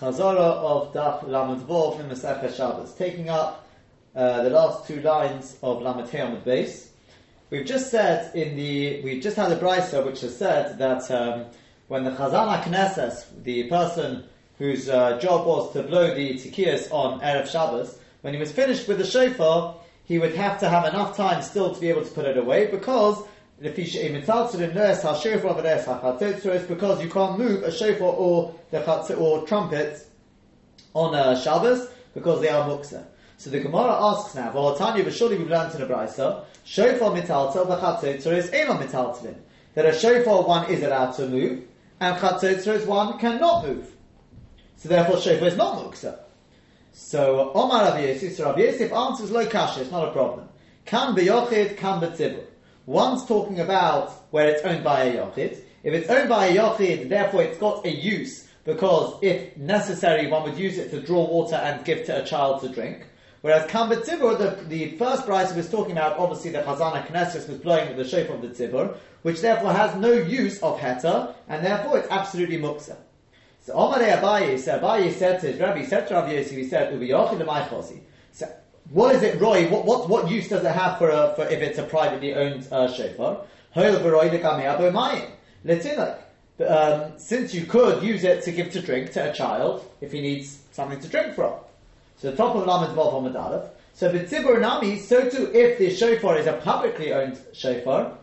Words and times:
Chazara 0.00 0.38
of 0.38 0.94
Daf 0.94 1.28
Lamed 1.28 1.60
Vov 1.68 2.00
in 2.00 2.08
Masechet 2.08 2.56
Shabbos, 2.56 2.94
taking 2.94 3.28
up 3.28 3.68
uh, 4.16 4.42
the 4.42 4.48
last 4.48 4.86
two 4.86 5.02
lines 5.02 5.58
of 5.62 5.82
Lamed 5.82 6.08
Hey 6.08 6.38
base. 6.42 6.92
We've 7.50 7.66
just 7.66 7.90
said 7.90 8.34
in 8.34 8.56
the, 8.56 9.02
we've 9.02 9.22
just 9.22 9.36
had 9.36 9.52
a 9.52 9.56
brisa 9.56 10.02
which 10.06 10.22
has 10.22 10.34
said 10.34 10.78
that 10.78 11.10
um, 11.10 11.44
when 11.88 12.04
the 12.04 12.12
Chazan 12.12 12.62
HaKnesses, 12.62 13.42
the 13.42 13.64
person 13.64 14.24
whose 14.56 14.88
uh, 14.88 15.18
job 15.18 15.46
was 15.46 15.70
to 15.74 15.82
blow 15.82 16.14
the 16.14 16.32
tikiyas 16.32 16.90
on 16.90 17.20
Erev 17.20 17.50
Shabbos, 17.50 17.98
when 18.22 18.32
he 18.32 18.40
was 18.40 18.50
finished 18.52 18.88
with 18.88 18.96
the 18.96 19.04
shofar, 19.04 19.76
he 20.06 20.18
would 20.18 20.34
have 20.34 20.58
to 20.60 20.68
have 20.70 20.86
enough 20.86 21.14
time 21.14 21.42
still 21.42 21.74
to 21.74 21.80
be 21.80 21.90
able 21.90 22.06
to 22.06 22.10
put 22.12 22.24
it 22.24 22.38
away 22.38 22.68
because 22.68 23.22
because 23.60 23.94
you 27.02 27.10
can't 27.10 27.38
move 27.38 27.62
a 27.62 27.70
shofar 27.70 28.08
or 28.08 28.54
the 28.70 29.14
or 29.16 29.46
trumpet 29.46 30.06
on 30.94 31.14
a 31.14 31.40
Shabbos 31.40 31.88
because 32.14 32.40
they 32.40 32.48
are 32.48 32.66
muksa. 32.66 33.04
So 33.36 33.50
the 33.50 33.60
Gemara 33.60 33.92
asks 33.92 34.34
now, 34.34 34.52
well, 34.52 34.76
Tanya, 34.76 35.04
but 35.04 35.14
surely 35.14 35.36
we've 35.36 35.48
learned 35.48 35.74
in 35.74 35.80
the 35.80 35.86
Brisa, 35.86 36.44
shofar 36.64 37.10
mitaltel 37.10 37.66
v'chatzotzor 37.66 38.36
is 38.36 38.50
eno 38.50 38.74
mitaltelin. 38.74 39.36
That 39.74 39.86
a 39.86 39.92
shofar 39.98 40.42
one 40.42 40.70
is 40.70 40.82
allowed 40.82 41.12
to 41.12 41.28
move, 41.28 41.62
and 42.00 42.16
chatzotzor 42.16 42.74
is 42.74 42.86
one 42.86 43.18
cannot 43.18 43.66
move. 43.66 43.94
So 44.76 44.88
therefore 44.88 45.20
shofar 45.20 45.48
is 45.48 45.56
not 45.56 45.76
muksa. 45.76 46.18
So 46.92 47.52
Omar 47.54 47.84
Rabbi 47.84 48.06
Yosef, 48.06 48.36
so 48.36 48.46
Rabbi 48.46 48.60
Yosef 48.62 48.92
answers 48.92 49.30
lo 49.30 49.46
kasha, 49.46 49.82
it's 49.82 49.90
not 49.90 50.08
a 50.08 50.12
problem. 50.12 50.48
Can 50.86 51.14
be 51.14 51.26
yochid, 51.26 51.76
can 51.76 52.00
be 52.00 52.06
tzibur. 52.06 52.44
One's 52.90 53.24
talking 53.24 53.60
about 53.60 54.10
where 54.32 54.48
it's 54.48 54.64
owned 54.64 54.82
by 54.82 55.04
a 55.04 55.14
yochid. 55.14 55.62
If 55.84 55.94
it's 55.94 56.10
owned 56.10 56.28
by 56.28 56.46
a 56.46 56.56
yochid, 56.56 57.08
therefore 57.08 57.44
it's 57.44 57.56
got 57.56 57.86
a 57.86 57.88
use 57.88 58.48
because 58.64 59.16
if 59.22 59.56
necessary, 59.56 60.26
one 60.26 60.42
would 60.42 60.58
use 60.58 60.76
it 60.76 60.90
to 60.90 61.00
draw 61.00 61.24
water 61.24 61.54
and 61.54 61.84
give 61.84 62.04
to 62.06 62.20
a 62.20 62.26
child 62.26 62.62
to 62.62 62.68
drink. 62.68 63.06
Whereas 63.42 63.70
Kambit 63.70 64.02
Tzibur, 64.04 64.36
the, 64.36 64.64
the 64.64 64.98
first 64.98 65.24
price 65.24 65.54
was 65.54 65.70
talking 65.70 65.92
about, 65.92 66.18
obviously 66.18 66.50
the 66.50 66.62
Chazana 66.62 67.06
Knesset 67.06 67.48
was 67.48 67.58
blowing 67.58 67.86
with 67.86 67.96
the 67.96 68.04
shofar 68.04 68.34
of 68.34 68.42
the 68.42 68.48
Tzibur, 68.48 68.96
which 69.22 69.40
therefore 69.40 69.72
has 69.72 69.94
no 69.94 70.10
use 70.10 70.60
of 70.60 70.80
Heta, 70.80 71.36
and 71.46 71.64
therefore 71.64 71.98
it's 71.98 72.10
absolutely 72.10 72.58
Muksa. 72.58 72.96
So 73.60 73.74
Omar 73.74 74.00
Abaye, 74.00 74.58
so 74.58 74.80
Abaye 74.80 75.12
said 75.12 75.40
to 75.42 75.46
his 75.46 75.60
Rabbi, 75.60 75.84
said 75.84 76.08
to 76.08 76.14
Rabbi 76.14 76.32
Yosef, 76.32 76.56
he 76.56 76.64
said, 76.64 76.90
So 78.32 78.52
what 78.90 79.14
is 79.14 79.22
it, 79.22 79.40
Roy? 79.40 79.68
What, 79.68 79.84
what, 79.86 80.08
what 80.08 80.30
use 80.30 80.48
does 80.48 80.64
it 80.64 80.72
have 80.72 80.98
for, 80.98 81.10
a, 81.10 81.32
for 81.34 81.46
if 81.46 81.60
it's 81.62 81.78
a 81.78 81.84
privately 81.84 82.34
owned 82.34 82.66
uh, 82.72 82.92
shofar? 82.92 83.42
Um, 86.68 87.12
since 87.16 87.54
you 87.54 87.64
could 87.64 88.02
use 88.02 88.24
it 88.24 88.42
to 88.42 88.52
give 88.52 88.70
to 88.72 88.82
drink 88.82 89.12
to 89.12 89.30
a 89.30 89.32
child 89.32 89.88
if 90.00 90.12
he 90.12 90.20
needs 90.20 90.58
something 90.72 91.00
to 91.00 91.08
drink 91.08 91.34
from. 91.34 91.54
So 92.18 92.30
the 92.30 92.36
top 92.36 92.54
of 92.56 92.66
Lamed 92.66 92.96
Vav 92.96 93.12
Hamadalef. 93.14 93.70
So 93.94 94.10
the 94.10 94.20
Tzibur 94.20 94.60
Nami, 94.60 94.98
so 94.98 95.28
too 95.28 95.50
if 95.54 95.78
the 95.78 95.94
shofar 95.94 96.36
is 96.36 96.46
a 96.46 96.54
publicly 96.54 97.12
owned 97.12 97.38
shofar, 97.52 98.16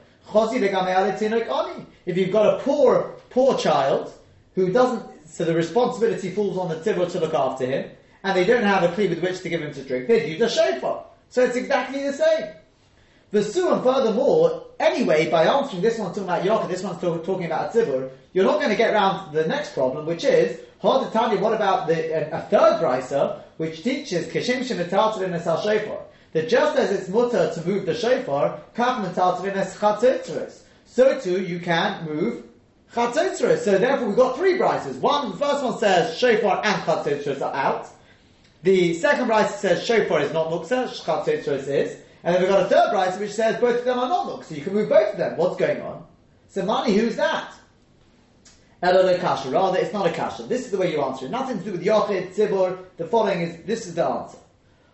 if 2.05 2.17
you've 2.17 2.31
got 2.31 2.53
a 2.53 2.59
poor, 2.59 3.15
poor 3.29 3.57
child 3.57 4.11
who 4.55 4.71
doesn't, 4.71 5.03
so 5.27 5.45
the 5.45 5.55
responsibility 5.55 6.31
falls 6.31 6.57
on 6.57 6.67
the 6.67 6.75
Tzibur 6.75 7.09
to 7.11 7.19
look 7.19 7.33
after 7.33 7.65
him, 7.65 7.89
and 8.27 8.35
they 8.35 8.43
don't 8.43 8.63
have 8.63 8.83
a 8.83 8.89
kli 8.89 9.09
with 9.09 9.21
which 9.21 9.39
to 9.39 9.47
give 9.47 9.61
him 9.61 9.73
to 9.73 9.81
drink, 9.83 10.09
they'd 10.09 10.29
use 10.29 10.41
a 10.41 10.49
shofar. 10.49 11.05
So 11.29 11.45
it's 11.45 11.55
exactly 11.55 12.03
the 12.03 12.11
same. 12.11 12.47
The 13.31 13.41
Su, 13.41 13.71
and 13.71 13.81
furthermore, 13.81 14.65
anyway, 14.81 15.29
by 15.29 15.45
answering 15.45 15.81
this 15.81 15.97
one 15.97 16.09
talking 16.09 16.23
about 16.23 16.43
Yochid, 16.43 16.67
this 16.67 16.83
one's 16.83 16.99
talking 16.99 17.45
about 17.45 17.73
a 17.73 17.77
tzibur, 17.77 18.09
you're 18.33 18.43
not 18.43 18.57
going 18.57 18.69
to 18.69 18.75
get 18.75 18.93
around 18.93 19.33
the 19.33 19.47
next 19.47 19.73
problem, 19.73 20.05
which 20.05 20.25
is, 20.25 20.59
hard 20.81 21.05
to 21.05 21.11
tell 21.13 21.33
you 21.33 21.39
what 21.39 21.53
about 21.53 21.87
the, 21.87 22.35
a, 22.35 22.41
third 22.49 22.81
brisa, 22.81 23.41
which 23.55 23.81
teaches 23.81 24.27
Kishim 24.27 24.59
Shemitaltrin 24.59 25.31
es 25.31 25.47
al 25.47 25.61
shofar, 25.61 26.01
that 26.33 26.49
just 26.49 26.77
as 26.77 26.91
it's 26.91 27.07
mutter 27.07 27.49
to 27.53 27.65
move 27.65 27.85
the 27.85 27.95
shofar, 27.95 28.59
kach 28.75 29.05
es 29.55 29.77
chatzitzeres, 29.77 30.63
so 30.85 31.17
too 31.17 31.41
you 31.41 31.61
can 31.61 32.05
move 32.05 32.43
chatzitzeres. 32.93 33.59
So 33.59 33.77
therefore 33.77 34.07
we've 34.07 34.17
got 34.17 34.35
three 34.35 34.57
brises. 34.57 34.99
One, 34.99 35.31
the 35.31 35.37
first 35.37 35.63
one 35.63 35.77
says 35.77 36.17
shofar 36.17 36.61
and 36.65 36.81
chatzitzeres 36.83 37.41
are 37.41 37.53
out. 37.53 37.87
The 38.63 38.93
second 38.95 39.27
brisa 39.27 39.51
says 39.51 39.83
shofar 39.83 40.21
is 40.21 40.33
not 40.33 40.49
muksa, 40.49 40.87
chatzitzeres 40.87 41.67
is. 41.67 41.97
And 42.23 42.35
then 42.35 42.41
we've 42.41 42.51
got 42.51 42.65
a 42.65 42.69
third 42.69 42.93
brisa 42.93 43.19
which 43.19 43.33
says 43.33 43.59
both 43.59 43.79
of 43.79 43.85
them 43.85 43.99
are 43.99 44.09
not 44.09 44.27
muksa. 44.27 44.55
You 44.55 44.63
can 44.63 44.73
move 44.73 44.89
both 44.89 45.13
of 45.13 45.17
them. 45.17 45.37
What's 45.37 45.57
going 45.57 45.81
on? 45.81 46.05
So 46.49 46.63
money, 46.63 46.95
who's 46.95 47.15
that? 47.17 47.53
Kasha. 48.81 49.49
Rather, 49.49 49.79
it's 49.79 49.93
not 49.93 50.07
a 50.07 50.11
kasha. 50.11 50.43
This 50.43 50.65
is 50.65 50.71
the 50.71 50.77
way 50.77 50.91
you 50.91 51.01
answer 51.01 51.25
it. 51.25 51.31
Nothing 51.31 51.59
to 51.59 51.65
do 51.65 51.71
with 51.71 51.83
Yochid, 51.83 52.33
Tzibur. 52.33 52.77
The 52.97 53.05
following 53.05 53.41
is, 53.41 53.65
this 53.65 53.87
is 53.87 53.95
the 53.95 54.05
answer. 54.05 54.37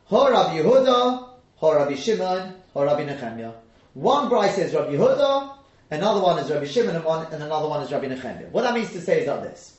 Ho 0.06 0.30
Rabbi 0.30 0.60
Yehuda, 0.60 1.30
Ho 1.56 1.76
Rabbi 1.76 1.96
Shimon, 1.96 2.56
Ho 2.74 2.84
Rabbi 2.84 3.06
Nechemia. 3.06 3.54
One 3.94 4.30
bride 4.30 4.52
says 4.52 4.74
Rabbi 4.74 4.94
Yehuda, 4.94 5.56
another 5.92 6.22
one 6.22 6.40
is 6.40 6.50
Rabbi 6.50 6.66
Shimon, 6.66 6.96
and, 6.96 7.06
one, 7.06 7.26
and 7.32 7.44
another 7.44 7.68
one 7.68 7.82
is 7.84 7.92
Rabbi 7.92 8.08
Nechemia. 8.08 8.50
What 8.52 8.64
that 8.64 8.74
means 8.74 8.92
to 8.92 9.02
say 9.02 9.22
is 9.22 9.28
like 9.28 9.44
this. 9.44 9.78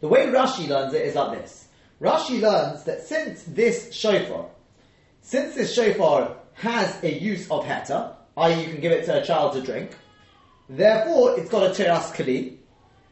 The 0.00 0.08
way 0.08 0.26
Rashi 0.26 0.68
learns 0.68 0.94
it 0.94 1.02
is 1.02 1.14
like 1.14 1.38
this. 1.38 1.66
Rashi 2.00 2.40
learns 2.40 2.84
that 2.84 3.02
since 3.06 3.42
this 3.42 3.92
shofar, 3.92 4.46
since 5.20 5.54
this 5.54 5.74
shofar 5.74 6.36
has 6.54 7.02
a 7.04 7.12
use 7.12 7.50
of 7.50 7.64
heta, 7.64 8.14
i.e. 8.38 8.62
you 8.62 8.70
can 8.70 8.80
give 8.80 8.92
it 8.92 9.04
to 9.04 9.22
a 9.22 9.24
child 9.24 9.52
to 9.52 9.60
drink, 9.60 9.96
therefore 10.68 11.38
it's 11.38 11.50
got 11.50 11.70
a 11.70 11.74
teras 11.74 12.10
kli, 12.12 12.56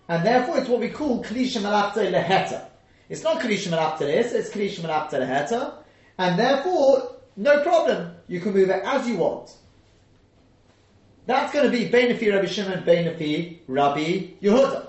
and 0.09 0.25
therefore 0.25 0.59
it's 0.59 0.69
what 0.69 0.81
we 0.81 0.89
call 0.89 1.23
Klisha 1.23 1.61
Malapta 1.61 2.01
Leheta. 2.01 2.65
It's 3.11 3.23
not 3.23 3.41
Klisha 3.43 3.69
Malapta 3.69 4.05
Leheta, 4.05 4.33
it's 4.35 4.51
Klisha 4.51 4.83
Malapta 4.83 5.17
Leheta, 5.17 5.75
and 6.17 6.39
therefore, 6.39 7.17
no 7.37 7.63
problem, 7.63 8.15
you 8.27 8.41
can 8.41 8.55
move 8.55 8.71
it 8.71 8.83
as 8.85 9.07
you 9.07 9.17
want. 9.17 9.55
That's 11.27 11.53
going 11.53 11.71
to 11.71 11.71
be 11.71 11.91
Beinafi 11.91 12.33
Rabbi 12.33 12.47
Shimon, 12.47 12.85
Beinafi 12.85 13.59
Rabbi 13.69 14.29
Yehuda. 14.43 14.88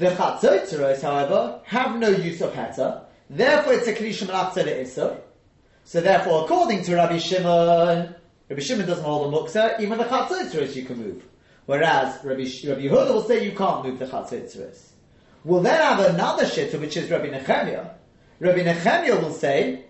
The 0.00 0.12
Chatzotzeros, 0.12 1.02
however, 1.02 1.60
have 1.64 1.98
no 1.98 2.08
use 2.08 2.40
of 2.40 2.54
Heta, 2.54 3.02
therefore 3.28 3.74
it's 3.74 3.86
a 3.86 3.92
Klisha 3.92 4.26
Malapta 4.26 4.60
Le'isr. 4.60 5.20
So 5.84 6.00
therefore, 6.00 6.44
according 6.44 6.84
to 6.84 6.94
Rabbi 6.94 7.18
Shimon, 7.18 8.14
Rabbi 8.48 8.62
Shimon 8.62 8.86
doesn't 8.86 9.04
hold 9.04 9.30
a 9.30 9.36
muksa, 9.36 9.78
even 9.78 9.98
the 9.98 10.04
Chatzotzeros 10.04 10.74
you 10.74 10.86
can 10.86 10.96
move. 10.96 11.22
Whereas 11.66 12.14
Rabbi, 12.24 12.44
Rabbi 12.44 12.80
Yehuda 12.80 13.12
will 13.12 13.24
say 13.24 13.44
you 13.44 13.52
can't 13.52 13.84
move 13.84 13.98
the 13.98 14.06
chatzitzeres. 14.06 14.92
We'll 15.44 15.60
then 15.60 15.78
have 15.78 16.14
another 16.14 16.46
shitta, 16.46 16.80
which 16.80 16.96
is 16.96 17.10
Rabbi 17.10 17.26
Nechemia. 17.26 17.90
Rabbi 18.38 18.60
Nechemia 18.60 19.20
will 19.20 19.34
say 19.34 19.84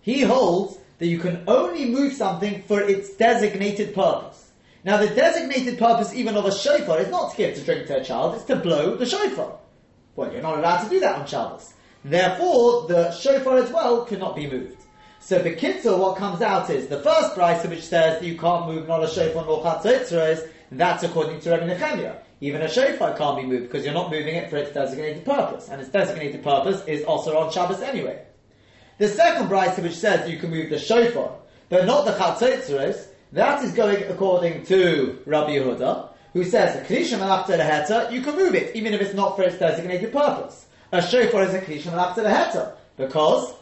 he 0.00 0.20
holds 0.20 0.78
that 0.98 1.08
you 1.08 1.18
can 1.18 1.42
only 1.48 1.86
move 1.86 2.12
something 2.12 2.62
for 2.62 2.80
its 2.82 3.14
designated 3.14 3.96
purpose. 3.96 4.47
Now, 4.88 4.96
the 4.96 5.08
designated 5.08 5.78
purpose 5.78 6.14
even 6.14 6.34
of 6.34 6.46
a 6.46 6.50
shofar 6.50 6.98
is 6.98 7.10
not 7.10 7.32
to 7.32 7.36
give 7.36 7.54
to 7.56 7.62
drink 7.62 7.88
to 7.88 8.00
a 8.00 8.02
child; 8.02 8.36
it's 8.36 8.44
to 8.44 8.56
blow 8.56 8.96
the 8.96 9.04
shofar. 9.04 9.58
Well, 10.16 10.32
you're 10.32 10.40
not 10.40 10.56
allowed 10.56 10.84
to 10.84 10.88
do 10.88 10.98
that 11.00 11.16
on 11.16 11.26
Shabbos. 11.26 11.74
Therefore, 12.06 12.88
the 12.88 13.10
shofar 13.10 13.58
as 13.58 13.70
well 13.70 14.06
cannot 14.06 14.34
be 14.34 14.48
moved. 14.48 14.80
So 15.20 15.40
the 15.40 15.54
kitzur, 15.54 15.98
what 15.98 16.16
comes 16.16 16.40
out 16.40 16.70
is 16.70 16.88
the 16.88 17.02
first 17.02 17.34
price 17.34 17.66
which 17.66 17.82
says 17.82 18.18
that 18.18 18.26
you 18.26 18.38
can't 18.38 18.66
move 18.66 18.88
not 18.88 19.04
a 19.04 19.08
shofar 19.08 19.44
nor 19.44 19.62
chatzitzeres 19.62 20.48
that's 20.72 21.02
according 21.02 21.40
to 21.40 21.50
Rabbi 21.50 21.66
Nechemia. 21.66 22.22
Even 22.40 22.62
a 22.62 22.68
shofar 22.70 23.14
can't 23.14 23.36
be 23.36 23.44
moved 23.46 23.64
because 23.64 23.84
you're 23.84 23.92
not 23.92 24.10
moving 24.10 24.36
it 24.36 24.48
for 24.48 24.56
its 24.56 24.72
designated 24.72 25.22
purpose, 25.22 25.68
and 25.68 25.82
its 25.82 25.90
designated 25.90 26.42
purpose 26.42 26.82
is 26.86 27.04
also 27.04 27.36
on 27.36 27.52
Shabbos 27.52 27.82
anyway. 27.82 28.22
The 28.96 29.08
second 29.08 29.50
brisa 29.50 29.82
which 29.82 29.96
says 29.96 30.30
you 30.30 30.38
can 30.38 30.48
move 30.48 30.70
the 30.70 30.78
shofar, 30.78 31.36
but 31.68 31.84
not 31.84 32.06
the 32.06 32.12
chatzotzeres, 32.12 33.07
that 33.32 33.62
is 33.64 33.72
going 33.72 34.02
according 34.04 34.64
to 34.66 35.20
Rabbi 35.26 35.52
Yehuda, 35.52 36.08
who 36.32 36.44
says 36.44 36.76
a 36.76 36.84
klishim 36.84 37.20
after 37.20 37.56
heta, 37.56 38.10
you 38.12 38.20
can 38.22 38.36
move 38.36 38.54
it 38.54 38.74
even 38.74 38.94
if 38.94 39.00
it's 39.00 39.14
not 39.14 39.36
for 39.36 39.42
its 39.42 39.58
designated 39.58 40.12
purpose. 40.12 40.66
A 40.92 41.02
shofar 41.02 41.44
is 41.44 41.54
a 41.54 41.60
klishim 41.60 41.92
after 41.92 42.22
the 42.22 42.28
heta 42.28 42.72
because 42.96 43.54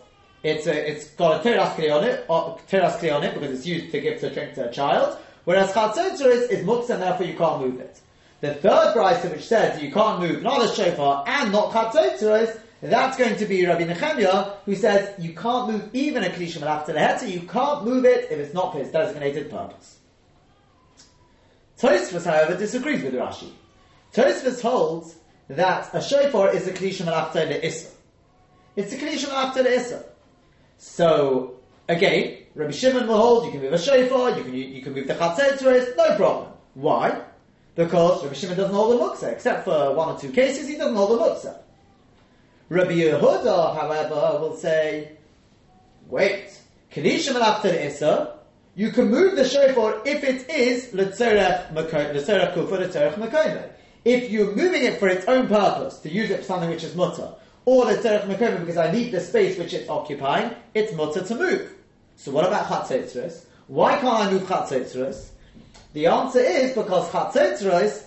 it's 0.43 0.67
a, 0.67 0.91
it's 0.91 1.11
got 1.11 1.41
a 1.41 1.49
teras 1.49 1.93
on 1.93 2.05
it, 2.05 2.25
or, 2.29 2.59
teras 2.69 3.03
on 3.13 3.25
it 3.25 3.35
because 3.35 3.51
it's 3.51 3.67
used 3.67 3.91
to 3.93 4.01
give 4.01 4.21
to 4.21 4.33
drink 4.33 4.55
to 4.55 4.69
a 4.69 4.73
child, 4.73 5.19
Whereas 5.47 5.73
chatzotzer 5.73 6.27
is, 6.27 6.51
is 6.51 6.67
muksa 6.67 6.91
and 6.91 7.03
therefore 7.03 7.27
you 7.27 7.37
can't 7.37 7.61
move 7.61 7.79
it. 7.79 8.01
The 8.41 8.55
third 8.55 8.95
brisa 8.97 9.31
which 9.31 9.47
says 9.47 9.81
you 9.81 9.93
can't 9.93 10.21
move 10.21 10.43
not 10.43 10.65
a 10.65 10.75
shofar 10.75 11.23
and 11.25 11.53
not 11.53 11.73
chatzotzer 11.73 12.43
is, 12.43 12.59
that's 12.83 13.17
going 13.17 13.37
to 13.37 13.47
be 13.47 13.65
Rabbi 13.67 13.85
Nechemia, 13.85 14.57
who 14.65 14.75
says 14.75 15.19
you 15.19 15.35
can't 15.35 15.71
move 15.71 15.91
even 15.93 16.25
a 16.25 16.29
klishim 16.29 16.63
after 16.63 16.93
the 16.93 16.99
heta, 16.99 17.29
you 17.29 17.41
can't 17.41 17.85
move 17.85 18.05
it 18.05 18.31
if 18.31 18.39
it's 18.39 18.55
not 18.55 18.73
for 18.73 18.81
its 18.81 18.91
designated 18.91 19.51
purpose. 19.51 19.99
Tosfos, 21.79 22.25
however, 22.25 22.57
disagrees 22.57 23.03
with 23.03 23.15
Rashi. 23.15 23.51
Tosfos 24.13 24.61
holds 24.61 25.17
that 25.49 25.95
a 25.95 26.03
shofar 26.03 26.55
is 26.55 26.67
a 26.67 26.73
klishim 26.73 27.07
after 27.07 27.45
the 27.47 27.65
issa. 27.65 27.91
It's 28.77 28.93
a 28.93 28.97
klishim 28.97 29.33
after 29.33 29.63
the 29.63 29.75
issa. 29.75 30.05
So 30.79 31.57
Again, 31.89 32.39
Rabbi 32.55 32.73
Shimon 32.73 33.07
will 33.07 33.17
hold 33.17 33.45
you 33.47 33.53
can 33.53 33.61
move 33.61 33.73
a 33.73 33.79
shofar, 33.79 34.37
you 34.37 34.43
can 34.43 34.55
you 34.55 34.83
can 34.83 34.93
move 34.93 35.07
the 35.07 35.15
chatzetzeres, 35.15 35.97
no 35.97 36.17
problem. 36.17 36.53
Why? 36.75 37.23
Because 37.77 38.25
Rabbi 38.25 38.35
Shimon 38.35 38.57
doesn't 38.57 38.75
hold 38.75 38.99
the 38.99 39.05
muksa, 39.05 39.33
except 39.33 39.65
for 39.65 39.95
one 39.95 40.09
or 40.09 40.19
two 40.19 40.33
cases, 40.33 40.67
he 40.67 40.77
doesn't 40.77 40.97
hold 40.97 41.19
the 41.19 41.25
muksa. 41.25 41.59
Rabbi 42.69 42.95
Yehuda, 42.95 43.81
however, 43.81 44.41
will 44.41 44.57
say, 44.57 45.13
wait, 46.09 46.59
Kedishim 46.91 47.41
after 47.41 47.69
Issa, 47.69 48.39
you 48.75 48.91
can 48.91 49.09
move 49.09 49.37
the 49.37 49.49
shofar 49.49 50.03
if 50.05 50.25
it 50.25 50.51
is 50.51 50.93
l'tzerech 50.93 51.73
kufa 52.55 52.75
l'tzerech 52.75 53.15
mekoime. 53.15 53.71
If 54.05 54.31
you're 54.31 54.57
moving 54.57 54.83
it 54.83 54.99
for 54.99 55.07
its 55.07 55.27
own 55.27 55.47
purpose, 55.47 55.99
to 56.01 56.11
use 56.11 56.31
it 56.31 56.39
for 56.39 56.43
something 56.45 56.69
which 56.69 56.83
is 56.83 56.97
mutter, 56.97 57.33
or 57.65 57.85
l'tzerech 57.85 58.27
mekoime 58.27 58.59
because 58.59 58.77
I 58.77 58.91
need 58.91 59.13
the 59.13 59.21
space 59.21 59.57
which 59.57 59.73
it's 59.73 59.89
occupying, 59.89 60.51
it's 60.75 60.93
mutter 60.93 61.23
to 61.23 61.35
move. 61.37 61.73
So 62.17 62.33
what 62.33 62.45
about 62.45 62.67
chatzetzres? 62.67 63.45
Why 63.69 63.97
can't 64.01 64.27
I 64.27 64.31
move 64.33 64.43
chatzetzres? 64.43 65.29
The 65.93 66.07
answer 66.07 66.41
is 66.41 66.73
because 66.75 67.09
chatzetzres 67.11 68.07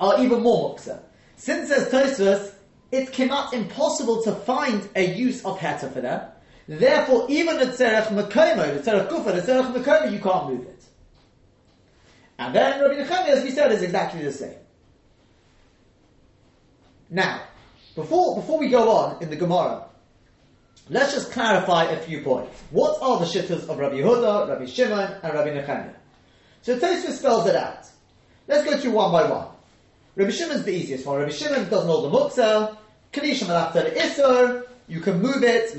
are 0.00 0.22
even 0.24 0.42
more 0.42 0.74
muksa. 0.74 1.00
Since 1.36 1.68
there's 1.68 1.90
tosfos, 1.90 2.53
it's 2.94 3.10
kemat 3.10 3.52
impossible 3.52 4.22
to 4.22 4.32
find 4.32 4.88
a 4.94 5.14
use 5.14 5.44
of 5.44 5.58
heta 5.58 5.92
for 5.92 6.00
them. 6.00 6.30
Therefore, 6.68 7.26
even 7.28 7.58
the 7.58 7.66
tzerech 7.66 8.06
mekomo, 8.06 8.82
the 8.82 8.90
tzerech 8.90 9.08
kufa, 9.08 9.32
the 9.32 9.42
tzerech 9.42 9.74
mekomo, 9.74 10.12
you 10.12 10.20
can't 10.20 10.48
move 10.48 10.66
it. 10.66 10.84
And 12.38 12.54
then 12.54 12.80
Rabbi 12.80 12.94
Nechemia, 12.94 13.28
as 13.28 13.44
we 13.44 13.50
said, 13.50 13.72
is 13.72 13.82
exactly 13.82 14.22
the 14.22 14.32
same. 14.32 14.56
Now, 17.10 17.42
before, 17.94 18.36
before 18.36 18.58
we 18.58 18.68
go 18.68 18.90
on 18.90 19.22
in 19.22 19.30
the 19.30 19.36
Gemara, 19.36 19.86
let's 20.88 21.12
just 21.12 21.32
clarify 21.32 21.84
a 21.84 22.00
few 22.00 22.22
points. 22.22 22.60
What 22.70 23.00
are 23.02 23.18
the 23.18 23.24
shittas 23.24 23.68
of 23.68 23.78
Rabbi 23.78 23.96
Yehuda, 23.96 24.48
Rabbi 24.48 24.66
Shimon, 24.66 25.20
and 25.22 25.34
Rabbi 25.34 25.50
Nechemia? 25.50 25.94
So 26.62 26.78
Tosfos 26.78 27.18
spells 27.18 27.46
it 27.46 27.56
out. 27.56 27.86
Let's 28.48 28.64
go 28.64 28.78
through 28.78 28.92
one 28.92 29.12
by 29.12 29.30
one. 29.30 29.48
Rabbi 30.16 30.30
Shimon's 30.30 30.64
the 30.64 30.72
easiest 30.72 31.06
one. 31.06 31.18
Rabbi 31.18 31.32
Shimon 31.32 31.68
doesn't 31.68 31.88
hold 31.88 32.12
the 32.12 32.18
muksa. 32.18 32.78
Kanishim 33.14 33.48
after 33.48 33.80
isur. 33.82 34.66
You 34.86 35.00
can 35.00 35.22
move 35.22 35.42
it. 35.42 35.74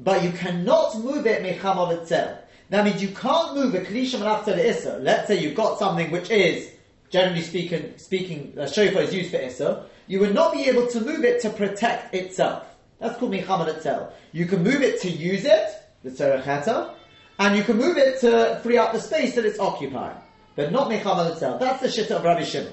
But 0.00 0.22
you 0.22 0.32
cannot 0.32 0.98
move 0.98 1.26
it 1.26 1.42
mechamav 1.42 2.00
itself. 2.00 2.38
That 2.70 2.84
means 2.84 3.02
you 3.02 3.08
can't 3.08 3.54
move 3.54 3.74
a 3.74 3.80
kanishim 3.80 4.20
the 4.44 4.52
isur. 4.52 5.02
Let's 5.02 5.28
say 5.28 5.38
you've 5.38 5.54
got 5.54 5.78
something 5.78 6.10
which 6.10 6.30
is 6.30 6.70
generally 7.10 7.42
speaking, 7.42 7.92
speaking, 7.98 8.54
a 8.56 8.66
shofar 8.66 9.02
is 9.02 9.12
used 9.12 9.30
for 9.30 9.38
isur. 9.38 9.84
You 10.06 10.20
would 10.20 10.34
not 10.34 10.52
be 10.52 10.64
able 10.64 10.86
to 10.86 11.00
move 11.00 11.24
it 11.24 11.42
to 11.42 11.50
protect 11.50 12.14
itself. 12.14 12.64
That's 12.98 13.18
called 13.18 13.32
mechamad 13.32 13.68
itself. 13.68 14.14
You 14.32 14.46
can 14.46 14.62
move 14.62 14.80
it 14.82 15.02
to 15.02 15.10
use 15.10 15.44
it, 15.44 15.68
the 16.04 16.10
tzarechata, 16.10 16.94
and 17.38 17.56
you 17.56 17.64
can 17.64 17.76
move 17.76 17.98
it 17.98 18.20
to 18.20 18.60
free 18.62 18.78
up 18.78 18.92
the 18.92 19.00
space 19.00 19.34
that 19.34 19.44
it's 19.44 19.58
occupying 19.58 20.16
but 20.54 20.72
not 20.72 20.90
Mechamal 20.90 21.30
itself. 21.32 21.60
That's 21.60 21.80
the 21.80 21.88
shitta 21.88 22.16
of 22.16 22.24
Rabbi 22.24 22.44
Shimon. 22.44 22.72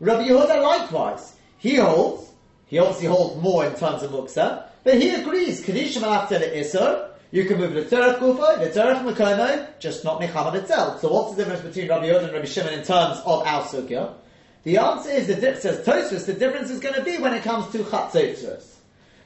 Rabbi 0.00 0.28
Yehuda 0.28 0.62
likewise, 0.62 1.34
he 1.58 1.76
holds, 1.76 2.30
he 2.66 2.78
obviously 2.78 3.08
holds 3.08 3.40
more 3.42 3.66
in 3.66 3.74
terms 3.74 4.02
of 4.02 4.10
muksa, 4.10 4.64
but 4.82 4.94
he 4.94 5.10
agrees, 5.10 5.62
Kadishim 5.62 6.02
after 6.02 6.38
the 6.38 6.46
Isser, 6.46 7.10
you 7.30 7.44
can 7.44 7.58
move 7.58 7.74
the 7.74 7.82
Tzerach 7.82 8.18
Kufa, 8.18 8.56
the 8.58 8.70
Tzerach 8.70 9.04
Mekono, 9.04 9.68
just 9.78 10.02
not 10.02 10.20
Mechamal 10.20 10.54
itself. 10.54 11.00
So 11.00 11.12
what's 11.12 11.36
the 11.36 11.44
difference 11.44 11.62
between 11.62 11.88
Rabbi 11.88 12.06
Yehuda 12.06 12.24
and 12.24 12.32
Rabbi 12.32 12.46
Shimon 12.46 12.72
in 12.72 12.82
terms 12.82 13.18
of 13.26 13.46
our 13.46 13.62
Sugya? 13.64 14.14
The 14.62 14.78
answer 14.78 15.10
is, 15.10 15.26
the 15.26 15.34
dip 15.34 15.58
says 15.58 15.86
Tosfos, 15.86 16.26
the 16.26 16.32
difference 16.32 16.70
is 16.70 16.80
going 16.80 16.94
to 16.94 17.02
be 17.02 17.18
when 17.18 17.34
it 17.34 17.42
comes 17.42 17.70
to 17.72 17.78
Chatzotzros. 17.78 18.76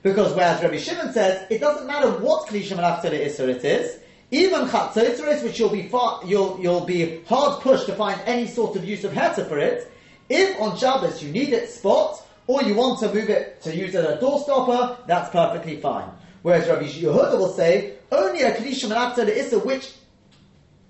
Because 0.02 0.34
whereas 0.34 0.60
Rabbi 0.60 0.78
Shimon 0.78 1.12
says, 1.12 1.46
it 1.50 1.60
doesn't 1.60 1.86
matter 1.86 2.10
what 2.10 2.48
Klishim 2.48 2.78
after 2.78 3.10
the 3.10 3.16
Isser 3.16 3.48
it 3.48 3.64
is, 3.64 4.00
even 4.30 4.66
chatzotzeres, 4.66 5.44
which 5.44 5.58
you'll 5.58 5.70
be 5.70 5.88
far, 5.88 6.20
you'll, 6.26 6.58
you'll 6.60 6.84
be 6.84 7.22
hard 7.24 7.60
pushed 7.62 7.86
to 7.86 7.94
find 7.94 8.20
any 8.26 8.48
sort 8.48 8.74
of 8.74 8.84
use 8.84 9.04
of 9.04 9.12
heta 9.12 9.46
for 9.48 9.58
it, 9.58 9.90
if 10.28 10.60
on 10.60 10.76
Shabbos 10.76 11.22
you 11.22 11.30
need 11.30 11.52
it 11.52 11.70
spot, 11.70 12.26
or 12.46 12.62
you 12.62 12.74
want 12.74 13.00
to 13.00 13.06
move 13.12 13.30
it 13.30 13.62
to 13.62 13.74
use 13.74 13.94
it 13.94 14.04
as 14.04 14.18
a 14.18 14.20
doorstopper, 14.20 15.06
that's 15.06 15.30
perfectly 15.30 15.80
fine. 15.80 16.08
Whereas 16.42 16.68
Rabbi 16.68 16.86
Yehuda 16.86 17.38
will 17.38 17.52
say, 17.52 17.94
only 18.12 18.42
a 18.42 18.54
Kedishim 18.54 18.94
and 18.94 19.28
the 19.28 19.38
Issa, 19.38 19.58
which, 19.60 19.92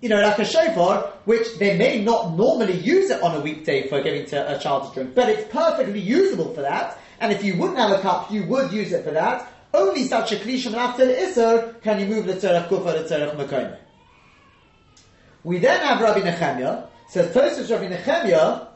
you 0.00 0.08
know, 0.08 0.20
like 0.20 0.38
a 0.38 0.44
shofar, 0.44 1.12
which 1.25 1.58
they 1.58 1.78
may 1.78 2.02
not 2.02 2.36
normally 2.36 2.78
use 2.78 3.10
it 3.10 3.22
on 3.22 3.36
a 3.36 3.40
weekday 3.40 3.88
for 3.88 4.02
giving 4.02 4.26
to 4.26 4.56
a 4.56 4.58
child 4.58 4.88
to 4.88 4.94
drink, 4.94 5.14
but 5.14 5.28
it's 5.28 5.50
perfectly 5.52 6.00
usable 6.00 6.52
for 6.54 6.62
that, 6.62 6.98
and 7.20 7.32
if 7.32 7.44
you 7.44 7.56
wouldn't 7.56 7.78
have 7.78 7.92
a 7.92 8.00
cup, 8.00 8.30
you 8.32 8.44
would 8.46 8.72
use 8.72 8.92
it 8.92 9.04
for 9.04 9.12
that, 9.12 9.48
only 9.72 10.04
such 10.04 10.32
a 10.32 10.76
after 10.76 11.04
the 11.04 11.20
iser 11.20 11.75
can 11.82 11.98
you 11.98 12.06
move 12.06 12.26
the 12.26 12.34
tzerech 12.34 12.69
kufa 12.69 12.92
the 12.92 13.08
tzerech 13.08 13.37
mekoyim. 13.37 13.76
We 15.42 15.58
then 15.58 15.80
have 15.80 16.00
Rabbi 16.00 16.20
Nechemia. 16.20 16.87
Says 17.08 17.34
Tosfos 17.34 17.70
Rabbi 17.70 17.94
Nechemia. 17.94 18.69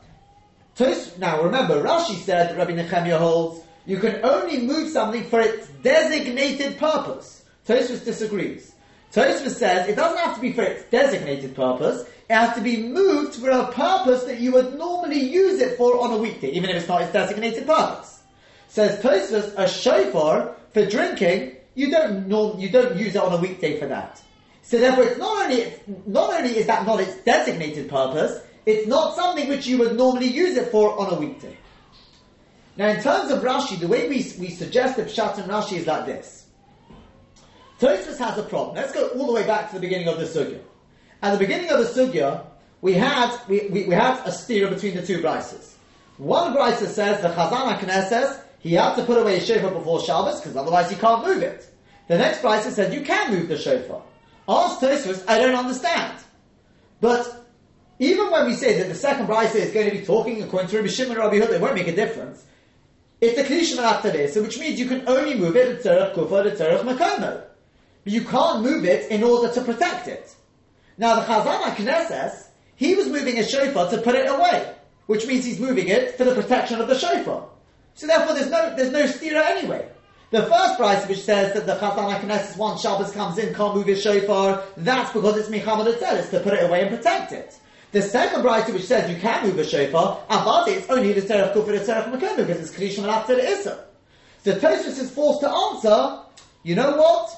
Now 0.81 1.43
remember, 1.43 1.83
Rashi 1.83 2.17
said 2.17 2.57
Rabbi 2.57 2.73
Nechemia 2.73 3.19
holds 3.19 3.65
you 3.89 3.97
can 3.99 4.21
only 4.23 4.61
move 4.61 4.91
something 4.91 5.25
for 5.25 5.41
its 5.41 5.67
designated 5.83 6.79
purpose. 6.79 7.45
Tosfos 7.67 8.05
disagrees. 8.05 8.75
Tosfos 9.13 9.55
says 9.55 9.89
it 9.89 9.97
doesn't 9.97 10.19
have 10.19 10.35
to 10.37 10.43
be 10.43 10.53
for 10.53 10.63
its 10.63 10.85
designated 10.91 11.57
purpose. 11.57 12.03
It 12.29 12.35
has 12.35 12.55
to 12.55 12.61
be 12.61 12.83
moved 12.83 13.37
for 13.37 13.49
a 13.49 13.73
purpose 13.73 14.25
that 14.25 14.41
you 14.41 14.53
would 14.53 14.77
normally 14.77 15.21
use 15.21 15.61
it 15.61 15.79
for 15.79 15.99
on 16.03 16.13
a 16.13 16.19
weekday, 16.19 16.51
even 16.51 16.69
if 16.69 16.77
it's 16.77 16.89
not 16.89 17.01
its 17.01 17.13
designated 17.13 17.67
purpose. 17.67 18.23
Says 18.69 19.03
Tosfos, 19.03 19.55
a 19.57 19.67
shofar 19.67 20.55
for 20.75 20.85
drinking, 20.85 21.57
you 21.75 21.91
don't 21.91 22.29
norm, 22.29 22.61
you 22.61 22.69
don't 22.69 22.95
use 22.99 23.15
it 23.15 23.23
on 23.23 23.33
a 23.33 23.39
weekday 23.39 23.81
for 23.81 23.87
that. 23.87 24.21
So 24.61 24.79
therefore, 24.79 25.05
it's 25.05 25.19
not 25.19 25.47
only 25.47 25.73
not 26.07 26.35
only 26.35 26.59
is 26.59 26.67
that 26.67 26.87
not 26.87 27.01
its 27.01 27.17
designated 27.23 27.89
purpose, 27.89 28.43
it's 28.69 28.87
not 28.87 29.17
something 29.17 29.49
which 29.49 29.67
you 29.67 29.79
would 29.79 29.97
normally 29.97 30.27
use 30.27 30.59
it 30.59 30.71
for 30.71 31.01
on 31.01 31.15
a 31.15 31.19
weekday. 31.19 31.57
Now, 32.77 32.89
in 32.89 33.03
terms 33.03 33.31
of 33.31 33.43
Rashi, 33.43 33.81
the 33.81 33.89
way 33.89 34.11
we, 34.11 34.17
we 34.39 34.51
suggest 34.51 34.99
that 34.99 35.07
Pshat 35.07 35.39
and 35.39 35.51
Rashi 35.51 35.79
is 35.79 35.87
like 35.87 36.05
this. 36.05 36.45
Tosfos 37.81 38.19
has 38.19 38.37
a 38.37 38.43
problem. 38.43 38.77
Let's 38.77 38.93
go 38.93 39.09
all 39.09 39.27
the 39.27 39.33
way 39.33 39.47
back 39.47 39.69
to 39.71 39.77
the 39.77 39.81
beginning 39.81 40.09
of 40.09 40.19
the 40.19 40.27
sugya. 40.27 40.61
At 41.23 41.33
the 41.33 41.39
beginning 41.39 41.71
of 41.71 41.79
the 41.79 41.87
sugya, 41.87 42.45
we 42.83 42.93
had 42.93 43.35
we, 43.49 43.69
we, 43.69 43.85
we 43.85 43.95
had 43.95 44.23
a 44.27 44.33
steer 44.33 44.69
between 44.69 44.97
the 44.97 45.07
two 45.07 45.23
brises. 45.23 45.73
One 46.19 46.55
brisa 46.55 46.89
says 46.89 47.23
the 47.23 47.29
Chazan 47.29 47.81
says 48.09 48.39
he 48.59 48.75
had 48.75 48.97
to 48.97 49.05
put 49.05 49.19
away 49.19 49.39
his 49.39 49.47
shofar 49.47 49.71
before 49.71 50.03
Shabbos 50.03 50.41
because 50.41 50.57
otherwise 50.57 50.91
he 50.91 50.97
can't 50.97 51.27
move 51.27 51.43
it. 51.43 51.67
The 52.09 52.19
next 52.19 52.43
brisa 52.43 52.71
said 52.71 52.93
you 52.93 53.01
can 53.01 53.33
move 53.33 53.49
the 53.49 53.57
shofar. 53.57 54.03
Ask 54.47 54.81
Tosfos, 54.81 55.25
I 55.27 55.39
don't 55.39 55.55
understand. 55.55 56.19
But 57.01 57.48
even 57.99 58.31
when 58.31 58.47
we 58.47 58.55
say 58.55 58.79
that 58.79 58.89
the 58.89 58.95
second 58.95 59.27
brisa 59.27 59.57
is 59.57 59.73
going 59.73 59.91
to 59.91 59.97
be 59.97 60.05
talking 60.05 60.43
according 60.43 60.71
to 60.71 60.77
Rabbi 60.77 60.89
Shimon 60.89 61.13
and 61.13 61.21
Rabbi 61.21 61.37
Huda, 61.37 61.55
it 61.55 61.61
won't 61.61 61.75
make 61.75 61.89
a 61.89 61.97
difference. 61.97 62.45
It's 63.21 63.39
a 63.39 63.45
klishman 63.45 63.83
after 63.83 64.11
this, 64.11 64.37
which 64.37 64.59
means 64.59 64.79
you 64.79 64.87
can 64.87 65.09
only 65.09 65.35
move 65.35 65.57
it 65.57 65.69
at 65.69 65.83
tzerach 65.83 66.15
kufa, 66.15 66.51
at 66.51 66.59
tzerach 66.59 66.83
makomo. 66.83 67.43
But 68.05 68.13
you 68.13 68.25
can't 68.25 68.63
move 68.63 68.85
it 68.85 69.11
in 69.11 69.25
order 69.25 69.53
to 69.53 69.61
protect 69.63 70.07
it. 70.07 70.35
Now 70.97 71.17
the 71.17 71.27
Chazan 71.27 71.63
HaKnesses, 71.63 72.47
he 72.77 72.95
was 72.95 73.09
moving 73.09 73.39
a 73.39 73.45
shofar 73.45 73.91
to 73.91 73.99
put 73.99 74.15
it 74.15 74.29
away, 74.29 74.73
which 75.07 75.27
means 75.27 75.45
he's 75.45 75.59
moving 75.59 75.89
it 75.89 76.17
for 76.17 76.25
the 76.25 76.35
protection 76.35 76.81
of 76.81 76.87
the 76.87 76.97
shofar. 76.97 77.49
So 77.95 78.07
therefore, 78.07 78.35
there's 78.35 78.51
no 78.51 78.77
there's 78.77 78.93
no 78.93 79.07
stira 79.07 79.45
anyway. 79.45 79.89
The 80.31 80.43
first 80.43 80.77
price 80.77 81.09
which 81.09 81.23
says 81.23 81.55
that 81.55 81.67
the 81.67 81.75
Chazan 81.75 82.21
HaKnesses 82.21 82.57
once 82.57 82.83
Shabbos 82.83 83.11
comes 83.11 83.39
in 83.39 83.53
can't 83.55 83.75
move 83.75 83.87
his 83.87 84.01
shofar, 84.01 84.63
that's 84.77 85.13
because 85.13 85.37
it's 85.39 85.49
Michamad 85.49 85.87
It's 85.89 86.31
to 86.31 86.39
put 86.41 86.53
it 86.53 86.63
away 86.63 86.83
and 86.83 86.97
protect 86.97 87.33
it. 87.33 87.59
The 87.91 88.03
second 88.03 88.43
price 88.43 88.69
which 88.71 88.85
says 88.85 89.11
you 89.11 89.17
can 89.17 89.47
move 89.47 89.59
a 89.59 89.65
shofar, 89.65 90.21
Avadi, 90.29 90.77
it's 90.77 90.91
only 90.91 91.13
the 91.13 91.23
Terech 91.23 91.55
Kufir, 91.55 91.85
the 91.85 91.93
Terech 91.93 92.13
Makom, 92.13 92.37
because 92.37 92.71
it's 92.71 92.99
and 92.99 93.07
after 93.07 93.35
the 93.35 93.49
Issa. 93.49 93.85
So 94.45 94.59
Tosfos 94.59 94.99
is 94.99 95.11
forced 95.11 95.41
to 95.41 95.49
answer, 95.49 96.21
you 96.63 96.75
know 96.75 96.97
what? 96.97 97.31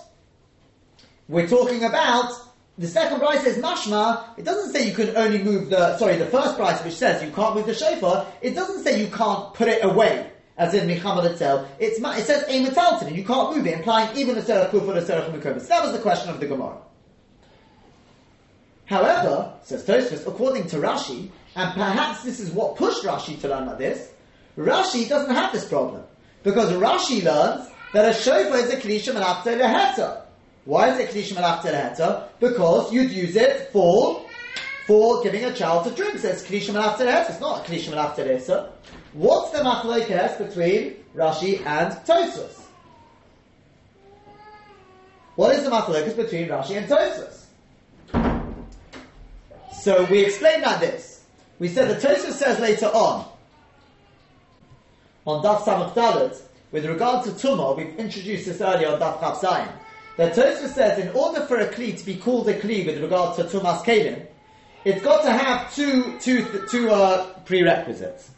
We're 1.29 1.49
talking 1.49 1.85
about 1.85 2.33
the 2.79 2.89
second 2.89 3.21
price 3.21 3.43
says 3.43 3.59
mashma. 3.59 4.39
It 4.39 4.45
doesn't 4.45 4.73
say 4.73 4.89
you 4.89 4.95
can 4.95 5.17
only 5.17 5.43
move 5.43 5.71
the 5.71 5.97
sorry. 5.99 6.17
The 6.17 6.27
first 6.27 6.57
price, 6.57 6.83
which 6.83 6.95
says 6.95 7.23
you 7.23 7.31
can't 7.31 7.55
move 7.55 7.67
the 7.67 7.75
shofar, 7.75 8.27
it 8.41 8.55
doesn't 8.55 8.83
say 8.83 9.01
you 9.01 9.09
can't 9.09 9.55
put 9.55 9.69
it 9.69 9.85
away 9.85 10.31
as 10.61 10.75
in 10.75 10.87
Michamad 10.87 11.25
itself, 11.25 11.67
it's, 11.79 11.99
it 11.99 12.25
says 12.27 12.45
a 12.47 12.65
metalton, 12.65 13.07
and 13.07 13.17
you 13.17 13.25
can't 13.25 13.57
move 13.57 13.67
it, 13.67 13.79
implying 13.79 14.15
even 14.15 14.37
a 14.37 14.43
Serach 14.43 14.71
Kuf 14.71 14.87
or 14.87 14.95
a 14.95 15.03
Serach 15.03 15.33
Mekobus. 15.33 15.67
That 15.69 15.83
was 15.83 15.93
the 15.93 15.99
question 15.99 16.29
of 16.29 16.39
the 16.39 16.47
Gemara. 16.47 16.77
However, 18.91 19.53
says 19.63 19.85
Tosfos, 19.85 20.27
according 20.27 20.67
to 20.67 20.79
Rashi, 20.79 21.31
and 21.55 21.75
perhaps 21.75 22.25
this 22.25 22.41
is 22.41 22.51
what 22.51 22.75
pushed 22.75 23.05
Rashi 23.05 23.41
to 23.41 23.49
learn 23.49 23.67
like 23.67 23.79
this, 23.79 24.11
Rashi 24.59 25.09
doesn't 25.09 25.33
have 25.33 25.53
this 25.53 25.65
problem. 25.69 26.03
Because 26.43 26.73
Rashi 26.73 27.23
learns 27.23 27.71
that 27.93 28.11
a 28.11 28.13
shofar 28.13 28.59
is 28.59 28.73
a 28.73 28.77
klishim 28.79 29.15
and 29.15 29.19
after 29.19 29.57
the 29.57 29.63
heta. 29.63 30.23
Why 30.65 30.91
is 30.91 30.99
it 30.99 31.11
klishim 31.11 31.37
and 31.37 31.45
after 31.45 31.71
the? 31.71 32.25
Because 32.41 32.93
you'd 32.93 33.13
use 33.13 33.37
it 33.37 33.71
for 33.73 34.27
for 34.89 35.23
giving 35.23 35.45
a 35.45 35.55
child 35.55 35.87
to 35.87 35.95
drink. 35.95 36.19
So 36.19 36.29
it's 36.29 36.43
klishim 36.43 36.71
and 36.71 36.79
after 36.79 37.05
the. 37.05 37.27
It's 37.29 37.39
not 37.39 37.65
a 37.65 37.71
klishim 37.71 37.91
and 37.91 38.01
after 38.01 38.25
the 38.25 38.31
heta. 38.31 38.71
What's 39.13 39.53
the 39.53 39.59
machlokes 39.59 40.37
between 40.37 40.97
Rashi 41.15 41.65
and 41.65 41.95
Tosfos? 42.05 42.61
What 45.37 45.55
is 45.55 45.63
the 45.63 45.71
machlokes 45.71 46.17
between 46.17 46.49
Rashi 46.49 46.77
and 46.77 46.89
Tosfos? 46.89 47.40
So 49.81 50.05
we 50.11 50.27
explain 50.27 50.61
like 50.61 50.81
this. 50.81 51.25
We 51.59 51.69
said 51.69 51.89
the 51.89 52.07
Tosfos 52.07 52.33
says 52.33 52.61
later 52.61 52.89
on, 52.89 53.27
on 55.27 55.43
Daf 55.43 55.63
Samach 55.63 55.95
Dalet, 55.95 56.39
with 56.71 56.85
regard 56.85 57.25
to 57.25 57.31
Tumah, 57.31 57.79
we've 57.79 57.97
introduced 57.97 58.45
this 58.45 58.61
earlier 58.61 58.89
on 58.89 59.01
Daf 59.01 59.21
Chav 59.21 59.37
Zayin, 59.37 59.73
that 60.19 60.35
Tosfos 60.35 60.75
says 60.75 60.99
in 60.99 61.09
order 61.17 61.47
for 61.47 61.57
a 61.61 61.67
Kli 61.67 61.97
to 61.99 62.05
be 62.05 62.17
called 62.17 62.47
a 62.51 62.61
Kli 62.61 62.85
with 62.85 63.01
regard 63.01 63.37
to 63.37 63.45
Tumas 63.45 63.83
Kalim, 63.83 64.27
it's 64.85 65.03
got 65.03 65.25
to 65.25 65.33
have 65.33 65.75
two, 65.75 66.19
two, 66.21 66.67
two 66.71 66.91
uh, 66.91 67.33
prerequisites. 67.47 68.31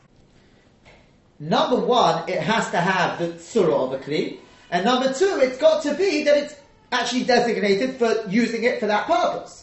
Number 1.41 1.77
one, 1.77 2.29
it 2.29 2.39
has 2.39 2.71
to 2.71 2.77
have 2.77 3.19
the 3.19 3.37
surah 3.41 3.87
of 3.87 3.93
a 3.95 3.99
Kli, 3.99 4.39
and 4.71 4.85
number 4.85 5.13
two, 5.13 5.41
it's 5.43 5.59
got 5.59 5.83
to 5.83 5.95
be 5.95 6.23
that 6.23 6.37
it's 6.37 6.55
actually 6.93 7.25
designated 7.25 7.97
for 7.97 8.29
using 8.29 8.63
it 8.63 8.79
for 8.79 8.87
that 8.87 9.09
purpose. 9.09 9.62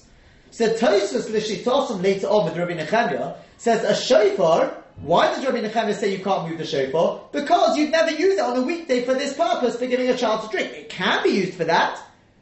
So 0.52 0.74
Tosfos 0.74 1.30
Lishitosim 1.30 2.02
later 2.02 2.28
on 2.28 2.46
with 2.46 2.58
Rabbi 2.58 2.74
Nechemia 2.74 3.38
says 3.58 3.84
a 3.84 3.96
shofar. 3.96 4.76
Why 5.02 5.28
does 5.28 5.46
Rabbi 5.46 5.62
Nechemia 5.62 5.94
say 5.94 6.12
you 6.12 6.24
can't 6.24 6.50
move 6.50 6.58
the 6.58 6.66
shofar? 6.66 7.22
Because 7.32 7.78
you've 7.78 7.92
never 7.92 8.12
used 8.12 8.38
it 8.38 8.44
on 8.44 8.58
a 8.58 8.62
weekday 8.62 9.06
for 9.06 9.14
this 9.14 9.36
purpose, 9.36 9.78
for 9.78 9.86
giving 9.86 10.10
a 10.10 10.18
child 10.18 10.44
to 10.44 10.50
drink. 10.50 10.74
It 10.74 10.90
can 10.90 11.24
be 11.24 11.30
used 11.30 11.54
for 11.54 11.66
that, 11.66 12.02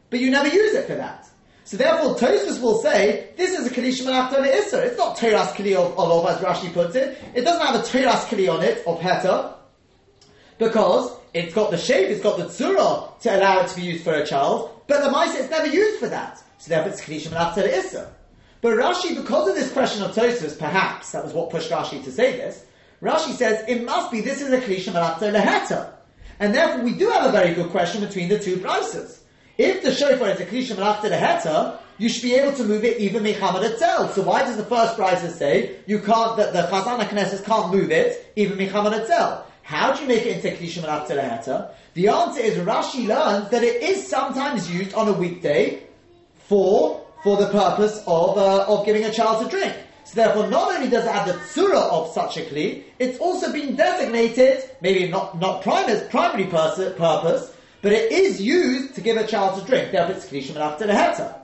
but 0.10 0.20
you 0.20 0.32
never 0.32 0.48
use 0.48 0.74
it 0.74 0.88
for 0.88 0.96
that. 0.96 1.30
So 1.66 1.76
therefore, 1.76 2.16
Tosfos 2.16 2.62
will 2.62 2.82
say 2.82 3.32
this 3.36 3.52
is 3.60 3.68
a 3.68 3.70
kli 3.70 3.90
shemalachta 3.90 4.36
le'isser. 4.36 4.86
It's 4.86 4.98
not 4.98 5.18
teras 5.18 5.52
kli 5.52 5.76
of, 5.76 6.00
of, 6.00 6.26
as 6.26 6.38
Rashi 6.42 6.72
puts 6.72 6.96
it. 6.96 7.18
It 7.36 7.42
doesn't 7.42 7.66
have 7.66 7.76
a 7.76 7.84
teras 7.84 8.24
kli 8.26 8.52
on 8.52 8.64
it 8.64 8.88
of 8.88 9.00
heta 9.00 9.54
because 10.58 11.12
it's 11.34 11.54
got 11.54 11.72
the 11.72 11.78
shape, 11.78 12.10
it's 12.10 12.22
got 12.22 12.38
the 12.38 12.46
tzura 12.46 13.20
to 13.20 13.38
allow 13.38 13.62
it 13.62 13.68
to 13.68 13.76
be 13.76 13.82
used 13.84 14.04
for 14.04 14.14
a 14.14 14.26
child, 14.26 14.82
but 14.88 15.04
the 15.04 15.12
mice 15.12 15.36
it's 15.36 15.50
never 15.50 15.68
used 15.68 16.00
for 16.00 16.08
that. 16.08 16.42
So 16.58 16.70
therefore 16.70 16.92
it's 16.92 17.02
Kedishim 17.02 17.34
and 17.36 17.66
Issa. 17.66 18.12
But 18.62 18.74
Rashi, 18.74 19.16
because 19.16 19.50
of 19.50 19.56
this 19.56 19.72
question 19.72 20.04
of 20.04 20.16
Tosfos, 20.16 20.58
perhaps, 20.58 21.12
that 21.12 21.24
was 21.24 21.34
what 21.34 21.52
pushed 21.52 21.70
Rashi 21.70 22.04
to 22.04 22.12
say 22.12 22.38
this, 22.38 22.66
Rashi 23.02 23.34
says 23.34 23.64
it 23.68 23.86
must 23.86 24.12
be 24.12 24.22
this 24.22 24.42
is 24.42 24.52
a 24.52 24.60
Kedishim 24.60 24.96
and 24.96 25.36
Leheta. 25.36 25.92
And 26.40 26.54
therefore 26.54 26.84
we 26.84 26.94
do 26.94 27.10
have 27.10 27.26
a 27.26 27.32
very 27.32 27.54
good 27.54 27.70
question 27.70 28.02
between 28.02 28.30
the 28.30 28.40
two 28.40 28.58
prices. 28.58 29.24
If 29.58 29.84
the 29.84 29.94
shofar 29.94 30.30
is 30.30 30.40
a 30.40 30.46
Kedishim 30.46 30.78
and 30.78 31.12
Leheta, 31.12 31.80
you 32.00 32.10
should 32.10 32.24
be 32.24 32.36
able 32.36 32.56
to 32.58 32.64
move 32.64 32.84
it 32.84 33.00
even 33.00 33.24
Mechamad 33.24 33.64
itself. 33.64 34.16
So 34.16 34.24
why 34.24 34.44
does 34.44 34.58
the 34.58 34.66
first 34.66 34.96
price 34.96 35.22
say 35.36 35.78
you 35.86 36.00
can't, 36.00 36.38
that 36.38 36.54
the 36.54 36.64
Chazan 36.64 37.00
Knesset 37.08 37.44
can't 37.44 37.72
move 37.72 37.92
it 37.92 38.32
even 38.36 38.58
Mechamad 38.58 39.00
itself? 39.00 39.46
How 39.64 39.94
do 39.94 40.02
you 40.02 40.08
make 40.08 40.26
it 40.26 40.44
into 40.44 40.50
Kedishim 40.50 40.84
and 40.84 41.08
Leheta? 41.08 41.72
The 41.94 42.08
answer 42.08 42.42
is 42.42 42.58
Rashi 42.58 43.08
learns 43.08 43.50
that 43.50 43.64
it 43.64 43.84
is 43.84 44.08
sometimes 44.08 44.72
used 44.72 44.94
on 44.94 45.08
a 45.08 45.14
weekday 45.14 45.84
for 46.48 47.06
for 47.24 47.38
the 47.38 47.48
purpose 47.50 48.04
of 48.08 48.38
uh, 48.38 48.66
of 48.68 48.86
giving 48.86 49.06
a 49.06 49.12
child 49.12 49.44
to 49.44 49.50
drink. 49.50 49.75
So 50.06 50.16
therefore, 50.16 50.48
not 50.48 50.74
only 50.75 50.89
does 50.89 51.06
it 51.06 51.12
have 51.12 51.27
the 51.27 51.34
tzura 51.34 51.92
of 51.92 52.13
such 52.13 52.38
a 52.38 52.42
kli, 52.42 52.84
it's 52.98 53.20
also 53.20 53.51
been 53.51 53.75
designated, 53.75 54.63
maybe 54.82 55.10
not 55.10 55.38
not 55.39 55.62
primary, 55.62 56.08
primary 56.10 56.46
purpose, 56.46 57.54
but 57.82 57.92
it 57.92 58.12
is 58.12 58.42
used 58.42 58.96
to 58.96 59.01
give 59.01 59.18
a 59.18 59.27
child 59.27 59.60
to 59.60 59.66
drink. 59.66 59.92
Therefore, 59.92 60.16
it's 60.16 60.25
kli 60.25 60.42
heta. 60.42 61.42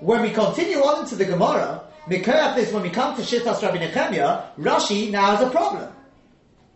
When 0.00 0.22
we 0.22 0.30
continue 0.30 0.78
on 0.78 1.04
into 1.04 1.16
the 1.16 1.26
Gemara, 1.26 1.84
Mikayat 2.06 2.56
is 2.58 2.72
when 2.72 2.82
we 2.82 2.90
come 2.90 3.14
to 3.16 3.22
Shittas 3.22 3.62
Rabbi 3.62 3.76
Nechemia, 3.76 4.54
Rashi 4.58 5.10
now 5.10 5.36
has 5.36 5.46
a 5.46 5.50
problem. 5.50 5.92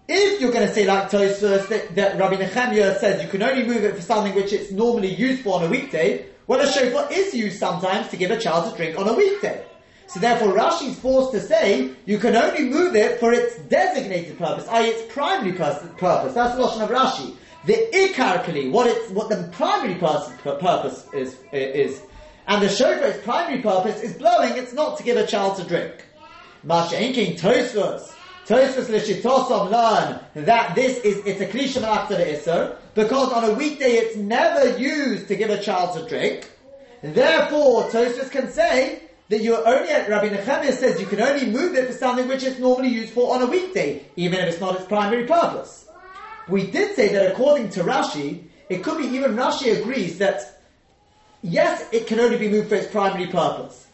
If 0.06 0.40
you're 0.40 0.52
going 0.52 0.68
to 0.68 0.74
say 0.74 0.86
like 0.86 1.10
Tosfos 1.10 1.68
that, 1.68 1.94
that 1.94 2.18
Rabbi 2.18 2.36
Nechemia 2.36 2.98
says 2.98 3.22
you 3.22 3.28
can 3.28 3.42
only 3.42 3.64
move 3.64 3.82
it 3.82 3.96
for 3.96 4.02
something 4.02 4.34
which 4.34 4.52
it's 4.52 4.70
normally 4.70 5.14
used 5.14 5.42
for 5.42 5.58
on 5.58 5.64
a 5.64 5.68
weekday, 5.68 6.26
well 6.46 6.60
a 6.60 6.70
shofar 6.70 7.08
is 7.10 7.34
used 7.34 7.58
sometimes 7.58 8.08
to 8.08 8.16
give 8.16 8.30
a 8.30 8.38
child 8.38 8.72
a 8.72 8.76
drink 8.76 8.98
on 8.98 9.08
a 9.08 9.14
weekday. 9.14 9.64
So 10.06 10.20
therefore 10.20 10.52
Rashi 10.52 10.90
is 10.90 10.98
forced 10.98 11.32
to 11.32 11.40
say 11.40 11.90
you 12.04 12.18
can 12.18 12.36
only 12.36 12.64
move 12.64 12.94
it 12.94 13.18
for 13.18 13.32
its 13.32 13.56
designated 13.68 14.38
purpose, 14.38 14.68
i.e. 14.68 14.88
its 14.88 15.12
primary 15.12 15.52
purpose. 15.52 16.34
That's 16.34 16.54
the 16.54 16.58
notion 16.58 16.82
of 16.82 16.90
Rashi. 16.90 17.36
The 17.64 17.88
ikar 17.92 18.44
kli, 18.44 18.70
what 18.70 18.86
it's, 18.86 19.10
what 19.10 19.30
the 19.30 19.48
primary 19.52 19.94
purpose 19.94 21.08
is, 21.14 21.38
is. 21.52 22.02
And 22.46 22.62
the 22.62 22.68
shofar, 22.68 23.08
its 23.08 23.24
primary 23.24 23.62
purpose 23.62 24.02
is 24.02 24.12
blowing, 24.14 24.56
it's 24.56 24.74
not 24.74 24.98
to 24.98 25.02
give 25.02 25.16
a 25.16 25.26
child 25.26 25.56
to 25.56 25.64
drink. 25.64 26.04
Masha 26.62 27.02
Inking 27.02 27.36
Tosfos. 27.36 28.14
Tosfos 28.46 28.86
Lishitosom 28.86 29.70
learn 29.70 30.20
that 30.44 30.74
this 30.74 30.98
is 30.98 31.24
it's 31.24 31.40
a 31.40 31.46
klisha 31.46 31.80
the 32.08 32.16
Isser 32.16 32.76
because 32.94 33.32
on 33.32 33.44
a 33.44 33.54
weekday 33.54 33.92
it's 33.92 34.16
never 34.16 34.78
used 34.78 35.28
to 35.28 35.36
give 35.36 35.50
a 35.50 35.60
child 35.60 35.96
to 35.96 36.08
drink. 36.08 36.50
Therefore, 37.02 37.84
Tosfos 37.84 38.30
can 38.30 38.50
say 38.50 39.02
that 39.28 39.42
you're 39.42 39.66
only 39.66 39.92
Rabbi 39.92 40.28
Nechemia 40.28 40.72
says 40.72 41.00
you 41.00 41.06
can 41.06 41.20
only 41.20 41.46
move 41.46 41.74
it 41.74 41.86
for 41.86 41.92
something 41.92 42.28
which 42.28 42.42
it's 42.42 42.58
normally 42.58 42.88
used 42.88 43.12
for 43.12 43.34
on 43.34 43.42
a 43.42 43.46
weekday, 43.46 44.04
even 44.16 44.38
if 44.38 44.48
it's 44.48 44.60
not 44.60 44.76
its 44.76 44.86
primary 44.86 45.26
purpose. 45.26 45.88
We 46.48 46.70
did 46.70 46.94
say 46.94 47.12
that 47.12 47.30
according 47.30 47.70
to 47.70 47.84
Rashi, 47.84 48.44
it 48.68 48.82
could 48.82 48.98
be 48.98 49.04
even 49.16 49.34
Rashi 49.34 49.80
agrees 49.80 50.18
that 50.18 50.60
yes, 51.42 51.86
it 51.92 52.06
can 52.06 52.20
only 52.20 52.38
be 52.38 52.48
moved 52.48 52.68
for 52.68 52.76
its 52.76 52.90
primary 52.90 53.26
purpose, 53.26 53.86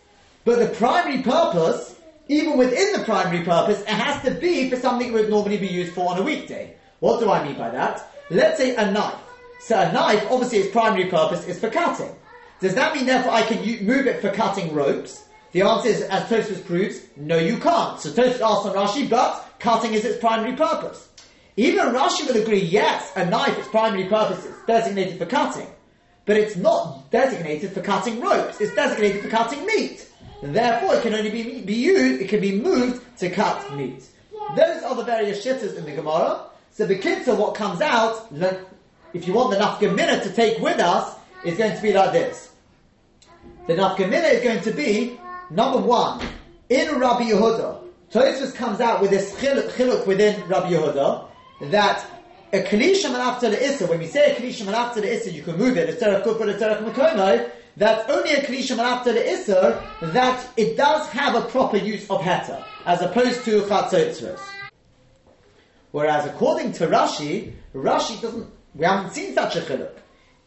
but 0.45 0.59
the 0.59 0.69
primary 0.69 1.23
purpose 1.23 1.97
even 2.31 2.57
within 2.57 2.93
the 2.93 3.05
primary 3.05 3.45
purpose, 3.45 3.81
it 3.81 3.89
has 3.89 4.23
to 4.23 4.31
be 4.31 4.71
for 4.71 4.77
something 4.77 5.09
it 5.09 5.13
would 5.13 5.29
normally 5.29 5.57
be 5.57 5.67
used 5.67 5.93
for 5.93 6.13
on 6.13 6.19
a 6.19 6.23
weekday. 6.23 6.77
What 7.01 7.19
do 7.19 7.29
I 7.29 7.45
mean 7.45 7.59
by 7.59 7.71
that? 7.71 8.09
Let's 8.31 8.59
say 8.59 8.77
a 8.77 8.91
knife. 8.91 9.19
So 9.61 9.79
a 9.79 9.93
knife, 9.93 10.25
obviously 10.31 10.59
its 10.59 10.71
primary 10.71 11.07
purpose 11.07 11.47
is 11.47 11.59
for 11.59 11.69
cutting. 11.69 12.15
Does 12.61 12.75
that 12.75 12.95
mean 12.95 13.07
therefore 13.07 13.33
I 13.33 13.43
can 13.43 13.63
u- 13.65 13.81
move 13.81 14.07
it 14.07 14.21
for 14.21 14.31
cutting 14.31 14.73
ropes? 14.73 15.25
The 15.53 15.63
answer 15.63 15.89
is, 15.89 16.03
as 16.03 16.23
Tosfos 16.25 16.65
proves, 16.65 17.01
no 17.17 17.37
you 17.37 17.59
can't. 17.59 17.99
So 17.99 18.11
Tosfos 18.11 18.41
asks 18.41 18.67
on 18.67 18.75
Rashi, 18.77 19.11
but 19.11 19.45
cutting 19.59 19.95
is 19.95 20.05
its 20.05 20.19
primary 20.19 20.57
purpose. 20.57 21.09
Even 21.57 21.87
Rashi 21.87 22.27
will 22.27 22.41
agree, 22.41 22.61
yes, 22.61 23.13
a 23.17 23.27
knife, 23.27 23.59
its 23.59 23.69
primary 23.69 24.05
purpose 24.05 24.45
is 24.45 24.55
designated 24.67 25.19
for 25.19 25.27
cutting. 25.27 25.67
But 26.25 26.37
it's 26.37 26.57
not 26.57 27.11
designated 27.11 27.73
for 27.73 27.81
cutting 27.81 28.21
ropes, 28.21 28.61
it's 28.61 28.75
designated 28.75 29.23
for 29.23 29.29
cutting 29.29 29.67
meat. 29.67 30.07
Therefore, 30.43 30.95
it 30.95 31.03
can 31.03 31.15
only 31.15 31.31
be, 31.31 31.61
be 31.63 31.75
used, 31.75 32.23
it 32.23 32.29
can 32.29 32.41
be 32.41 32.53
moved 32.53 33.03
to 33.19 33.29
cut 33.31 33.75
meat. 33.75 34.05
Those 34.57 34.83
are 34.85 34.95
the 34.95 35.05
various 35.05 35.45
shittas 35.45 35.77
in 35.77 35.85
the 35.85 35.93
Gemara. 35.93 36.47
So 36.73 36.87
the 36.87 36.99
kitzah, 36.99 37.37
what 37.37 37.55
comes 37.55 37.81
out, 37.81 38.33
if 39.13 39.27
you 39.27 39.33
want 39.33 39.51
the 39.51 39.57
nafkamina 39.57 40.23
to 40.23 40.33
take 40.33 40.59
with 40.61 40.79
us, 40.79 41.17
is 41.45 41.59
going 41.59 41.75
to 41.75 41.83
be 41.83 41.93
like 41.93 42.13
this. 42.13 42.51
The 43.67 43.75
nafkamina 43.75 44.35
is 44.35 44.43
going 44.43 44.61
to 44.63 44.71
be, 44.73 45.19
number 45.51 45.79
one, 45.79 46.21
in 46.69 46.99
Rabbi 46.99 47.31
Yehuda, 47.31 47.83
Tosfos 48.13 48.55
comes 48.55 48.81
out 48.81 49.01
with 49.01 49.11
this 49.11 49.35
chiluk, 49.41 50.07
within 50.07 50.49
Rabbi 50.49 50.71
Yehuda, 50.71 51.27
that 51.71 52.05
a 52.53 52.61
kalisha 52.63 53.11
after 53.11 53.51
the 53.51 53.63
issa, 53.63 53.87
when 53.87 53.99
we 53.99 54.07
say 54.07 54.33
a 54.33 54.35
kalisha 54.35 54.73
after 54.73 55.01
the 55.01 55.13
issa, 55.13 55.31
you 55.31 55.43
can 55.43 55.57
move 55.57 55.77
it, 55.77 55.89
a 55.89 55.93
terach 55.93 56.25
kufra, 56.25 56.55
a 56.55 56.59
terach 56.59 56.85
makomai, 56.85 57.51
that 57.77 58.09
only 58.11 58.33
a 58.33 58.43
Kedishim 58.43 58.79
after 58.79 59.13
the 59.13 59.21
Isser, 59.21 59.83
that 60.13 60.47
it 60.57 60.77
does 60.77 61.07
have 61.09 61.35
a 61.35 61.43
proper 61.49 61.77
use 61.77 62.09
of 62.11 62.21
Heta, 62.21 62.63
as 62.87 63.01
opposed 63.01 63.45
to 63.45 63.63
Chatzotzros. 63.63 64.41
Whereas 65.91 66.27
according 66.27 66.73
to 66.75 66.87
Rashi, 66.87 67.53
Rashi 67.75 68.21
doesn't, 68.21 68.49
we 68.75 68.85
haven't 68.85 69.13
seen 69.13 69.35
such 69.35 69.57
a 69.57 69.61
chiluk. 69.61 69.93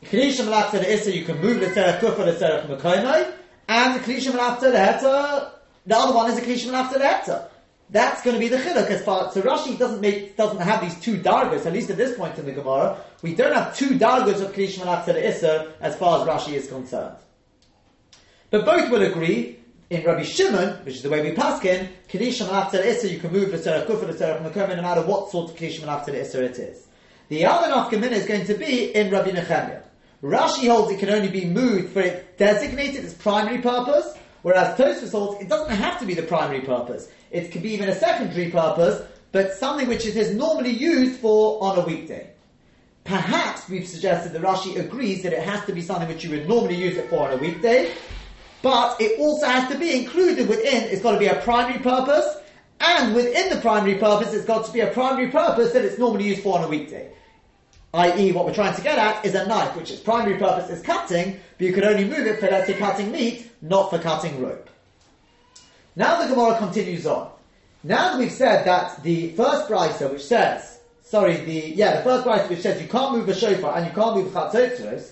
Kedishim 0.04 0.52
after 0.52 0.80
the 0.80 0.86
Isser, 0.86 1.14
you 1.14 1.26
can 1.26 1.40
move 1.42 1.60
the 1.60 1.68
Tzerach 1.68 2.00
Kufa, 2.00 2.24
the 2.26 2.34
Tzerach 2.34 2.68
Mekoinai, 2.68 3.34
and 3.68 3.96
the 3.96 4.00
Kedishim 4.00 4.36
after 4.36 4.72
the 4.72 4.78
Heta, 4.78 5.52
the 5.86 5.96
other 5.96 6.14
one 6.14 6.30
is 6.30 6.40
the 6.40 6.46
Kedishim 6.46 6.74
after 6.74 7.00
the 7.00 7.06
Heta. 7.06 7.48
That's 7.90 8.24
going 8.24 8.34
to 8.36 8.40
be 8.40 8.48
the 8.48 8.58
chiluk 8.58 8.90
as 8.90 9.04
far. 9.04 9.32
So 9.32 9.42
Rashi 9.42 9.78
doesn't 9.78 10.02
make 10.02 10.36
doesn't 10.36 10.60
have 10.62 10.82
these 10.82 11.00
two 11.00 11.20
dargas. 11.20 11.66
At 11.66 11.74
least 11.74 11.90
at 11.92 11.98
this 11.98 12.18
point 12.18 12.40
in 12.40 12.46
the 12.46 12.52
Gemara, 12.52 12.98
we 13.22 13.36
don't 13.36 13.54
have 13.54 13.78
two 13.78 14.00
dargas 14.00 14.42
of 14.42 14.54
Krish 14.54 14.80
Manat 14.80 15.06
to 15.06 15.14
the 15.14 15.74
as 15.80 15.96
far 15.98 16.22
as 16.22 16.28
Rashi 16.28 16.54
is 16.54 16.68
concerned. 16.68 17.18
But 18.50 18.66
both 18.66 18.90
will 18.90 19.04
agree 19.04 19.60
in 19.94 20.04
Rabbi 20.04 20.24
Shimon, 20.24 20.84
which 20.86 20.96
is 20.96 21.02
the 21.04 21.10
way 21.10 21.22
we 21.22 21.36
pass 21.36 21.64
in, 21.64 21.88
Kedishim 22.10 22.50
after 22.52 22.82
the 22.82 23.10
you 23.10 23.20
can 23.20 23.32
move 23.32 23.52
the 23.52 23.58
Serach 23.58 23.86
Kufa, 23.86 24.08
the 24.08 24.14
Serach 24.14 24.42
Makom, 24.42 24.76
no 24.76 24.82
matter 24.82 25.02
what 25.02 25.30
sort 25.30 25.52
of 25.52 25.56
Kedishim 25.56 25.88
after 25.88 26.12
the 26.12 26.20
it 26.20 26.58
is. 26.58 26.88
The 27.30 27.46
other 27.46 27.72
Nafkamin 27.72 28.12
is 28.12 28.26
going 28.26 28.46
to 28.46 28.56
be 28.56 28.94
in 28.94 29.12
Rabbi 29.12 29.30
Nechemia. 29.30 29.84
Rashi 30.24 30.70
holds 30.70 30.92
it 30.92 31.00
can 31.00 31.10
only 31.10 31.30
be 31.30 31.46
moved 31.46 31.94
for 31.94 32.02
it 32.02 32.38
designated 32.38 33.04
its 33.04 33.14
primary 33.14 33.62
purpose, 33.62 34.18
whereas 34.42 34.78
Tosfos 34.78 35.12
holds 35.12 35.42
it 35.42 35.50
doesn't 35.50 35.76
have 35.76 36.00
to 36.00 36.06
be 36.06 36.14
the 36.14 36.24
primary 36.24 36.62
purpose. 36.62 37.10
It 37.30 37.52
can 37.52 37.62
be 37.62 37.74
even 37.74 37.90
a 37.90 37.96
secondary 37.96 38.50
purpose, 38.50 39.06
but 39.32 39.54
something 39.54 39.88
which 39.88 40.06
it 40.06 40.16
is 40.16 40.34
normally 40.34 40.72
used 40.72 41.20
for 41.20 41.62
on 41.64 41.78
a 41.78 41.86
weekday. 41.86 42.32
Perhaps 43.04 43.68
we've 43.68 43.88
suggested 43.88 44.32
that 44.32 44.42
Rashi 44.42 44.80
agrees 44.80 45.24
that 45.24 45.34
it 45.34 45.44
has 45.44 45.66
to 45.66 45.74
be 45.74 45.82
something 45.82 46.08
which 46.08 46.24
you 46.24 46.30
would 46.32 46.48
normally 46.48 46.76
use 46.76 46.96
it 46.96 47.10
for 47.10 47.28
on 47.28 47.34
a 47.34 47.38
weekday, 47.38 47.92
but 48.64 49.00
it 49.00 49.20
also 49.20 49.46
has 49.46 49.70
to 49.70 49.78
be 49.78 49.92
included 49.92 50.48
within, 50.48 50.84
it's 50.84 51.04
got 51.04 51.12
to 51.12 51.20
be 51.20 51.28
a 51.28 51.36
primary 51.42 51.80
purpose, 51.80 52.38
and 52.80 53.14
within 53.14 53.50
the 53.50 53.62
primary 53.62 53.96
purpose, 54.00 54.34
it's 54.34 54.46
got 54.46 54.66
to 54.66 54.72
be 54.72 54.80
a 54.80 54.88
primary 54.88 55.30
purpose 55.30 55.74
that 55.74 55.84
it's 55.86 56.00
normally 56.00 56.30
used 56.30 56.42
for 56.42 56.58
on 56.58 56.64
a 56.64 56.68
weekday. 56.68 57.12
I.e., 57.94 58.32
what 58.32 58.46
we're 58.46 58.54
trying 58.54 58.76
to 58.76 58.82
get 58.82 58.98
at 58.98 59.24
is 59.26 59.36
a 59.36 59.46
knife, 59.46 59.76
which 59.76 59.92
its 59.92 60.00
primary 60.00 60.38
purpose 60.40 60.70
is 60.70 60.82
cutting, 60.82 61.40
but 61.58 61.68
you 61.68 61.74
can 61.74 61.84
only 61.84 62.06
move 62.06 62.26
it 62.26 62.40
for, 62.40 62.48
let's 62.48 62.68
say, 62.68 62.74
cutting 62.74 63.12
meat, 63.12 63.52
not 63.62 63.90
for 63.90 64.00
cutting 64.00 64.42
rope. 64.42 64.70
Now 65.98 66.22
the 66.22 66.34
Gemara 66.34 66.58
continues 66.58 67.06
on. 67.06 67.32
Now 67.84 68.12
that 68.12 68.20
we've 68.20 68.32
said 68.32 68.66
that 68.66 69.04
the 69.04 69.32
first 69.32 69.70
brisa, 69.70 70.10
which 70.10 70.24
says, 70.24 70.80
sorry, 71.04 71.36
the 71.36 71.74
yeah, 71.76 71.98
the 71.98 72.04
first 72.04 72.26
brisa 72.26 72.50
which 72.50 72.62
says 72.62 72.82
you 72.82 72.88
can't 72.88 73.16
move 73.16 73.28
a 73.28 73.36
shofar 73.36 73.78
and 73.78 73.86
you 73.86 73.92
can't 73.92 74.16
move 74.16 74.32
chatzotzeros, 74.32 75.12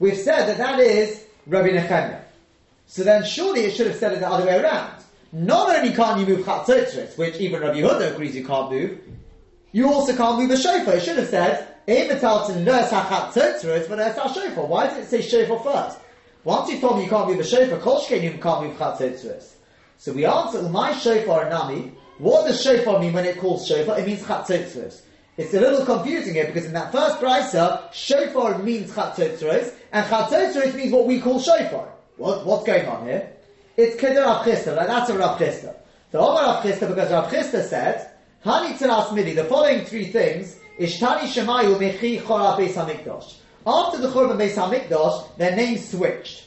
we've 0.00 0.18
said 0.18 0.46
that 0.46 0.58
that 0.58 0.80
is 0.80 1.24
Rabbi 1.46 1.68
Nechemia. 1.68 2.24
So 2.90 3.04
then 3.04 3.22
surely 3.22 3.60
it 3.60 3.76
should 3.76 3.86
have 3.86 3.96
said 3.96 4.14
it 4.14 4.20
the 4.20 4.28
other 4.28 4.46
way 4.46 4.58
around. 4.58 5.04
Not 5.30 5.76
only 5.76 5.92
can't 5.94 6.18
you 6.18 6.26
move 6.26 6.46
chatzotzeros, 6.46 7.18
which 7.18 7.36
even 7.36 7.60
Rabbi 7.60 7.80
Yehuda 7.80 8.14
agrees 8.14 8.34
you 8.34 8.46
can't 8.46 8.70
move, 8.70 8.98
you 9.72 9.92
also 9.92 10.16
can't 10.16 10.38
move 10.38 10.50
a 10.50 10.56
shofar. 10.56 10.94
It 10.94 11.02
should 11.02 11.18
have 11.18 11.28
said. 11.28 11.74
Why 11.86 12.06
did 14.86 14.98
it 14.98 15.06
say 15.06 15.20
shofar 15.20 15.58
first? 15.60 15.98
Once 16.44 16.70
you 16.70 16.80
told 16.80 16.96
me 16.96 17.04
you 17.04 17.10
can't 17.10 17.28
move 17.28 17.38
a 17.38 17.44
shofar, 17.44 17.76
you 17.76 18.30
can't 18.38 18.62
move 18.62 18.76
chatzotzeros. 18.78 19.54
So 19.98 20.12
we 20.12 20.24
answer, 20.24 20.62
my 20.62 20.96
shofar 20.96 21.42
and 21.42 21.50
nami, 21.50 21.92
what 22.16 22.46
does 22.46 22.62
shofar 22.62 23.00
mean 23.00 23.12
when 23.12 23.26
it 23.26 23.36
calls 23.38 23.66
shofar? 23.66 23.98
It 23.98 24.06
means 24.06 24.22
chatzotzeros. 24.22 25.02
It's 25.36 25.52
a 25.52 25.60
little 25.60 25.84
confusing 25.84 26.34
here 26.34 26.46
because 26.46 26.64
in 26.64 26.72
that 26.72 26.90
first 26.90 27.18
brisa, 27.20 27.92
shofar 27.92 28.58
means 28.58 28.90
chatzotzeros, 28.92 29.74
and 29.92 30.06
chatzotzeros 30.06 30.74
means 30.74 30.90
what 30.90 31.06
we 31.06 31.20
call 31.20 31.38
shofar. 31.38 31.92
What, 32.18 32.44
what's 32.44 32.66
going 32.66 32.84
on 32.86 33.06
here? 33.06 33.30
It's 33.76 34.00
keder 34.00 34.26
Rav 34.26 34.44
Chisda, 34.44 34.76
like 34.76 34.88
that's 34.88 35.08
a 35.08 35.16
Rav 35.16 35.38
Chisda. 35.38 35.76
The 36.10 36.18
Omar 36.18 36.42
Rav 36.42 36.64
Chisda, 36.64 36.88
because 36.88 37.12
Rav 37.12 37.30
Chisda 37.30 37.64
said, 37.64 38.10
Hani 38.44 38.76
Tzaras 38.76 39.14
Midi, 39.14 39.34
the 39.34 39.44
following 39.44 39.84
three 39.84 40.06
things, 40.06 40.56
Ishtani 40.80 41.28
Shemayu 41.28 41.78
Mechi 41.78 42.20
Chora 42.20 42.56
Beis 42.58 42.74
HaMikdash. 42.74 43.36
After 43.64 43.98
the 43.98 44.08
Chorban 44.08 44.36
Beis 44.36 44.54
HaMikdash, 44.54 45.36
their 45.36 45.54
names 45.54 45.88
switched. 45.88 46.46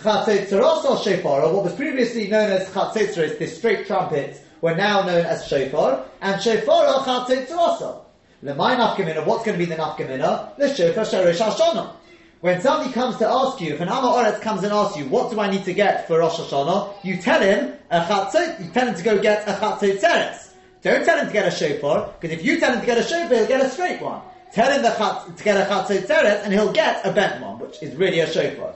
Chatzotzeros 0.00 0.84
or 0.84 0.96
Shofar, 0.96 1.52
what 1.52 1.64
was 1.64 1.74
previously 1.74 2.28
known 2.28 2.50
as 2.50 2.66
Chatzotzeros, 2.70 3.38
this 3.38 3.58
straight 3.58 3.86
trumpets, 3.86 4.40
were 4.62 4.74
now 4.74 5.02
known 5.02 5.26
as 5.26 5.46
Shofar, 5.46 6.06
and 6.22 6.40
Shofar 6.40 6.86
or 6.86 7.02
Chatzotzeros. 7.04 8.02
Lemay 8.42 8.76
Nafkamina, 8.78 9.26
what's 9.26 9.44
going 9.44 9.58
to 9.58 9.64
be 9.64 9.66
the 9.66 9.76
Nafkamina? 9.76 10.56
The 10.56 10.74
Shofar 10.74 11.04
Sharish 11.04 11.38
Hashanah. 11.38 11.96
When 12.42 12.60
somebody 12.60 12.92
comes 12.92 13.18
to 13.18 13.28
ask 13.28 13.60
you, 13.60 13.74
if 13.74 13.80
an 13.80 13.88
Amma 13.88 14.08
Oretz 14.08 14.40
comes 14.40 14.64
and 14.64 14.72
asks 14.72 14.98
you, 14.98 15.04
what 15.04 15.30
do 15.30 15.38
I 15.38 15.48
need 15.48 15.64
to 15.64 15.72
get 15.72 16.08
for 16.08 16.18
Rosh 16.18 16.40
Hashanah? 16.40 16.92
You 17.04 17.16
tell 17.18 17.40
him 17.40 17.74
a 17.88 18.00
chatzot, 18.00 18.60
you 18.60 18.68
tell 18.72 18.88
him 18.88 18.96
to 18.96 19.02
go 19.04 19.22
get 19.22 19.46
a 19.46 19.52
chatzot 19.52 20.00
teretz. 20.00 20.50
Don't 20.82 21.04
tell 21.04 21.20
him 21.20 21.28
to 21.28 21.32
get 21.32 21.46
a 21.46 21.52
shofar, 21.52 22.12
because 22.20 22.36
if 22.36 22.44
you 22.44 22.58
tell 22.58 22.72
him 22.72 22.80
to 22.80 22.86
get 22.86 22.98
a 22.98 23.04
shofar, 23.04 23.36
he'll 23.36 23.46
get 23.46 23.64
a 23.64 23.70
straight 23.70 24.02
one. 24.02 24.22
Tell 24.52 24.72
him 24.72 24.82
chat, 24.82 25.36
to 25.36 25.44
get 25.44 25.56
a 25.56 25.72
chatzot 25.72 26.04
teretz, 26.04 26.42
and 26.42 26.52
he'll 26.52 26.72
get 26.72 27.06
a 27.06 27.12
bent 27.12 27.40
one, 27.40 27.60
which 27.60 27.80
is 27.80 27.94
really 27.94 28.18
a 28.18 28.26
shofar. 28.28 28.74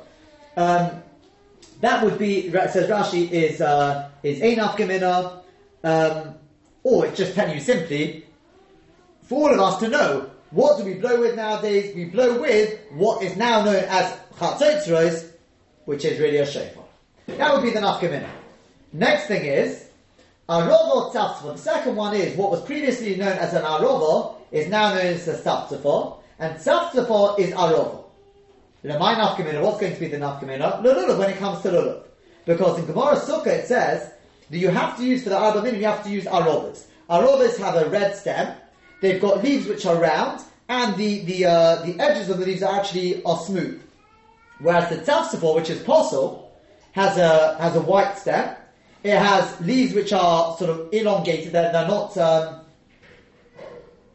Um, 0.56 1.02
that 1.80 2.04
would 2.04 2.20
be, 2.20 2.48
says 2.52 2.88
Rashi, 2.88 3.28
is 3.28 3.60
uh, 3.60 4.10
is 4.22 4.38
Einaf 4.42 4.76
Gemina, 4.76 5.42
um, 5.82 6.36
or 6.84 7.06
it's 7.06 7.18
just 7.18 7.34
telling 7.34 7.56
you 7.56 7.60
simply, 7.60 8.26
for 9.22 9.50
all 9.50 9.54
of 9.54 9.60
us 9.60 9.80
to 9.80 9.88
know 9.88 10.30
what 10.50 10.78
do 10.78 10.84
we 10.84 10.94
blow 10.94 11.20
with 11.20 11.36
nowadays? 11.36 11.94
We 11.94 12.04
blow 12.06 12.40
with 12.40 12.78
what 12.92 13.22
is 13.22 13.36
now 13.36 13.64
known 13.64 13.84
as 13.88 14.16
chatzotzeros, 14.38 15.30
which 15.84 16.04
is 16.04 16.20
really 16.20 16.38
a 16.38 16.46
shofar. 16.46 16.84
That 17.26 17.52
would 17.52 17.62
be 17.62 17.70
the 17.70 17.80
nafkamina. 17.80 18.28
Next 18.92 19.26
thing 19.26 19.44
is 19.44 19.88
arovo 20.48 21.12
tzaftzfa. 21.12 21.54
The 21.54 21.58
second 21.58 21.96
one 21.96 22.14
is 22.14 22.36
what 22.36 22.50
was 22.50 22.62
previously 22.62 23.16
known 23.16 23.32
as 23.38 23.54
an 23.54 23.62
arovo 23.62 24.36
is 24.52 24.68
now 24.68 24.94
known 24.94 25.06
as 25.06 25.26
a 25.26 25.34
tzaftzfa, 25.34 26.18
and 26.38 26.56
tzaftzfa 26.56 27.38
is 27.40 27.50
arovo. 27.52 28.04
Lemay 28.84 29.16
nafkamina. 29.16 29.60
What's 29.62 29.80
going 29.80 29.94
to 29.94 30.00
be 30.00 30.08
the 30.08 30.18
nafkamina? 30.18 30.82
Lulav 30.82 31.18
when 31.18 31.30
it 31.30 31.38
comes 31.38 31.62
to 31.62 31.70
lulav, 31.70 32.02
because 32.44 32.78
in 32.78 32.86
Gemara 32.86 33.16
Sukkah 33.16 33.48
it 33.48 33.66
says 33.66 34.12
that 34.48 34.58
you 34.58 34.68
have 34.68 34.96
to 34.96 35.04
use 35.04 35.24
for 35.24 35.30
the 35.30 35.36
arba 35.36 35.76
you 35.76 35.84
have 35.84 36.04
to 36.04 36.10
use 36.10 36.24
arovas. 36.24 36.84
Arovas 37.10 37.58
have 37.58 37.74
a 37.74 37.88
red 37.90 38.16
stem 38.16 38.56
They've 39.00 39.20
got 39.20 39.42
leaves 39.42 39.66
which 39.66 39.84
are 39.86 39.96
round, 39.96 40.42
and 40.68 40.96
the 40.96 41.24
the 41.24 41.46
uh, 41.46 41.82
the 41.84 42.00
edges 42.00 42.30
of 42.30 42.38
the 42.38 42.46
leaves 42.46 42.62
are 42.62 42.78
actually 42.78 43.22
are 43.24 43.38
smooth. 43.38 43.82
Whereas 44.58 44.88
the 44.88 44.96
tafsifol, 44.96 45.54
which 45.54 45.70
is 45.70 45.82
possel, 45.82 46.52
has 46.92 47.18
a 47.18 47.56
has 47.58 47.76
a 47.76 47.80
white 47.80 48.16
stem. 48.16 48.56
It 49.02 49.16
has 49.16 49.60
leaves 49.60 49.94
which 49.94 50.12
are 50.12 50.56
sort 50.56 50.70
of 50.70 50.88
elongated. 50.92 51.52
They're, 51.52 51.70
they're 51.70 51.86
not. 51.86 52.16
Um, 52.16 52.60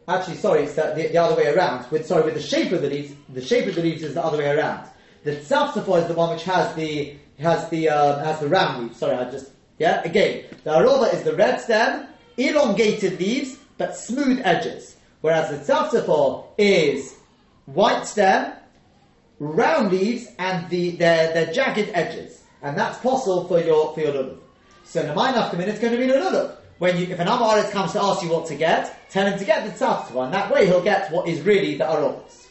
actually, 0.08 0.36
sorry, 0.36 0.64
it's 0.64 0.74
the, 0.74 0.92
the, 0.94 1.08
the, 1.08 1.16
other 1.16 1.36
way 1.36 1.46
around. 1.46 1.90
With 1.90 2.06
sorry, 2.06 2.24
with 2.24 2.34
the 2.34 2.42
shape 2.42 2.72
of 2.72 2.82
the 2.82 2.90
leaves, 2.90 3.14
the 3.28 3.40
shape 3.40 3.68
of 3.68 3.76
the 3.76 3.82
leaves 3.82 4.02
is 4.02 4.14
the 4.14 4.24
other 4.24 4.38
way 4.38 4.50
around. 4.50 4.88
The 5.24 5.36
tzafsifol 5.36 6.02
is 6.02 6.08
the 6.08 6.14
one 6.14 6.34
which 6.34 6.44
has 6.44 6.74
the 6.74 7.14
has 7.38 7.68
the 7.70 7.88
uh, 7.88 8.24
has 8.24 8.40
the 8.40 8.48
round 8.48 8.82
leaves. 8.82 8.98
Sorry, 8.98 9.16
I 9.16 9.30
just 9.30 9.52
yeah. 9.78 10.02
Again, 10.04 10.44
the 10.64 10.70
arova 10.70 11.14
is 11.14 11.22
the 11.22 11.34
red 11.34 11.60
stem, 11.60 12.08
elongated 12.36 13.18
leaves, 13.20 13.58
but 13.82 13.96
smooth 13.96 14.40
edges. 14.44 14.96
Whereas 15.22 15.50
the 15.50 15.72
tzafzafol 15.72 16.46
is 16.56 17.16
white 17.66 18.06
stem, 18.06 18.52
round 19.38 19.90
leaves, 19.90 20.28
and 20.38 20.68
the 20.70 20.92
their, 20.92 21.32
their 21.34 21.52
jagged 21.52 21.90
edges. 21.94 22.42
And 22.62 22.78
that's 22.78 22.98
possible 22.98 23.48
for 23.48 23.60
your 23.60 23.92
for 23.94 24.00
your 24.00 24.12
lulav. 24.12 24.38
So 24.84 25.02
Namai 25.02 25.32
Nafkamin, 25.34 25.66
it's 25.66 25.80
going 25.80 25.92
to 25.92 25.98
be 25.98 26.06
lulav. 26.06 26.56
When 26.78 26.96
you, 26.96 27.06
if 27.06 27.18
an 27.18 27.28
Amaretz 27.28 27.70
comes 27.70 27.92
to 27.92 28.02
ask 28.02 28.22
you 28.22 28.30
what 28.30 28.46
to 28.46 28.56
get, 28.56 29.10
tell 29.10 29.26
him 29.26 29.38
to 29.38 29.44
get 29.44 29.64
the 29.64 29.72
tzafzafol, 29.72 30.24
and 30.24 30.34
that 30.34 30.52
way 30.52 30.66
he'll 30.66 30.82
get 30.82 31.10
what 31.12 31.28
is 31.28 31.40
really 31.42 31.76
the 31.76 31.92
aromas. 31.92 32.48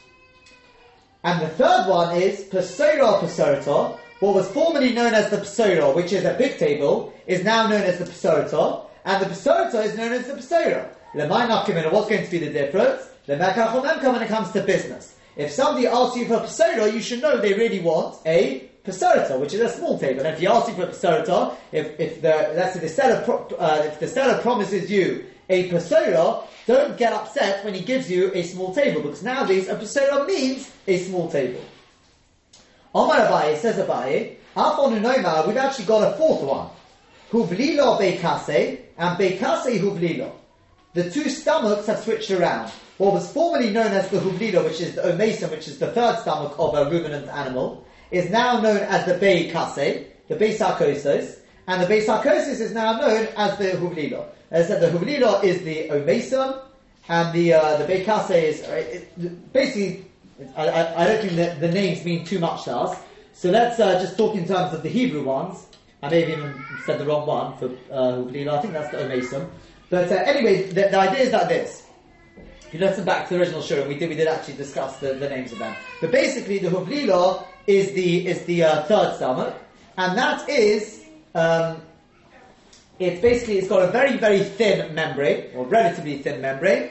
And 1.23 1.41
the 1.41 1.49
third 1.49 1.87
one 1.87 2.15
is 2.15 2.45
Pesora 2.45 3.19
Pesorata, 3.19 3.97
what 4.19 4.35
was 4.35 4.47
formerly 4.49 4.93
known 4.93 5.13
as 5.13 5.29
the 5.29 5.37
Pesora, 5.37 5.95
which 5.95 6.13
is 6.13 6.25
a 6.25 6.33
big 6.33 6.57
table, 6.57 7.13
is 7.27 7.43
now 7.43 7.67
known 7.67 7.83
as 7.83 7.99
the 7.99 8.05
Pesorata, 8.05 8.85
and 9.05 9.21
the 9.21 9.29
Pesorata 9.29 9.85
is 9.85 9.97
known 9.97 10.13
as 10.13 10.27
the 10.27 10.33
Pesora. 10.33 10.89
What's 11.13 12.09
going 12.09 12.25
to 12.25 12.31
be 12.31 12.37
the 12.37 12.51
difference? 12.51 13.07
When 13.25 13.41
it 13.41 14.27
comes 14.27 14.51
to 14.51 14.63
business. 14.63 15.15
If 15.35 15.51
somebody 15.51 15.87
asks 15.87 16.17
you 16.17 16.25
for 16.25 16.35
a 16.35 16.39
pesora, 16.41 16.91
you 16.93 17.01
should 17.01 17.21
know 17.21 17.39
they 17.39 17.53
really 17.53 17.79
want 17.79 18.17
a 18.25 18.69
pesorata, 18.85 19.39
which 19.39 19.53
is 19.53 19.61
a 19.61 19.69
small 19.69 19.97
table. 19.97 20.19
And 20.25 20.33
if 20.33 20.39
he 20.39 20.47
asks 20.47 20.69
you 20.69 20.75
for 20.75 20.83
a 20.83 20.87
pesorata, 20.87 21.55
if, 21.71 21.99
if 21.99 22.21
the 22.21 22.53
let's 22.55 22.73
say 22.73 22.79
the 22.79 22.89
seller 22.89 23.23
uh, 23.57 23.81
if 23.85 23.99
the 23.99 24.07
seller 24.07 24.41
promises 24.41 24.91
you 24.91 25.25
a 25.49 25.69
pesora, 25.69 26.43
don't 26.67 26.97
get 26.97 27.13
upset 27.13 27.63
when 27.63 27.73
he 27.73 27.81
gives 27.81 28.09
you 28.09 28.31
a 28.33 28.43
small 28.43 28.73
table 28.73 29.01
because 29.01 29.23
nowadays 29.23 29.69
a 29.69 29.75
pesora 29.75 30.25
means 30.27 30.69
a 30.87 30.97
small 30.99 31.29
table. 31.29 31.61
Omar 32.93 33.17
Abaye 33.17 33.57
says 33.57 33.77
Abaye, 33.77 34.35
Afon 34.55 34.93
we've 34.93 35.57
actually 35.57 35.85
got 35.85 36.13
a 36.13 36.17
fourth 36.17 36.41
one. 36.41 36.69
Huvlilo 37.31 37.97
Beikase 37.97 38.81
and 38.97 39.17
Beikase 39.17 39.79
Huvlilo 39.79 40.40
the 40.93 41.09
two 41.09 41.29
stomachs 41.29 41.87
have 41.87 41.99
switched 41.99 42.31
around. 42.31 42.71
What 42.97 43.13
was 43.13 43.31
formerly 43.31 43.71
known 43.71 43.91
as 43.93 44.09
the 44.09 44.19
Huvlila, 44.19 44.63
which 44.63 44.81
is 44.81 44.95
the 44.95 45.01
Omesim, 45.01 45.49
which 45.49 45.67
is 45.67 45.79
the 45.79 45.91
third 45.91 46.19
stomach 46.19 46.53
of 46.59 46.75
a 46.75 46.89
ruminant 46.89 47.27
animal, 47.29 47.85
is 48.11 48.29
now 48.29 48.59
known 48.59 48.77
as 48.77 49.05
the 49.05 49.15
Bei 49.15 49.49
Kase, 49.49 50.05
the 50.27 50.35
Bei 50.35 50.53
Sarkosis, 50.53 51.39
and 51.67 51.81
the 51.81 51.87
Bei 51.87 52.01
Sarkosis 52.01 52.59
is 52.59 52.73
now 52.73 52.99
known 52.99 53.27
as 53.37 53.57
the 53.57 53.71
Huvlila. 53.71 54.27
As 54.51 54.65
I 54.65 54.79
said, 54.79 54.81
the 54.81 54.97
Huvlila 54.97 55.43
is 55.43 55.63
the 55.63 55.89
Omesim, 55.89 56.61
and 57.07 57.33
the 57.33 57.53
uh, 57.53 57.77
the 57.77 57.85
Bei 57.85 58.03
Kase 58.03 58.31
is 58.31 58.61
uh, 58.63 59.29
basically. 59.53 60.05
I, 60.57 60.95
I, 60.95 61.05
don't 61.05 61.21
think 61.21 61.33
that 61.33 61.59
the 61.59 61.71
names 61.71 62.03
mean 62.03 62.25
too 62.25 62.39
much 62.39 62.63
to 62.63 62.75
us. 62.75 62.99
So 63.33 63.51
let's 63.51 63.79
uh, 63.79 64.01
just 64.01 64.17
talk 64.17 64.35
in 64.35 64.47
terms 64.47 64.73
of 64.73 64.81
the 64.81 64.89
Hebrew 64.89 65.23
ones. 65.23 65.67
I 66.01 66.09
may 66.09 66.21
have 66.21 66.29
even 66.31 66.65
said 66.83 66.99
the 66.99 67.05
wrong 67.05 67.27
one 67.27 67.57
for 67.57 67.69
uh. 67.91 68.23
I 68.27 68.61
think 68.61 68.73
that's 68.73 68.89
the 68.89 68.97
Omesim. 68.97 69.47
But 69.91 70.09
uh, 70.09 70.15
anyway, 70.15 70.63
the, 70.67 70.87
the, 70.87 70.97
idea 70.97 71.25
is 71.25 71.33
like 71.33 71.49
this. 71.49 71.85
If 72.37 72.73
you 72.73 72.79
listen 72.79 73.03
back 73.03 73.27
to 73.27 73.33
the 73.33 73.41
original 73.41 73.61
shura, 73.61 73.85
we 73.85 73.95
did 73.95 74.07
we 74.07 74.15
did 74.15 74.27
actually 74.27 74.55
discuss 74.55 74.97
the, 74.99 75.13
the 75.13 75.29
names 75.29 75.51
of 75.51 75.59
them. 75.59 75.75
But 75.99 76.11
basically, 76.11 76.59
the 76.59 76.69
huvlila 76.69 77.45
is 77.67 77.91
the 77.91 78.25
is 78.25 78.45
the 78.45 78.63
uh, 78.63 78.83
third 78.83 79.17
stomach, 79.17 79.53
and 79.97 80.17
that 80.17 80.47
is 80.47 81.05
um, 81.35 81.81
it's 82.99 83.21
basically 83.21 83.57
it's 83.57 83.67
got 83.67 83.83
a 83.83 83.91
very 83.91 84.17
very 84.17 84.39
thin 84.39 84.95
membrane 84.95 85.51
or 85.53 85.65
relatively 85.65 86.19
thin 86.19 86.39
membrane, 86.39 86.89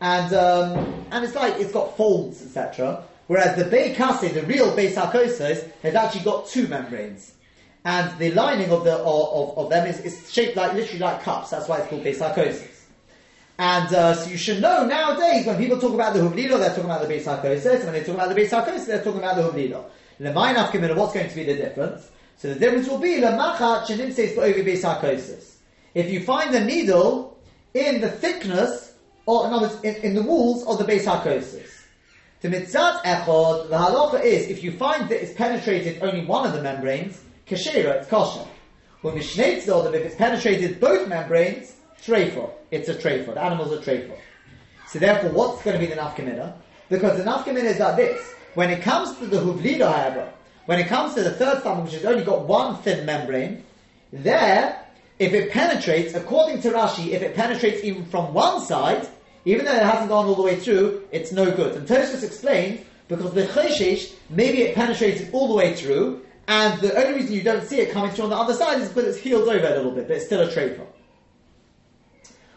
and 0.00 0.32
um, 0.32 1.04
and 1.10 1.24
it's 1.24 1.34
like 1.34 1.54
it's 1.58 1.72
got 1.72 1.96
folds 1.96 2.40
etc. 2.42 3.02
Whereas 3.26 3.56
the 3.56 3.64
Beikase, 3.64 4.32
the 4.34 4.44
real 4.44 4.70
Beisarkosis, 4.70 5.68
has 5.82 5.94
actually 5.96 6.22
got 6.22 6.46
two 6.46 6.68
membranes 6.68 7.32
and 7.86 8.18
the 8.18 8.32
lining 8.32 8.72
of 8.72 8.82
the 8.82 8.96
of, 8.96 9.56
of 9.56 9.70
them 9.70 9.86
is, 9.86 10.00
is, 10.00 10.28
shaped 10.30 10.56
like 10.56 10.72
literally 10.72 10.98
like 10.98 11.22
cups. 11.22 11.50
That's 11.50 11.68
why 11.68 11.78
it's 11.78 11.88
called 11.88 12.02
beisarkosis. 12.02 12.82
And 13.58 13.94
uh, 13.94 14.14
so 14.14 14.28
you 14.28 14.36
should 14.36 14.60
know 14.60 14.84
nowadays 14.84 15.46
when 15.46 15.56
people 15.56 15.78
talk 15.78 15.94
about 15.94 16.12
the 16.12 16.18
huvlilo, 16.18 16.58
they're 16.58 16.70
talking 16.70 16.86
about 16.86 17.06
the 17.06 17.14
beisarkosis. 17.14 17.84
When 17.84 17.92
they 17.92 18.02
talk 18.02 18.16
about 18.16 18.34
the 18.34 18.34
beisarkosis, 18.34 18.86
they're 18.86 19.04
talking 19.04 19.20
about 19.20 19.36
the 19.36 19.42
huvlilo. 19.42 19.84
Lemainaf 20.18 20.70
kimina, 20.70 20.96
what's 20.96 21.14
going 21.14 21.28
to 21.28 21.34
be 21.36 21.44
the 21.44 21.54
difference? 21.54 22.10
So 22.38 22.52
the 22.52 22.58
difference 22.58 22.88
will 22.88 22.98
be 22.98 23.20
lemachat 23.20 23.84
shenimseis 23.84 24.34
ba'ovi 24.34 24.64
beisarkosis. 24.64 25.54
If 25.94 26.10
you 26.10 26.24
find 26.24 26.52
the 26.52 26.64
needle 26.64 27.38
in 27.72 28.00
the 28.00 28.10
thickness, 28.10 28.94
or 29.26 29.46
in 29.46 29.52
other 29.52 29.68
words, 29.68 29.80
in, 29.84 29.94
in 30.02 30.14
the 30.16 30.22
walls 30.22 30.66
of 30.66 30.84
the 30.84 30.92
beisarkosis. 30.92 31.84
The 32.40 32.48
mitzat 32.48 33.02
echod, 33.04 33.70
the 33.70 33.76
halacha 33.76 34.24
is 34.24 34.48
if 34.48 34.64
you 34.64 34.72
find 34.72 35.08
that 35.08 35.22
it's 35.22 35.34
penetrated 35.34 36.02
only 36.02 36.26
one 36.26 36.44
of 36.44 36.52
the 36.52 36.60
membranes, 36.60 37.22
kashira, 37.48 38.00
it's 38.00 38.08
kosher. 38.08 38.46
When 39.02 39.14
the 39.14 39.20
mishnetz 39.20 39.94
if 39.94 40.04
it's 40.04 40.16
penetrated 40.16 40.80
both 40.80 41.08
membranes, 41.08 41.74
treifo. 42.02 42.50
It's 42.70 42.88
a 42.88 42.94
treifo. 42.94 43.34
The 43.34 43.42
animal's 43.42 43.72
a 43.72 43.78
treifo. 43.78 44.16
So 44.88 44.98
therefore, 44.98 45.30
what's 45.30 45.62
going 45.62 45.78
to 45.78 45.86
be 45.86 45.92
the 45.92 46.00
nafkamina? 46.00 46.54
Because 46.88 47.18
the 47.18 47.24
nafkamina 47.24 47.64
is 47.64 47.78
like 47.78 47.96
this. 47.96 48.34
When 48.54 48.70
it 48.70 48.82
comes 48.82 49.16
to 49.18 49.26
the 49.26 49.38
huvlida, 49.38 49.86
however, 49.86 50.32
when 50.66 50.78
it 50.78 50.88
comes 50.88 51.14
to 51.14 51.22
the 51.22 51.32
third 51.32 51.60
stomach, 51.60 51.84
which 51.84 51.94
has 51.94 52.04
only 52.04 52.24
got 52.24 52.46
one 52.46 52.76
thin 52.82 53.04
membrane, 53.04 53.62
there, 54.12 54.84
if 55.18 55.32
it 55.32 55.50
penetrates, 55.50 56.14
according 56.14 56.62
to 56.62 56.70
Rashi, 56.70 57.08
if 57.08 57.22
it 57.22 57.34
penetrates 57.34 57.84
even 57.84 58.04
from 58.06 58.32
one 58.32 58.60
side, 58.60 59.06
even 59.44 59.64
though 59.64 59.74
it 59.74 59.82
hasn't 59.82 60.08
gone 60.08 60.26
all 60.26 60.34
the 60.34 60.42
way 60.42 60.58
through, 60.58 61.04
it's 61.12 61.32
no 61.32 61.50
good. 61.50 61.76
And 61.76 61.86
Tosfos 61.86 62.24
explains 62.24 62.84
because 63.08 63.32
the 63.32 63.46
choshesh, 63.46 64.12
maybe 64.30 64.62
it 64.62 64.74
penetrated 64.74 65.30
all 65.32 65.48
the 65.48 65.54
way 65.54 65.74
through, 65.74 66.22
and 66.48 66.80
the 66.80 66.96
only 66.96 67.20
reason 67.20 67.34
you 67.34 67.42
don't 67.42 67.66
see 67.66 67.80
it 67.80 67.90
coming 67.90 68.12
through 68.12 68.24
on 68.24 68.30
the 68.30 68.36
other 68.36 68.54
side 68.54 68.80
is 68.80 68.88
because 68.88 69.04
it's 69.04 69.18
healed 69.18 69.48
over 69.48 69.66
a 69.66 69.76
little 69.76 69.90
bit, 69.90 70.06
but 70.08 70.16
it's 70.16 70.26
still 70.26 70.40
a 70.40 70.48
treifah. 70.48 70.86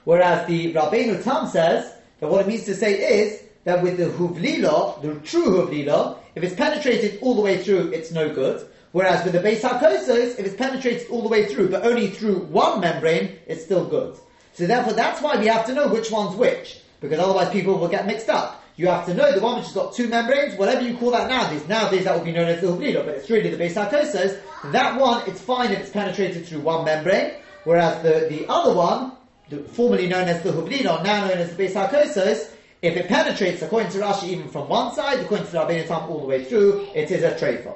Whereas 0.03 0.47
the 0.47 0.73
Rabbeinu 0.73 1.23
Tam 1.23 1.47
says 1.47 1.93
that 2.19 2.29
what 2.29 2.41
it 2.41 2.47
means 2.47 2.65
to 2.65 2.75
say 2.75 2.93
is 2.93 3.43
that 3.63 3.83
with 3.83 3.97
the 3.97 4.05
huvlila, 4.05 5.01
the 5.01 5.15
true 5.19 5.45
huvlila, 5.45 6.17
if 6.35 6.43
it's 6.43 6.55
penetrated 6.55 7.19
all 7.21 7.35
the 7.35 7.41
way 7.41 7.63
through, 7.63 7.91
it's 7.91 8.11
no 8.11 8.33
good. 8.33 8.67
Whereas 8.91 9.23
with 9.23 9.33
the 9.33 9.39
Beis 9.39 9.61
HaKosos, 9.61 10.39
if 10.39 10.39
it's 10.39 10.55
penetrated 10.55 11.09
all 11.09 11.21
the 11.21 11.27
way 11.27 11.45
through, 11.45 11.69
but 11.69 11.85
only 11.85 12.07
through 12.07 12.39
one 12.45 12.79
membrane, 12.79 13.37
it's 13.45 13.63
still 13.63 13.85
good. 13.85 14.17
So 14.53 14.65
therefore, 14.65 14.93
that's 14.93 15.21
why 15.21 15.37
we 15.37 15.47
have 15.47 15.65
to 15.67 15.73
know 15.73 15.87
which 15.87 16.09
one's 16.09 16.35
which, 16.35 16.81
because 16.99 17.19
otherwise 17.19 17.49
people 17.49 17.77
will 17.77 17.87
get 17.87 18.07
mixed 18.07 18.29
up. 18.29 18.63
You 18.79 18.87
have 18.87 19.05
to 19.07 19.13
know 19.13 19.29
the 19.33 19.41
one 19.41 19.57
which 19.57 19.65
has 19.65 19.73
got 19.73 19.91
two 19.93 20.07
membranes, 20.07 20.55
whatever 20.55 20.87
you 20.87 20.95
call 20.95 21.11
that 21.11 21.27
nowadays. 21.27 21.67
Nowadays 21.67 22.05
that 22.05 22.15
will 22.15 22.23
be 22.23 22.31
known 22.31 22.47
as 22.47 22.61
the 22.61 22.67
Hublila, 22.67 23.05
but 23.05 23.15
it's 23.15 23.29
really 23.29 23.49
the 23.49 23.61
Beis 23.61 23.73
HaKosos. 23.73 24.39
That 24.71 24.97
one, 24.97 25.21
it's 25.27 25.41
fine 25.41 25.73
if 25.73 25.79
it's 25.79 25.89
penetrated 25.89 26.45
through 26.45 26.61
one 26.61 26.85
membrane, 26.85 27.33
whereas 27.65 28.01
the, 28.03 28.33
the 28.33 28.47
other 28.47 28.73
one, 28.73 29.11
the, 29.49 29.57
formerly 29.57 30.07
known 30.07 30.29
as 30.29 30.41
the 30.43 30.51
Hublila, 30.51 31.03
now 31.03 31.27
known 31.27 31.39
as 31.39 31.53
the 31.53 31.61
Beis 31.61 31.73
HaKosos, 31.73 32.53
if 32.81 32.95
it 32.95 33.09
penetrates, 33.09 33.61
according 33.61 33.91
to 33.91 33.97
Rashi, 33.97 34.29
even 34.29 34.47
from 34.47 34.69
one 34.69 34.95
side, 34.95 35.19
according 35.19 35.47
to 35.47 35.57
Rabbeinu 35.57 35.85
Tam, 35.85 36.09
all 36.09 36.21
the 36.21 36.27
way 36.27 36.45
through, 36.45 36.87
it 36.95 37.11
is 37.11 37.21
a 37.21 37.31
treifah. 37.31 37.75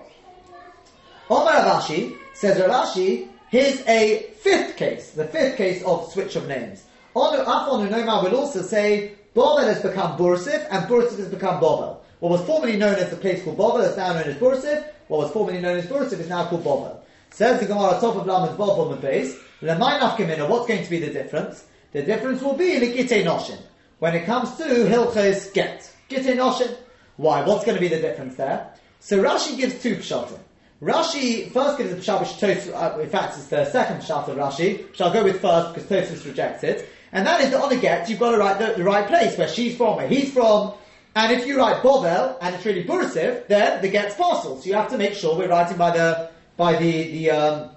Omar 1.29 1.65
Rashi 1.65 2.15
says 2.33 2.57
Rashi, 2.59 3.27
here's 3.49 3.85
a 3.87 4.31
fifth 4.37 4.77
case, 4.77 5.11
the 5.11 5.25
fifth 5.25 5.57
case 5.57 5.83
of 5.83 6.09
switch 6.13 6.37
of 6.37 6.47
names. 6.47 6.85
Afon 7.13 7.89
Unoma 7.89 8.23
will 8.23 8.37
also 8.37 8.61
say 8.61 9.15
Bovel 9.33 9.65
has 9.65 9.81
become 9.81 10.17
Bursif 10.17 10.67
and 10.69 10.85
Bursif 10.87 11.17
has 11.17 11.27
become 11.27 11.59
Bovel. 11.59 12.01
What 12.19 12.31
was 12.31 12.41
formerly 12.45 12.77
known 12.77 12.95
as 12.95 13.09
the 13.09 13.15
place 13.15 13.43
called 13.43 13.57
Bovel 13.57 13.81
is 13.81 13.97
now 13.97 14.13
known 14.13 14.23
as 14.23 14.35
Bursif. 14.35 14.85
What 15.07 15.21
was 15.21 15.31
formerly 15.31 15.59
known 15.59 15.77
as 15.77 15.87
Bursif 15.87 16.19
is 16.19 16.29
now 16.29 16.45
called 16.45 16.63
Bovel. 16.63 16.99
Says 17.31 17.59
the 17.59 17.65
Gemara 17.65 17.99
top 17.99 18.15
of 18.15 18.27
Lamed 18.27 18.57
Bovel 18.57 18.89
the 18.89 18.97
base. 18.97 19.35
Lemainach 19.61 20.49
what's 20.49 20.67
going 20.67 20.83
to 20.83 20.89
be 20.89 20.99
the 20.99 21.11
difference? 21.11 21.65
The 21.93 22.03
difference 22.03 22.41
will 22.41 22.55
be 22.55 22.73
in 22.75 22.81
the 22.81 23.23
Noshin. 23.23 23.59
When 23.99 24.13
it 24.13 24.25
comes 24.25 24.55
to 24.57 24.63
Hilches 24.63 25.51
Get. 25.53 25.91
Gite 26.09 26.37
Noshin. 26.37 26.75
Why? 27.17 27.43
What's 27.43 27.65
going 27.65 27.75
to 27.75 27.81
be 27.81 27.87
the 27.87 28.01
difference 28.01 28.35
there? 28.35 28.71
So 28.99 29.21
Rashi 29.21 29.57
gives 29.57 29.81
two 29.81 29.95
pshatim. 29.95 30.39
Rashi 30.81 31.51
first 31.51 31.77
gives 31.77 31.91
a 31.91 31.95
pshat 31.95 32.19
which 32.19 32.29
Tosfos, 32.29 32.73
uh, 32.73 32.99
in 32.99 33.09
fact, 33.09 33.37
it's 33.37 33.47
the 33.47 33.65
second 33.71 34.01
pshat 34.01 34.27
of 34.27 34.37
Rashi, 34.37 34.89
which 34.89 35.01
I'll 35.01 35.13
go 35.13 35.23
with 35.23 35.41
first 35.41 35.73
because 35.73 35.89
Tosfos 35.89 36.25
rejects 36.25 36.63
it. 36.63 36.89
And 37.13 37.27
that 37.27 37.41
is 37.41 37.51
that 37.51 37.61
on 37.61 37.71
a 37.71 37.77
get, 37.77 38.09
you've 38.09 38.19
got 38.19 38.31
to 38.31 38.37
write 38.37 38.57
the, 38.57 38.73
the, 38.73 38.83
right 38.83 39.07
place 39.07 39.37
where 39.37 39.47
she's 39.47 39.77
from, 39.77 39.97
where 39.97 40.07
he's 40.07 40.33
from. 40.33 40.73
And 41.15 41.31
if 41.31 41.45
you 41.45 41.59
write 41.59 41.83
Bovel 41.83 42.37
and 42.41 42.55
it's 42.55 42.65
really 42.65 42.83
Bursiv, 42.83 43.47
then 43.47 43.83
the 43.83 43.87
get's 43.87 44.15
parcel. 44.15 44.59
So 44.59 44.65
you 44.65 44.73
have 44.73 44.89
to 44.89 44.97
make 44.97 45.13
sure 45.13 45.37
we're 45.37 45.47
writing 45.47 45.77
by 45.77 45.91
the 45.95 46.31
by 46.57 46.75
the 46.75 47.11
the 47.11 47.29
um, 47.29 47.69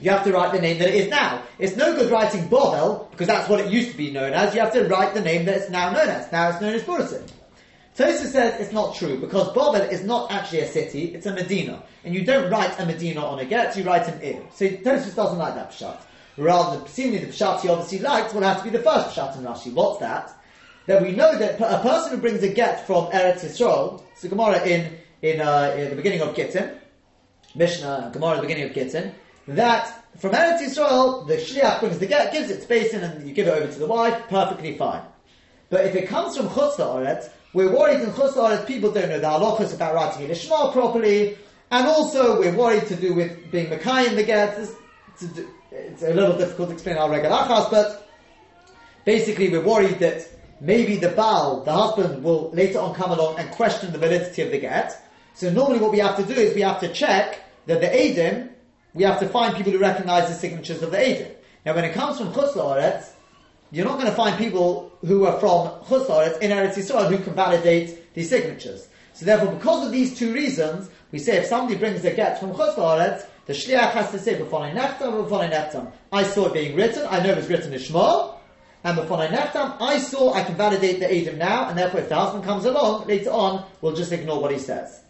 you 0.00 0.10
have 0.10 0.24
to 0.24 0.32
write 0.32 0.52
the 0.52 0.60
name 0.60 0.78
that 0.78 0.88
it 0.88 0.94
is 0.96 1.08
now. 1.08 1.44
It's 1.60 1.76
no 1.76 1.94
good 1.94 2.10
writing 2.10 2.48
Bovel 2.48 3.06
because 3.12 3.28
that's 3.28 3.48
what 3.48 3.60
it 3.60 3.70
used 3.70 3.92
to 3.92 3.96
be 3.96 4.10
known 4.10 4.32
as. 4.32 4.52
You 4.54 4.60
have 4.60 4.72
to 4.72 4.88
write 4.88 5.14
the 5.14 5.20
name 5.20 5.44
that 5.44 5.56
it's 5.56 5.70
now 5.70 5.92
known 5.92 6.08
as. 6.08 6.32
Now 6.32 6.50
it's 6.50 6.60
known 6.60 6.74
as 6.74 6.82
Bursiv. 6.82 7.30
Tosfos 7.96 8.32
says 8.32 8.60
it's 8.60 8.72
not 8.72 8.96
true 8.96 9.20
because 9.20 9.52
Babel 9.52 9.82
is 9.82 10.02
not 10.02 10.32
actually 10.32 10.60
a 10.60 10.66
city; 10.66 11.14
it's 11.14 11.26
a 11.26 11.32
Medina, 11.32 11.80
and 12.02 12.12
you 12.12 12.24
don't 12.24 12.50
write 12.50 12.76
a 12.80 12.86
Medina 12.86 13.24
on 13.24 13.38
a 13.38 13.44
get; 13.44 13.76
you 13.76 13.84
write 13.84 14.08
an 14.08 14.20
ir. 14.20 14.42
So 14.52 14.66
Tosfos 14.66 15.14
doesn't 15.14 15.38
like 15.38 15.54
that 15.54 15.70
pshat. 15.70 16.00
Rather, 16.36 16.78
than 16.78 16.88
seemingly 16.88 17.24
the 17.24 17.32
pshat 17.32 17.60
he 17.60 17.68
obviously 17.68 18.00
likes 18.00 18.34
will 18.34 18.42
have 18.42 18.58
to 18.58 18.64
be 18.64 18.70
the 18.70 18.82
first 18.82 19.16
pshat 19.16 19.36
in 19.38 19.44
Rashi. 19.44 19.72
What's 19.72 20.00
that? 20.00 20.32
That 20.86 21.02
we 21.02 21.12
know 21.12 21.38
that 21.38 21.60
a 21.60 21.80
person 21.80 22.12
who 22.12 22.18
brings 22.18 22.42
a 22.42 22.48
get 22.48 22.86
from 22.86 23.06
Eretz 23.06 23.44
Yisrael, 23.44 24.02
so 24.16 24.28
Gemara 24.28 24.66
in 24.66 24.98
in, 25.22 25.40
uh, 25.40 25.74
in 25.78 25.90
the 25.90 25.96
beginning 25.96 26.20
of 26.20 26.34
Gittin, 26.34 26.76
Mishnah 27.54 28.10
Gemara 28.12 28.32
in 28.32 28.36
the 28.38 28.42
beginning 28.42 28.64
of 28.64 28.74
Gittin, 28.74 29.14
that 29.48 30.04
from 30.18 30.32
Eretz 30.32 30.60
Yisrael 30.60 31.26
the 31.26 31.36
shliach 31.36 31.80
brings 31.80 31.98
the 31.98 32.06
get, 32.06 32.32
gives 32.32 32.50
it 32.50 32.66
to 32.66 32.96
in, 32.96 33.04
and 33.04 33.28
you 33.28 33.32
give 33.32 33.46
it 33.46 33.50
over 33.50 33.72
to 33.72 33.78
the 33.78 33.86
wife, 33.86 34.20
perfectly 34.28 34.76
fine. 34.76 35.02
But 35.70 35.86
if 35.86 35.94
it 35.94 36.08
comes 36.08 36.36
from 36.36 36.48
Chutz 36.48 36.76
La'aretz, 36.76 37.30
we're 37.52 37.72
worried 37.72 38.00
in 38.00 38.10
Chutz 38.10 38.66
people 38.66 38.90
don't 38.90 39.08
know 39.08 39.20
the 39.20 39.26
halachas 39.26 39.74
about 39.74 39.94
writing 39.94 40.24
in 40.24 40.30
Ishmael 40.30 40.72
properly, 40.72 41.38
and 41.70 41.86
also 41.86 42.38
we're 42.38 42.54
worried 42.54 42.86
to 42.88 42.96
do 42.96 43.14
with 43.14 43.50
being 43.50 43.66
Makai 43.66 44.08
in 44.08 44.16
the 44.16 44.24
get. 44.24 44.58
It's, 45.20 45.40
it's, 45.70 46.02
a 46.02 46.12
little 46.12 46.36
difficult 46.36 46.68
to 46.68 46.74
explain 46.74 46.96
our 46.96 47.08
regalachas, 47.08 47.70
but 47.70 48.08
basically 49.04 49.48
we're 49.48 49.64
worried 49.64 49.98
that 50.00 50.28
maybe 50.60 50.96
the 50.96 51.10
Baal, 51.10 51.62
the 51.62 51.72
husband, 51.72 52.24
will 52.24 52.50
later 52.50 52.80
on 52.80 52.94
come 52.94 53.10
along 53.10 53.38
and 53.38 53.50
question 53.52 53.92
the 53.92 53.98
validity 53.98 54.42
of 54.42 54.50
the 54.50 54.58
get. 54.58 55.00
So 55.34 55.50
normally 55.50 55.78
what 55.78 55.92
we 55.92 55.98
have 55.98 56.16
to 56.16 56.24
do 56.24 56.32
is 56.32 56.54
we 56.54 56.62
have 56.62 56.80
to 56.80 56.92
check 56.92 57.40
that 57.66 57.80
the 57.80 57.86
Adim, 57.86 58.50
we 58.92 59.04
have 59.04 59.20
to 59.20 59.28
find 59.28 59.56
people 59.56 59.72
who 59.72 59.78
recognize 59.78 60.28
the 60.28 60.34
signatures 60.34 60.82
of 60.82 60.90
the 60.90 60.96
Adim. 60.96 61.30
Now 61.64 61.74
when 61.74 61.84
it 61.84 61.94
comes 61.94 62.18
from 62.18 62.32
Chutz 62.32 62.54
La'aretz, 62.54 63.10
you're 63.70 63.86
not 63.86 63.98
going 63.98 64.10
to 64.10 64.16
find 64.16 64.38
people 64.38 64.92
who 65.04 65.26
are 65.26 65.38
from 65.40 65.68
Chutz 65.84 66.06
La'aretz 66.06 66.40
in 66.40 66.50
Eretz 66.50 66.74
Yisrael 66.74 67.08
who 67.08 67.18
can 67.18 67.34
validate 67.34 68.14
these 68.14 68.30
signatures. 68.30 68.88
So 69.12 69.26
therefore, 69.26 69.54
because 69.54 69.86
of 69.86 69.92
these 69.92 70.18
two 70.18 70.32
reasons, 70.32 70.90
we 71.12 71.18
say 71.18 71.36
if 71.36 71.46
somebody 71.46 71.78
brings 71.78 72.04
a 72.04 72.12
get 72.12 72.40
from 72.40 72.52
Chutz 72.52 72.76
the 73.46 73.52
shliach 73.52 73.90
has 73.92 74.10
to 74.10 74.18
say 74.18 74.34
b'fonei 74.38 74.74
nechtam, 74.74 75.28
b'fonei 75.28 75.50
nechtam. 75.50 75.92
I 76.12 76.22
saw 76.22 76.46
it 76.46 76.54
being 76.54 76.76
written. 76.76 77.06
I 77.08 77.22
know 77.22 77.30
it 77.30 77.36
was 77.36 77.48
written 77.48 77.72
in 77.72 77.80
Shmuel, 77.80 78.38
and 78.82 78.98
b'fonei 78.98 79.28
nechtam. 79.28 79.76
I 79.80 79.98
saw. 79.98 80.32
I 80.32 80.44
can 80.44 80.54
validate 80.54 81.00
the 81.00 81.14
Adam 81.14 81.38
now, 81.38 81.68
and 81.68 81.78
therefore, 81.78 82.00
if 82.00 82.08
the 82.08 82.14
husband 82.14 82.44
comes 82.44 82.64
along 82.64 83.06
later 83.06 83.30
on, 83.30 83.66
we'll 83.80 83.94
just 83.94 84.12
ignore 84.12 84.40
what 84.40 84.50
he 84.50 84.58
says. 84.58 85.00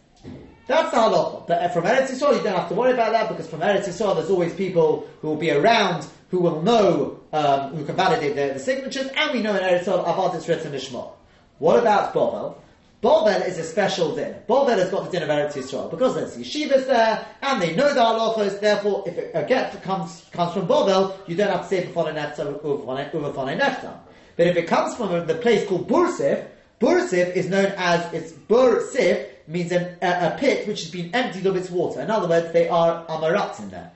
That's 0.66 0.90
the 0.90 0.96
halacha. 0.96 1.46
But 1.46 1.72
from 1.72 1.84
Eretz 1.84 2.08
Yisrael, 2.08 2.36
you 2.36 2.42
don't 2.42 2.56
have 2.56 2.68
to 2.70 2.74
worry 2.74 2.92
about 2.92 3.12
that 3.12 3.28
because 3.28 3.46
from 3.46 3.60
Eretz 3.60 3.86
Yisrael, 3.86 4.16
there's 4.16 4.30
always 4.30 4.54
people 4.54 5.06
who 5.20 5.28
will 5.28 5.36
be 5.36 5.50
around 5.50 6.06
who 6.30 6.40
will 6.40 6.62
know, 6.62 7.20
um, 7.32 7.74
who 7.76 7.84
can 7.84 7.94
validate 7.94 8.34
the, 8.34 8.54
the, 8.54 8.58
signatures, 8.58 9.06
and 9.14 9.32
we 9.32 9.42
know 9.42 9.54
in 9.54 9.62
Eretz 9.62 9.84
Yisrael, 9.84 10.04
Avad 10.04 10.34
is 10.34 10.48
written 10.48 10.74
Ishmael. 10.74 11.16
What 11.58 11.78
about 11.78 12.12
Bovel? 12.12 12.56
Bovel 13.04 13.42
is 13.42 13.58
a 13.58 13.64
special 13.64 14.14
din. 14.16 14.34
Bovel 14.46 14.78
has 14.78 14.88
got 14.90 15.04
the 15.04 15.10
din 15.10 15.22
of 15.22 15.28
Eretz 15.28 15.52
Yisrael 15.52 15.90
because 15.90 16.14
there's 16.14 16.38
yeshivas 16.38 16.86
there, 16.86 17.26
and 17.42 17.60
they 17.60 17.76
know 17.76 17.92
the 17.92 18.00
halachas. 18.00 18.58
Therefore, 18.58 19.04
if 19.06 19.18
a 19.34 19.46
get 19.46 19.82
comes 19.82 20.24
comes 20.32 20.54
from 20.54 20.66
Bovel, 20.66 21.14
you 21.26 21.36
don't 21.36 21.50
have 21.50 21.60
to 21.60 21.68
say 21.68 21.84
b'fonei 21.84 22.14
neftam 22.14 22.58
uvafonei 22.62 23.60
neftam. 23.60 23.98
But 24.38 24.46
if 24.46 24.56
it 24.56 24.66
comes 24.66 24.96
from 24.96 25.26
the 25.26 25.34
place 25.34 25.68
called 25.68 25.86
Bursif, 25.86 26.46
Bursif 26.80 27.36
is 27.36 27.46
known 27.50 27.74
as 27.76 28.10
it's 28.14 28.32
Bursif 28.32 29.28
means 29.48 29.70
an, 29.70 29.98
a, 30.00 30.28
a, 30.32 30.36
pit 30.38 30.66
which 30.66 30.80
has 30.80 30.90
been 30.90 31.14
emptied 31.14 31.44
of 31.44 31.56
its 31.56 31.68
water. 31.68 32.00
In 32.00 32.10
other 32.10 32.26
words, 32.26 32.54
they 32.54 32.70
are 32.70 33.04
amarat 33.08 33.60
in 33.60 33.68
there. 33.68 33.92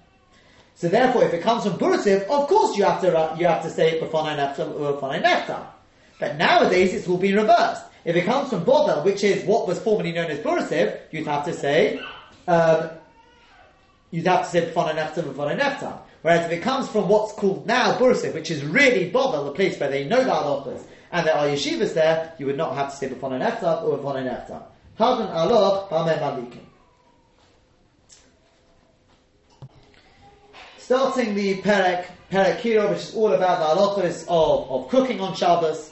So 0.75 0.88
therefore, 0.90 1.25
if 1.25 1.33
it 1.33 1.40
comes 1.40 1.62
from 1.64 1.79
Bursiv, 1.79 2.29
of 2.29 2.47
course 2.47 2.77
you 2.77 2.85
have 2.85 3.01
to 3.01 3.35
you 3.38 3.47
have 3.47 3.62
to 3.62 3.71
say 3.71 3.99
B'fanai 4.03 4.37
Neftam 4.37 4.79
or 4.79 5.01
B'fanai 5.01 5.23
Neftam. 5.23 5.66
But 6.21 6.37
nowadays 6.37 6.92
it's 6.92 7.09
all 7.09 7.16
been 7.16 7.37
reversed. 7.37 7.85
If 8.09 8.16
it 8.16 8.25
comes 8.25 8.49
from 8.49 8.64
Bovel, 8.64 9.05
which 9.05 9.23
is 9.23 9.44
what 9.44 9.68
was 9.68 9.79
formerly 9.79 10.12
known 10.12 10.31
as 10.31 10.38
Bursiv, 10.38 10.99
you'd 11.11 11.27
have 11.27 11.44
to 11.44 11.53
say 11.53 12.01
um, 12.47 12.88
you'd 14.11 14.27
have 14.27 14.44
to 14.44 14.49
say 14.51 14.71
B'fanai 14.71 14.94
Neftam 14.94 15.27
or 15.27 15.35
B'fanai 15.35 15.61
Neftam. 15.61 15.99
Whereas 16.23 16.47
if 16.47 16.53
it 16.53 16.62
comes 16.62 16.88
from 16.88 17.11
what's 17.11 17.35
called 17.35 17.66
now 17.66 17.99
Bursiv, 17.99 18.33
which 18.33 18.51
is 18.51 18.64
really 18.64 19.11
Bovel, 19.11 19.44
the 19.44 19.51
place 19.51 19.79
where 19.79 19.90
they 19.90 20.07
know 20.07 20.25
the 20.25 20.31
halachas, 20.31 20.85
and 21.12 21.27
there 21.27 21.35
are 21.35 21.49
yeshivas 21.49 21.92
there, 21.92 22.33
you 22.38 22.47
would 22.47 22.57
not 22.57 22.75
have 22.77 22.90
to 22.92 22.97
say 22.97 23.11
B'fanai 23.11 23.47
Neftam 23.47 23.83
or 23.83 23.99
B'fanai 23.99 24.25
Neftam. 24.25 24.62
Havan 24.99 25.31
aloch 25.31 25.90
malikim. 25.90 26.64
Starting 30.79 31.35
the 31.35 31.61
Perek, 31.61 32.07
Perek 32.33 32.61
Kiro, 32.61 32.88
which 32.88 33.01
is 33.01 33.14
all 33.14 33.35
about 33.35 33.59
the 33.59 34.03
halachas 34.03 34.23
of, 34.29 34.71
of 34.71 34.88
cooking 34.88 35.21
on 35.21 35.37
Shabbos, 35.37 35.90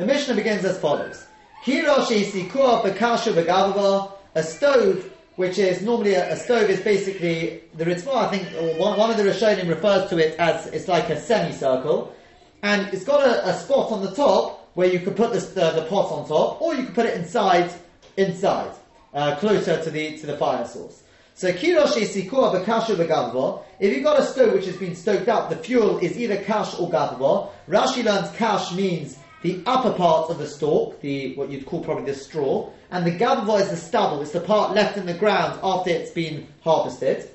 the 0.00 0.04
Mishnah 0.04 0.34
begins 0.34 0.64
as 0.64 0.80
follows. 0.80 1.24
Kiro 1.64 2.06
she'sikua 2.06 2.82
bekashu 2.82 3.32
begavava, 3.32 4.12
a 4.34 4.42
stove, 4.42 5.10
which 5.36 5.58
is 5.58 5.80
normally 5.80 6.12
a, 6.12 6.34
a, 6.34 6.36
stove 6.36 6.68
is 6.68 6.80
basically, 6.80 7.62
the 7.74 7.86
Ritva, 7.86 8.14
I 8.14 8.36
think, 8.36 8.78
one, 8.78 8.98
one 8.98 9.10
of 9.10 9.16
the 9.16 9.22
Rishonim 9.22 9.70
refers 9.70 10.10
to 10.10 10.18
it 10.18 10.38
as, 10.38 10.66
it's 10.66 10.88
like 10.88 11.08
a 11.08 11.18
semicircle, 11.18 12.14
and 12.62 12.92
it's 12.92 13.04
got 13.04 13.26
a, 13.26 13.48
a 13.48 13.54
spot 13.54 13.92
on 13.92 14.04
the 14.04 14.14
top 14.14 14.68
where 14.74 14.88
you 14.88 15.00
could 15.00 15.16
put 15.16 15.32
the, 15.32 15.38
the 15.40 15.86
pot 15.88 16.12
on 16.12 16.28
top, 16.28 16.60
or 16.60 16.74
you 16.74 16.84
could 16.84 16.94
put 16.94 17.06
it 17.06 17.16
inside 17.16 17.72
inside, 18.18 18.74
uh, 19.14 19.34
closer 19.36 19.82
to 19.82 19.90
the 19.90 20.18
to 20.18 20.26
the 20.26 20.36
fire 20.36 20.66
source. 20.66 21.02
So 21.32 21.50
kirosh 21.50 21.96
isikua 21.96 22.54
bekashu 22.54 22.94
begavva. 22.96 23.62
If 23.80 23.94
you've 23.94 24.04
got 24.04 24.20
a 24.20 24.22
stove 24.22 24.52
which 24.52 24.66
has 24.66 24.76
been 24.76 24.94
stoked 24.94 25.28
up, 25.28 25.48
the 25.48 25.56
fuel 25.56 25.98
is 25.98 26.18
either 26.18 26.36
kash 26.42 26.78
or 26.78 26.90
gavva. 26.90 27.48
Rashi 27.68 28.04
learns 28.04 28.30
kash 28.36 28.72
means 28.74 29.16
the 29.44 29.62
upper 29.66 29.92
part 29.92 30.30
of 30.30 30.38
the 30.38 30.46
stalk, 30.46 31.02
the 31.02 31.34
what 31.34 31.50
you'd 31.50 31.66
call 31.66 31.84
probably 31.84 32.10
the 32.10 32.18
straw, 32.18 32.70
and 32.90 33.06
the 33.06 33.10
gavva 33.10 33.60
is 33.60 33.68
the 33.68 33.76
stubble. 33.76 34.22
It's 34.22 34.30
the 34.30 34.40
part 34.40 34.74
left 34.74 34.96
in 34.96 35.04
the 35.04 35.12
ground 35.12 35.60
after 35.62 35.90
it's 35.90 36.12
been 36.12 36.48
harvested. 36.62 37.28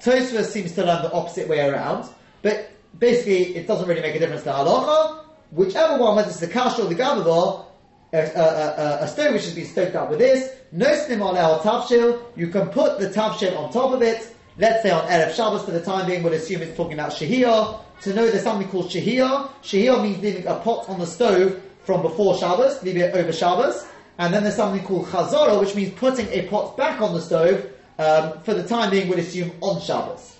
Tosfos 0.00 0.46
seems 0.46 0.72
to 0.72 0.84
learn 0.84 1.02
the 1.02 1.12
opposite 1.12 1.46
way 1.46 1.60
around, 1.60 2.10
but 2.42 2.68
basically 2.98 3.54
it 3.54 3.68
doesn't 3.68 3.86
really 3.86 4.00
make 4.00 4.16
a 4.16 4.18
difference 4.18 4.42
to 4.42 4.50
halacha. 4.50 5.24
Whichever 5.52 5.98
one, 5.98 6.16
whether 6.16 6.30
it's 6.30 6.40
the 6.40 6.48
kash 6.48 6.80
or 6.80 6.86
the 6.86 6.96
gavva, 6.96 7.64
a, 8.12 8.18
a, 8.18 8.42
a, 8.42 9.04
a, 9.04 9.08
stone 9.08 9.32
which 9.32 9.44
has 9.44 9.54
been 9.54 9.64
stoked 9.64 9.94
up 9.94 10.10
with 10.10 10.18
this, 10.18 10.52
no 10.72 10.88
snim 10.88 11.24
on 11.24 11.36
our 11.36 11.60
tavshil, 11.60 12.24
you 12.34 12.48
can 12.48 12.70
put 12.70 12.98
the 12.98 13.08
tavshil 13.08 13.56
on 13.56 13.72
top 13.72 13.92
of 13.92 14.02
it, 14.02 14.34
let's 14.58 14.82
say 14.82 14.90
on 14.90 15.06
Erev 15.06 15.32
Shabbos 15.32 15.64
for 15.64 15.70
the 15.70 15.80
time 15.80 16.08
being, 16.08 16.24
we'll 16.24 16.32
assume 16.32 16.60
it's 16.62 16.76
talking 16.76 16.94
about 16.94 17.12
shahiyah, 17.12 17.78
to 18.02 18.12
know 18.12 18.28
there's 18.28 18.42
something 18.42 18.68
called 18.68 18.90
shahiyah, 18.90 19.48
shahiyah 19.62 20.02
means 20.02 20.22
leaving 20.22 20.46
a 20.46 20.56
pot 20.56 20.88
on 20.88 20.98
the 20.98 21.06
stove 21.06 21.60
from 21.84 22.02
before 22.02 22.36
Shabbos, 22.36 22.82
leave 22.82 22.96
it 22.96 23.14
over 23.14 23.32
Shabbos, 23.32 23.86
and 24.18 24.32
then 24.32 24.42
there's 24.42 24.56
something 24.56 24.84
called 24.84 25.06
chazorah, 25.06 25.60
which 25.60 25.74
means 25.74 25.92
putting 25.94 26.26
a 26.28 26.46
pot 26.48 26.76
back 26.76 27.00
on 27.00 27.14
the 27.14 27.20
stove, 27.20 27.70
um, 27.98 28.40
for 28.42 28.54
the 28.54 28.66
time 28.66 28.90
being, 28.90 29.08
we'll 29.08 29.18
assume 29.18 29.52
on 29.60 29.80
Shabbos. 29.80 30.36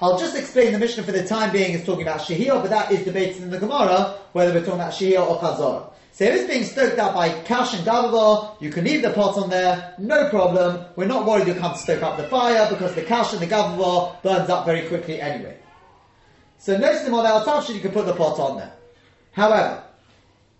I'll 0.00 0.18
just 0.18 0.36
explain 0.36 0.72
the 0.72 0.78
Mishnah 0.78 1.04
for 1.04 1.12
the 1.12 1.24
time 1.24 1.52
being 1.52 1.72
is 1.72 1.84
talking 1.84 2.02
about 2.02 2.20
shahiyah, 2.20 2.60
but 2.60 2.70
that 2.70 2.90
is 2.90 3.04
debated 3.04 3.42
in 3.42 3.50
the 3.50 3.58
Gemara, 3.58 4.18
whether 4.32 4.52
we're 4.52 4.64
talking 4.64 4.80
about 4.80 4.92
shahiyah 4.92 5.26
or 5.26 5.38
chazorah. 5.38 5.92
So 6.14 6.24
if 6.24 6.34
it's 6.34 6.52
being 6.52 6.64
stoked 6.64 6.98
up 6.98 7.14
by 7.14 7.30
Kash 7.44 7.72
and 7.72 7.86
Gavava, 7.86 8.60
you 8.60 8.70
can 8.70 8.84
leave 8.84 9.00
the 9.00 9.10
pot 9.10 9.38
on 9.38 9.48
there, 9.48 9.94
no 9.98 10.28
problem. 10.28 10.84
We're 10.96 11.06
not 11.06 11.24
worried 11.24 11.46
you'll 11.46 11.56
come 11.56 11.72
to 11.72 11.78
stoke 11.78 12.02
up 12.02 12.18
the 12.18 12.24
fire 12.24 12.68
because 12.68 12.94
the 12.94 13.02
Kash 13.02 13.32
and 13.32 13.40
the 13.40 13.46
Gavava 13.46 14.20
burns 14.22 14.50
up 14.50 14.66
very 14.66 14.86
quickly 14.88 15.20
anyway. 15.22 15.56
So 16.62 16.76
notice 16.76 17.02
the 17.02 17.10
model 17.10 17.74
you 17.74 17.80
can 17.80 17.90
put 17.90 18.06
the 18.06 18.14
pot 18.14 18.38
on 18.38 18.58
there. 18.58 18.72
However, 19.32 19.82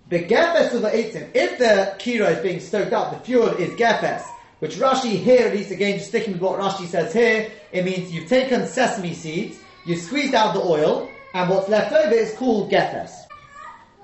the 0.08 0.18
Gefes 0.18 0.74
of 0.74 0.82
the 0.82 0.88
Eitzim, 0.88 1.30
if 1.32 1.58
the 1.58 1.94
Kira 2.00 2.36
is 2.36 2.42
being 2.42 2.58
stoked 2.58 2.92
up, 2.92 3.12
the 3.12 3.24
fuel 3.24 3.50
is 3.50 3.70
Gefes, 3.78 4.24
which 4.58 4.74
Rashi 4.78 5.16
here, 5.16 5.46
at 5.46 5.54
least 5.54 5.70
again, 5.70 5.98
just 5.98 6.08
sticking 6.08 6.32
with 6.32 6.42
what 6.42 6.58
Rashi 6.58 6.88
says 6.88 7.12
here, 7.12 7.52
it 7.70 7.84
means 7.84 8.10
you've 8.10 8.28
taken 8.28 8.66
sesame 8.66 9.14
seeds, 9.14 9.58
you've 9.86 10.00
squeezed 10.00 10.34
out 10.34 10.54
the 10.54 10.60
oil, 10.60 11.08
and 11.34 11.48
what's 11.48 11.68
left 11.68 11.92
over 11.92 12.12
is 12.12 12.34
called 12.34 12.72
Gefes. 12.72 13.12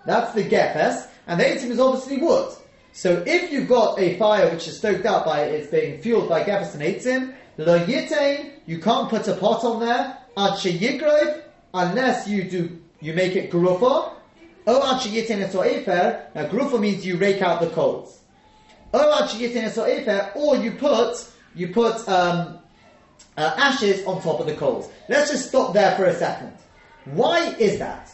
That's 0.07 0.33
the 0.35 0.45
Gefes. 0.45 1.09
And 1.27 1.41
the 1.41 1.47
Eitzim 1.47 1.71
is 1.71 1.81
obviously 1.81 2.19
wood. 2.19 2.55
So 2.93 3.25
if 3.27 3.51
you've 3.51 3.69
got 3.69 3.99
a 3.99 4.17
fire 4.19 4.49
which 4.53 4.69
is 4.69 4.79
stoked 4.79 5.05
up 5.05 5.27
by 5.27 5.47
it's 5.47 5.69
being 5.69 6.01
fueled 6.01 6.29
by 6.29 6.45
Gefes 6.45 6.75
and 6.75 6.83
Eitzim, 6.85 7.35
lo 7.57 7.85
yitain, 7.85 8.53
you 8.67 8.79
can't 8.79 9.11
put 9.11 9.27
a 9.27 9.35
pot 9.35 9.65
on 9.65 9.81
there, 9.81 10.17
ad 10.37 10.53
sheyigrov, 10.53 11.43
unless 11.75 12.29
you 12.29 12.45
do, 12.45 12.81
you 13.01 13.15
make 13.15 13.37
it 13.37 13.51
grufa, 13.51 14.13
o 14.67 14.99
now 16.35 16.49
grufa 16.49 16.81
means 16.81 17.07
you 17.07 17.17
rake 17.17 17.43
out 17.43 17.61
the 17.61 17.71
coals. 17.71 18.21
O 18.93 19.29
or 20.35 20.57
you 20.57 20.73
put, 20.73 21.29
you 21.55 21.69
put, 21.69 22.09
um, 22.09 22.59
uh, 23.39 23.55
ashes 23.57 24.05
on 24.05 24.21
top 24.21 24.41
of 24.41 24.47
the 24.47 24.55
coals. 24.55 24.91
Let's 25.09 25.31
just 25.31 25.49
stop 25.49 25.73
there 25.73 25.95
for 25.97 26.07
a 26.07 26.15
second. 26.15 26.53
Why 27.05 27.55
is 27.55 27.79
that? 27.79 28.11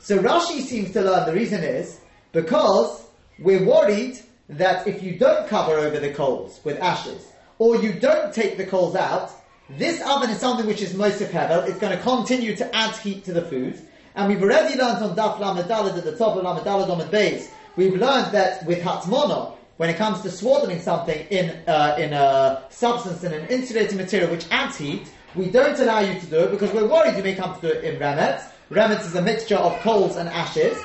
So 0.00 0.18
Rashi 0.18 0.60
seems 0.60 0.92
to 0.92 1.00
learn 1.00 1.26
the 1.26 1.32
reason 1.32 1.64
is 1.64 2.00
because 2.32 3.06
we're 3.38 3.64
worried 3.64 4.18
that 4.50 4.86
if 4.86 5.02
you 5.02 5.18
don't 5.18 5.48
cover 5.48 5.72
over 5.72 5.98
the 5.98 6.12
coals 6.12 6.60
with 6.62 6.78
ashes, 6.80 7.26
or 7.58 7.76
you 7.76 7.94
don't 7.94 8.34
take 8.34 8.58
the 8.58 8.66
coals 8.66 8.96
out, 8.96 9.30
this 9.70 10.02
oven 10.06 10.28
is 10.28 10.38
something 10.38 10.66
which 10.66 10.82
is 10.82 10.92
Mosif 10.92 11.28
Hevel, 11.28 11.66
it's 11.66 11.78
going 11.78 11.96
to 11.96 12.02
continue 12.02 12.54
to 12.56 12.76
add 12.76 12.94
heat 12.96 13.24
to 13.24 13.32
the 13.32 13.42
food, 13.42 13.80
and 14.14 14.28
we've 14.28 14.42
already 14.42 14.76
learned 14.76 15.02
on 15.02 15.16
Daf 15.16 15.40
Lamed 15.40 15.70
at 15.70 16.04
the 16.04 16.16
top 16.16 16.36
of 16.36 16.44
Lamed 16.44 16.66
on 16.66 16.98
the 16.98 17.06
base, 17.06 17.50
we've 17.76 17.94
learned 17.94 18.32
that 18.32 18.64
with 18.66 18.80
Hatmono, 18.80 19.54
when 19.78 19.88
it 19.88 19.96
comes 19.96 20.20
to 20.20 20.30
swaddling 20.30 20.80
something 20.80 21.26
in, 21.30 21.50
uh, 21.66 21.96
in 21.98 22.12
a 22.12 22.62
substance, 22.68 23.24
in 23.24 23.32
an 23.32 23.46
insulating 23.48 23.96
material 23.96 24.30
which 24.30 24.46
adds 24.50 24.76
heat, 24.76 25.10
we 25.34 25.50
don't 25.50 25.78
allow 25.80 25.98
you 26.00 26.20
to 26.20 26.26
do 26.26 26.40
it 26.40 26.50
because 26.50 26.70
we're 26.72 26.86
worried 26.86 27.16
you 27.16 27.22
may 27.22 27.34
come 27.34 27.58
to 27.58 27.60
do 27.60 27.68
it 27.68 27.82
in 27.82 27.98
Remet. 27.98 28.44
Remet 28.70 29.00
is 29.00 29.14
a 29.14 29.22
mixture 29.22 29.56
of 29.56 29.80
coals 29.80 30.16
and 30.16 30.28
ashes, 30.28 30.76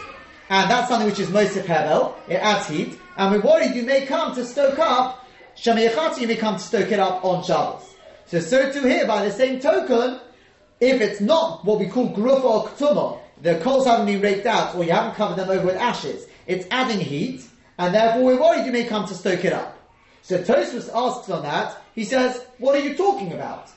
and 0.49 0.71
that's 0.71 0.87
something 0.87 1.07
which 1.07 1.19
is 1.19 1.27
Mosif 1.27 1.63
Hevel, 1.63 2.13
it 2.29 2.35
adds 2.35 2.67
heat, 2.67 2.97
and 3.17 3.31
we're 3.31 3.41
worried 3.41 3.75
you 3.75 3.83
may 3.83 4.05
come 4.05 4.33
to 4.35 4.45
stoke 4.45 4.79
up, 4.79 5.27
Shamiyachati, 5.57 6.21
you 6.21 6.27
may 6.27 6.37
come 6.37 6.55
to 6.55 6.61
stoke 6.61 6.93
it 6.93 6.99
up 6.99 7.25
on 7.25 7.43
Shabbos. 7.43 7.89
So, 8.29 8.39
so 8.39 8.71
too 8.71 8.81
here, 8.87 9.07
by 9.07 9.25
the 9.25 9.31
same 9.31 9.59
token, 9.59 10.19
if 10.79 11.01
it's 11.01 11.19
not 11.19 11.65
what 11.65 11.79
we 11.79 11.87
call 11.87 12.13
grufa 12.13 12.43
or 12.43 12.67
ktuma, 12.67 13.19
the 13.41 13.59
coals 13.59 13.87
haven't 13.87 14.05
been 14.05 14.21
raked 14.21 14.45
out, 14.45 14.75
or 14.75 14.83
you 14.83 14.91
haven't 14.91 15.15
covered 15.15 15.37
them 15.37 15.49
over 15.49 15.65
with 15.65 15.77
ashes, 15.77 16.27
it's 16.45 16.67
adding 16.69 16.99
heat, 16.99 17.43
and 17.79 17.95
therefore 17.95 18.23
we're 18.23 18.39
worried 18.39 18.67
you 18.67 18.71
may 18.71 18.83
come 18.83 19.07
to 19.07 19.15
stoke 19.15 19.45
it 19.45 19.53
up. 19.53 19.77
So 20.21 20.37
Tosfos 20.37 20.91
asks 20.93 21.29
on 21.31 21.41
that, 21.41 21.81
he 21.95 22.03
says, 22.03 22.45
what 22.59 22.75
are 22.75 22.87
you 22.87 22.95
talking 22.95 23.33
about? 23.33 23.71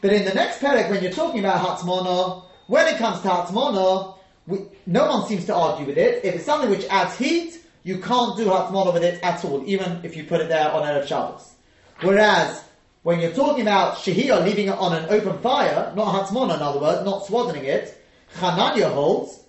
But 0.00 0.12
in 0.12 0.24
the 0.24 0.34
next 0.34 0.60
parak, 0.60 0.88
when 0.88 1.02
you're 1.02 1.10
talking 1.10 1.40
about 1.40 1.66
Hatzmona, 1.66 2.44
when 2.68 2.86
it 2.86 2.98
comes 2.98 3.22
to 3.22 3.28
Hatzmona, 3.28 4.16
we, 4.46 4.58
no 4.86 5.08
one 5.08 5.26
seems 5.26 5.46
to 5.46 5.54
argue 5.54 5.86
with 5.86 5.98
it. 5.98 6.24
If 6.24 6.36
it's 6.36 6.44
something 6.44 6.70
which 6.70 6.84
adds 6.90 7.16
heat, 7.18 7.60
you 7.82 7.98
can't 7.98 8.36
do 8.36 8.46
Hatmona 8.46 8.94
with 8.94 9.02
it 9.02 9.20
at 9.24 9.44
all, 9.44 9.64
even 9.66 10.00
if 10.04 10.16
you 10.16 10.24
put 10.24 10.40
it 10.40 10.48
there 10.48 10.70
on 10.70 10.82
Erev 10.82 11.08
Shabbos. 11.08 11.54
Whereas, 12.02 12.62
when 13.06 13.20
you're 13.20 13.30
talking 13.30 13.62
about 13.62 13.98
Shehiyah 13.98 14.44
leaving 14.44 14.66
it 14.66 14.76
on 14.76 14.92
an 14.92 15.08
open 15.10 15.38
fire, 15.38 15.92
not 15.94 16.12
Hatmona 16.12 16.56
in 16.56 16.60
other 16.60 16.80
words, 16.80 17.04
not 17.04 17.24
swaddling 17.24 17.64
it, 17.64 17.96
Chananya 18.34 18.92
holds 18.92 19.44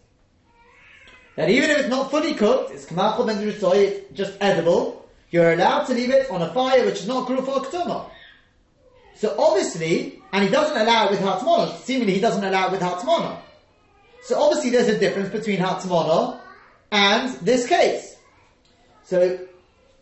that 1.36 1.50
even 1.50 1.72
if 1.72 1.80
it's 1.80 1.90
not 1.90 2.12
fully 2.12 2.36
cooked, 2.36 2.70
it's 2.70 2.86
Kamachol 2.86 3.26
Ben 3.26 3.40
it's 3.42 4.14
just 4.14 4.38
edible, 4.42 5.10
you're 5.32 5.54
allowed 5.54 5.86
to 5.86 5.96
leave 5.96 6.12
it 6.12 6.30
on 6.30 6.44
a 6.44 6.54
fire 6.54 6.86
which 6.86 7.00
is 7.00 7.08
not 7.08 7.28
Gruf 7.28 7.48
or 7.48 7.64
Ktuma. 7.64 8.08
So 9.16 9.36
obviously, 9.40 10.22
and 10.32 10.44
he 10.44 10.52
doesn't 10.52 10.78
allow 10.78 11.08
it 11.08 11.12
with 11.14 11.22
Hatmona, 11.22 11.76
seemingly 11.80 12.14
he 12.14 12.22
doesn't 12.22 12.44
allow 12.44 12.68
it 12.68 12.74
with 12.74 12.82
Hatmona. 12.82 13.40
So 14.22 14.40
obviously 14.40 14.70
there's 14.70 14.90
a 14.90 15.00
difference 15.00 15.30
between 15.30 15.58
Hatzmona 15.58 16.40
and 16.92 17.34
this 17.40 17.66
case. 17.68 18.18
So 19.04 19.47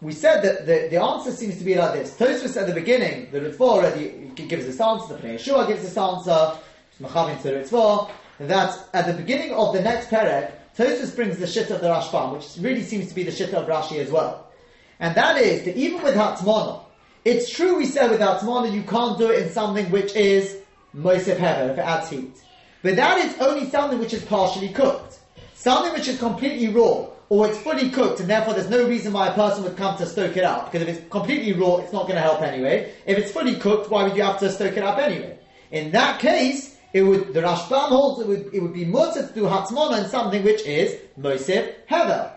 we 0.05 0.13
said 0.13 0.43
that 0.43 0.67
the, 0.67 0.87
the 0.91 1.01
answer 1.01 1.31
seems 1.31 1.57
to 1.57 1.63
be 1.63 1.73
like 1.73 1.93
this. 1.93 2.15
Tosfos 2.15 2.61
at 2.61 2.67
the 2.67 2.73
beginning, 2.73 3.27
the 3.31 3.39
Ritva 3.39 3.61
already 3.61 4.31
gives 4.35 4.67
this 4.67 4.79
answer, 4.79 5.17
the 5.17 5.19
Pnei 5.19 5.35
Yehoshua 5.35 5.67
gives 5.67 5.81
this 5.81 5.97
answer, 5.97 6.59
Machavim 7.01 7.41
to 7.41 7.51
Ritva, 7.51 8.11
that 8.41 8.87
at 8.93 9.07
the 9.07 9.13
beginning 9.13 9.51
of 9.53 9.73
the 9.73 9.81
next 9.81 10.09
Perek, 10.09 10.51
Tosfos 10.77 11.15
brings 11.15 11.39
the 11.39 11.47
shit 11.47 11.71
of 11.71 11.81
the 11.81 11.87
Rashbam, 11.87 12.33
which 12.33 12.55
really 12.59 12.83
seems 12.83 13.09
to 13.09 13.15
be 13.15 13.23
the 13.23 13.31
shit 13.31 13.55
of 13.55 13.67
Rashi 13.67 13.97
as 13.97 14.11
well. 14.11 14.51
And 14.99 15.15
that 15.15 15.37
is 15.37 15.65
that 15.65 15.75
even 15.75 16.03
with 16.03 16.13
Hatzmona, 16.13 16.81
it's 17.23 17.49
true 17.49 17.77
we 17.77 17.87
said 17.87 18.11
with 18.11 18.19
Hatzmona 18.19 18.71
you 18.71 18.83
can't 18.83 19.17
do 19.17 19.31
it 19.31 19.41
in 19.41 19.49
something 19.51 19.89
which 19.89 20.15
is 20.15 20.57
Moisef 20.95 21.37
Hever, 21.37 21.71
if 21.71 21.79
it 21.79 21.81
adds 21.81 22.11
heat. 22.11 22.43
But 22.83 22.95
that 22.97 23.17
is 23.25 23.35
only 23.39 23.67
something 23.71 23.97
which 23.97 24.13
is 24.13 24.23
partially 24.23 24.69
cooked. 24.69 25.17
Something 25.55 25.93
which 25.93 26.07
is 26.07 26.19
completely 26.19 26.67
raw, 26.67 27.07
or 27.29 27.47
it's 27.47 27.57
fully 27.57 27.89
cooked, 27.89 28.19
and 28.19 28.29
therefore 28.29 28.53
there's 28.53 28.69
no 28.69 28.87
reason 28.87 29.13
why 29.13 29.27
a 29.27 29.33
person 29.33 29.63
would 29.63 29.77
come 29.77 29.97
to 29.97 30.05
stoke 30.05 30.37
it 30.37 30.43
up. 30.43 30.71
Because 30.71 30.87
if 30.87 30.97
it's 30.97 31.09
completely 31.09 31.53
raw, 31.53 31.77
it's 31.77 31.91
not 31.91 32.03
going 32.03 32.15
to 32.15 32.21
help 32.21 32.41
anyway. 32.41 32.93
If 33.05 33.17
it's 33.17 33.31
fully 33.31 33.55
cooked, 33.55 33.89
why 33.89 34.03
would 34.03 34.15
you 34.15 34.23
have 34.23 34.39
to 34.39 34.51
stoke 34.51 34.77
it 34.77 34.83
up 34.83 34.99
anyway? 34.99 35.39
In 35.71 35.91
that 35.91 36.19
case, 36.19 36.77
it 36.93 37.01
would 37.03 37.33
the 37.33 37.41
Rashbam 37.41 37.89
holds 37.89 38.21
it 38.21 38.27
would 38.27 38.53
it 38.53 38.61
would 38.61 38.73
be 38.73 38.85
mutter 38.85 39.27
to 39.27 39.33
do 39.33 39.43
hatzmona 39.43 40.03
in 40.03 40.09
something 40.09 40.43
which 40.43 40.61
is 40.65 40.97
Mosif 41.19 41.73
Heather. 41.87 42.31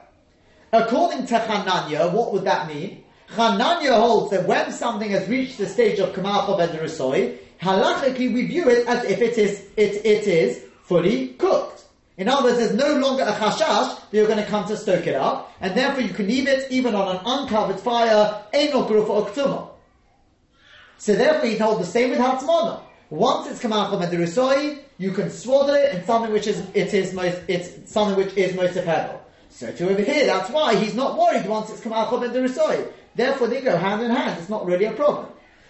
According 0.72 1.26
to 1.26 1.34
Chananya, 1.34 2.12
what 2.12 2.32
would 2.32 2.44
that 2.44 2.66
mean? 2.66 3.04
Chananya 3.30 4.00
holds 4.00 4.32
that 4.32 4.46
when 4.48 4.72
something 4.72 5.10
has 5.10 5.28
reached 5.28 5.58
the 5.58 5.66
stage 5.66 6.00
of 6.00 6.14
Kamal 6.14 6.58
and 6.60 6.72
halachically 6.72 8.32
we 8.32 8.46
view 8.46 8.68
it 8.68 8.86
as 8.88 9.04
if 9.04 9.20
it 9.20 9.38
is 9.38 9.66
it, 9.76 10.04
it 10.04 10.26
is 10.26 10.64
fully 10.82 11.28
cooked. 11.34 11.84
In 12.18 12.28
other 12.28 12.48
words, 12.48 12.58
there's 12.58 12.74
no 12.74 12.94
longer 12.96 13.22
a 13.22 13.32
chashash 13.32 13.94
that 13.94 14.08
you're 14.10 14.26
going 14.26 14.44
to 14.44 14.50
come 14.50 14.66
to 14.66 14.76
stoke 14.76 15.06
it 15.06 15.14
up, 15.14 15.52
and 15.60 15.76
therefore 15.76 16.02
you 16.02 16.12
can 16.12 16.26
leave 16.26 16.48
it 16.48 16.70
even 16.70 16.96
on 16.96 17.16
an 17.16 17.22
uncovered 17.24 17.78
fire, 17.78 18.42
no 18.52 18.84
grufa. 18.84 19.70
So 20.98 21.14
therefore 21.14 21.48
he 21.48 21.56
told 21.56 21.80
the 21.80 21.86
same 21.86 22.10
with 22.10 22.18
hatzmana. 22.18 22.82
Once 23.10 23.48
it's 23.48 23.60
come 23.60 23.72
out 23.72 23.90
from 23.90 24.00
the 24.00 24.82
you 24.98 25.12
can 25.12 25.30
swaddle 25.30 25.76
it 25.76 25.94
in 25.94 26.04
something 26.04 26.32
which 26.32 26.46
is 26.48 26.62
it 26.74 26.92
is 26.92 27.14
most 27.14 27.40
it's 27.48 27.90
something 27.90 28.16
which 28.16 28.36
is 28.36 28.54
most 28.54 28.76
of 28.76 28.84
So 29.48 29.72
to 29.72 29.90
over 29.90 30.02
here, 30.02 30.26
that's 30.26 30.50
why 30.50 30.74
he's 30.74 30.94
not 30.94 31.16
worried 31.16 31.48
once 31.48 31.70
it's 31.70 31.80
come 31.80 31.92
out 31.92 32.10
from 32.10 32.20
the 32.20 32.92
Therefore 33.14 33.46
they 33.46 33.60
go 33.60 33.76
hand 33.76 34.02
in 34.02 34.10
hand. 34.10 34.38
It's 34.40 34.50
not 34.50 34.66
really 34.66 34.86
a 34.86 34.92
problem. 34.92 35.28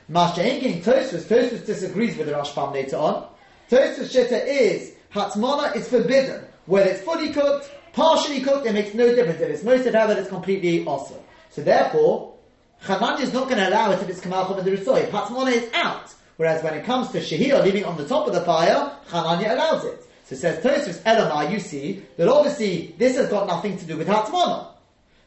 Masha 0.08 0.40
Enkin 0.40 0.82
Tosfos, 0.82 1.24
Tosfos 1.24 1.64
disagrees 1.66 2.16
with 2.16 2.26
the 2.26 2.32
Rashbam 2.32 2.72
later 2.72 2.96
on. 2.96 3.28
Tosfos 3.70 4.10
Shitta 4.10 4.44
is, 4.46 4.94
Hatzmana 5.12 5.74
is 5.74 5.88
forbidden. 5.88 6.44
Whether 6.66 6.90
it's 6.90 7.00
fully 7.02 7.32
cooked, 7.32 7.70
partially 7.92 8.40
cooked, 8.40 8.66
it 8.66 8.72
makes 8.72 8.94
no 8.94 9.14
difference. 9.14 9.40
If 9.40 9.48
it's 9.50 9.62
most 9.62 9.86
of 9.86 9.94
it, 9.94 10.18
it's 10.18 10.28
completely 10.28 10.84
awesome. 10.84 11.18
So 11.50 11.62
therefore, 11.62 12.34
Chananya 12.84 13.20
is 13.20 13.32
not 13.32 13.48
going 13.48 13.58
to 13.58 13.68
allow 13.68 13.90
it 13.92 14.02
if 14.02 14.08
it's 14.08 14.20
kamal 14.20 14.46
from 14.46 14.64
the 14.64 14.70
risoy. 14.70 15.08
Patmona 15.10 15.52
is 15.52 15.70
out. 15.72 16.14
Whereas 16.36 16.62
when 16.62 16.74
it 16.74 16.84
comes 16.84 17.10
to 17.10 17.20
shehir, 17.20 17.64
leaving 17.64 17.84
on 17.84 17.96
the 17.96 18.06
top 18.06 18.26
of 18.28 18.34
the 18.34 18.42
fire, 18.42 18.92
Chananya 19.08 19.52
allows 19.52 19.84
it. 19.84 20.04
So 20.24 20.34
it 20.34 20.38
says 20.38 20.62
Tosfos 20.62 21.02
Elamai, 21.02 21.50
you 21.50 21.58
see 21.58 22.04
that 22.16 22.28
obviously 22.28 22.94
this 22.98 23.16
has 23.16 23.28
got 23.30 23.46
nothing 23.46 23.78
to 23.78 23.84
do 23.86 23.96
with 23.96 24.06
Hatmana. 24.06 24.68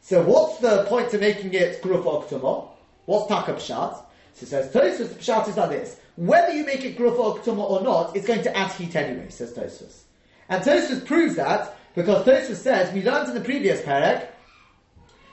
So 0.00 0.22
what's 0.22 0.58
the 0.58 0.84
point 0.84 1.10
to 1.10 1.18
making 1.18 1.54
it 1.54 1.82
Gruf 1.82 2.68
What's 3.04 3.28
Taka 3.28 3.54
Pshat? 3.54 4.02
So 4.34 4.46
says 4.46 4.72
Tosfos 4.72 5.14
Pshat 5.14 5.48
is 5.48 5.56
like 5.56 5.70
this. 5.70 5.98
Whether 6.16 6.52
you 6.52 6.64
make 6.64 6.84
it 6.84 6.96
Gruf 6.96 7.18
or 7.18 7.52
or 7.60 7.82
not, 7.82 8.16
it's 8.16 8.26
going 8.26 8.42
to 8.42 8.56
add 8.56 8.70
heat 8.72 8.94
anyway, 8.96 9.28
says 9.30 9.52
Tosfos. 9.52 10.02
And 10.48 10.62
Tosfos 10.62 11.04
proves 11.06 11.36
that 11.36 11.76
because 11.94 12.24
Tosfos 12.24 12.56
says, 12.56 12.92
we 12.92 13.02
learned 13.02 13.28
in 13.28 13.34
the 13.34 13.40
previous 13.40 13.80
parak, 13.82 14.28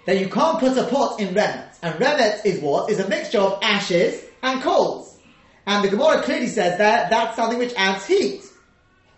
that 0.06 0.20
you 0.20 0.28
can't 0.28 0.60
put 0.60 0.78
a 0.78 0.86
pot 0.86 1.20
in 1.20 1.34
remet. 1.36 1.78
And 1.82 1.96
remet 1.96 2.46
is 2.46 2.62
what? 2.62 2.90
Is 2.90 3.00
a 3.00 3.08
mixture 3.08 3.40
of 3.40 3.60
ashes 3.62 4.24
and 4.42 4.62
coals. 4.62 5.18
And 5.66 5.84
the 5.84 5.90
Gemara 5.90 6.24
clearly 6.24 6.48
says 6.48 6.78
that 6.78 7.10
that's 7.10 7.36
something 7.36 7.60
which 7.60 7.74
adds 7.76 8.06
heat. 8.08 8.44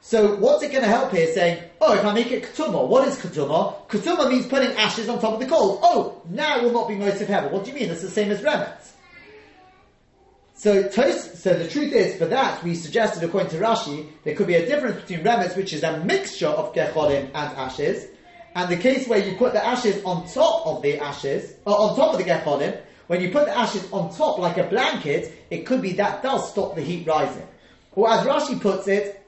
So 0.01 0.35
what's 0.35 0.63
it 0.63 0.71
going 0.71 0.83
to 0.83 0.89
help 0.89 1.11
here 1.11 1.31
saying, 1.31 1.63
oh, 1.79 1.93
if 1.93 2.03
I 2.03 2.13
make 2.13 2.31
it 2.31 2.43
ketuma, 2.43 2.87
what 2.87 3.07
is 3.07 3.17
ketuma? 3.17 3.87
Ketuma 3.87 4.29
means 4.29 4.47
putting 4.47 4.71
ashes 4.71 5.07
on 5.07 5.19
top 5.19 5.35
of 5.35 5.39
the 5.39 5.45
coals. 5.45 5.79
Oh, 5.83 6.21
now 6.29 6.57
it 6.57 6.63
will 6.63 6.71
not 6.71 6.89
be 6.89 6.95
most 6.95 7.21
of 7.21 7.27
heaven. 7.27 7.51
What 7.51 7.63
do 7.63 7.71
you 7.71 7.79
mean? 7.79 7.89
It's 7.89 8.01
the 8.01 8.09
same 8.09 8.31
as 8.31 8.41
remet. 8.41 8.90
So, 10.61 10.91
so 10.91 11.55
the 11.55 11.67
truth 11.67 11.91
is, 11.91 12.17
for 12.17 12.27
that, 12.27 12.63
we 12.63 12.75
suggested, 12.75 13.23
according 13.23 13.49
to 13.49 13.57
Rashi, 13.57 14.07
there 14.23 14.35
could 14.35 14.45
be 14.45 14.53
a 14.53 14.63
difference 14.67 15.01
between 15.01 15.25
remes, 15.25 15.57
which 15.57 15.73
is 15.73 15.81
a 15.81 15.97
mixture 16.05 16.49
of 16.49 16.71
gecholim 16.75 17.31
and 17.33 17.57
ashes, 17.57 18.05
and 18.53 18.69
the 18.69 18.77
case 18.77 19.07
where 19.07 19.17
you 19.27 19.35
put 19.37 19.53
the 19.53 19.65
ashes 19.65 20.03
on 20.05 20.27
top 20.27 20.67
of 20.67 20.83
the 20.83 20.99
ashes, 20.99 21.55
or 21.65 21.75
on 21.75 21.95
top 21.95 22.13
of 22.13 22.19
the 22.19 22.23
gecholim, 22.23 22.79
when 23.07 23.21
you 23.21 23.31
put 23.31 23.47
the 23.47 23.57
ashes 23.57 23.91
on 23.91 24.13
top 24.15 24.37
like 24.37 24.59
a 24.59 24.65
blanket, 24.65 25.33
it 25.49 25.65
could 25.65 25.81
be 25.81 25.93
that 25.93 26.21
does 26.21 26.51
stop 26.51 26.75
the 26.75 26.81
heat 26.83 27.07
rising. 27.07 27.47
Or 27.93 28.11
as 28.11 28.23
Rashi 28.23 28.61
puts 28.61 28.87
it, 28.87 29.27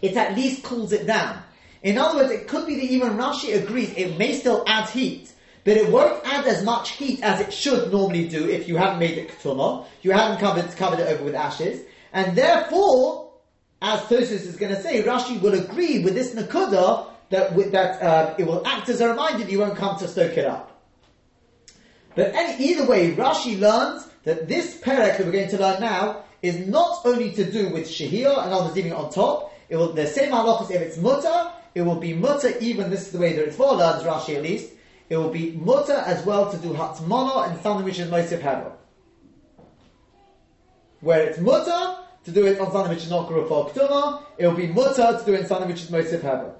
it 0.00 0.16
at 0.16 0.34
least 0.34 0.62
cools 0.62 0.92
it 0.92 1.06
down. 1.06 1.42
In 1.82 1.98
other 1.98 2.20
words, 2.20 2.32
it 2.32 2.48
could 2.48 2.66
be 2.66 2.76
that 2.76 2.84
even 2.84 3.18
Rashi 3.18 3.62
agrees 3.62 3.92
it 3.94 4.16
may 4.16 4.32
still 4.32 4.64
add 4.66 4.88
heat, 4.88 5.34
but 5.64 5.76
it 5.76 5.90
won't 5.90 6.24
add 6.26 6.46
as 6.46 6.64
much 6.64 6.90
heat 6.90 7.22
as 7.22 7.40
it 7.40 7.52
should 7.52 7.92
normally 7.92 8.28
do 8.28 8.48
if 8.48 8.68
you 8.68 8.76
haven't 8.76 8.98
made 8.98 9.18
it 9.18 9.28
ketuma, 9.28 9.86
you 10.02 10.10
haven't 10.10 10.38
covered, 10.38 10.68
covered 10.76 10.98
it 10.98 11.08
over 11.08 11.24
with 11.24 11.34
ashes, 11.34 11.82
and 12.12 12.36
therefore, 12.36 13.32
as 13.80 14.00
Tosfos 14.00 14.32
is 14.32 14.56
going 14.56 14.74
to 14.74 14.82
say, 14.82 15.02
Rashi 15.02 15.40
will 15.40 15.54
agree 15.54 16.02
with 16.02 16.14
this 16.14 16.34
nakuda 16.34 17.08
that 17.30 17.72
that 17.72 18.02
um, 18.02 18.34
it 18.38 18.46
will 18.46 18.66
act 18.66 18.88
as 18.88 19.00
a 19.00 19.08
reminder 19.08 19.44
that 19.44 19.50
you 19.50 19.58
won't 19.58 19.76
come 19.76 19.98
to 19.98 20.08
stoke 20.08 20.36
it 20.36 20.44
up. 20.44 20.68
But 22.14 22.34
any, 22.34 22.62
either 22.64 22.86
way, 22.86 23.14
Rashi 23.14 23.58
learns 23.58 24.06
that 24.24 24.48
this 24.48 24.78
perek 24.78 25.16
that 25.16 25.24
we're 25.24 25.32
going 25.32 25.48
to 25.48 25.58
learn 25.58 25.80
now 25.80 26.24
is 26.42 26.66
not 26.66 27.00
only 27.04 27.32
to 27.32 27.50
do 27.50 27.70
with 27.70 27.88
shehir 27.88 28.30
and 28.44 28.52
others 28.52 28.74
leaving 28.74 28.92
it 28.92 28.96
on 28.96 29.10
top. 29.10 29.54
It 29.68 29.76
will 29.76 29.92
the 29.92 30.06
same 30.06 30.32
halachas 30.32 30.70
if 30.70 30.82
it's 30.82 30.98
mutter. 30.98 31.50
It 31.74 31.82
will 31.82 31.98
be 31.98 32.12
mutter 32.12 32.52
even 32.58 32.90
this 32.90 33.06
is 33.06 33.12
the 33.12 33.18
way 33.18 33.32
that 33.32 33.46
it's 33.46 33.56
for 33.56 33.74
learns 33.74 34.02
Rashi 34.02 34.36
at 34.36 34.42
least. 34.42 34.72
It 35.12 35.18
will 35.18 35.28
be 35.28 35.50
mutter 35.50 35.92
as 36.06 36.24
well 36.24 36.50
to 36.50 36.56
do 36.56 36.72
hatmana 36.72 37.50
and 37.50 37.60
something 37.60 37.84
which 37.84 37.98
is 37.98 38.08
mosif 38.08 38.40
hevel. 38.40 38.72
Where 41.02 41.28
it's 41.28 41.38
mutter 41.38 41.98
to 42.24 42.30
do 42.30 42.46
it 42.46 42.58
on 42.58 42.72
something 42.72 42.94
which 42.94 43.04
is 43.04 43.10
not 43.10 43.30
it 43.30 44.46
will 44.46 44.54
be 44.54 44.68
mutter 44.68 45.18
to 45.18 45.22
do 45.26 45.34
it 45.34 45.40
on 45.42 45.46
something 45.46 45.68
which 45.68 45.82
is 45.82 45.90
mosif 45.90 46.20
hevel. 46.20 46.54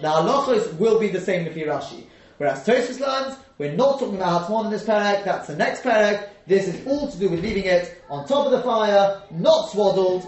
The 0.00 0.06
halachos 0.06 0.78
will 0.78 1.00
be 1.00 1.08
the 1.08 1.20
same 1.20 1.44
if 1.44 1.56
Rashi. 1.56 2.04
Whereas 2.38 2.64
Tosfos 2.64 3.00
learns, 3.00 3.36
we're 3.58 3.74
not 3.74 3.98
talking 3.98 4.14
about 4.14 4.46
Hatmon 4.46 4.66
in 4.66 4.70
this 4.70 4.84
parak, 4.84 5.24
that's 5.24 5.48
the 5.48 5.56
next 5.56 5.82
parak. 5.82 6.28
This 6.46 6.68
is 6.68 6.86
all 6.86 7.10
to 7.10 7.18
do 7.18 7.30
with 7.30 7.42
leaving 7.42 7.64
it 7.64 8.00
on 8.08 8.28
top 8.28 8.46
of 8.46 8.52
the 8.52 8.62
fire, 8.62 9.22
not 9.32 9.70
swaddled. 9.70 10.24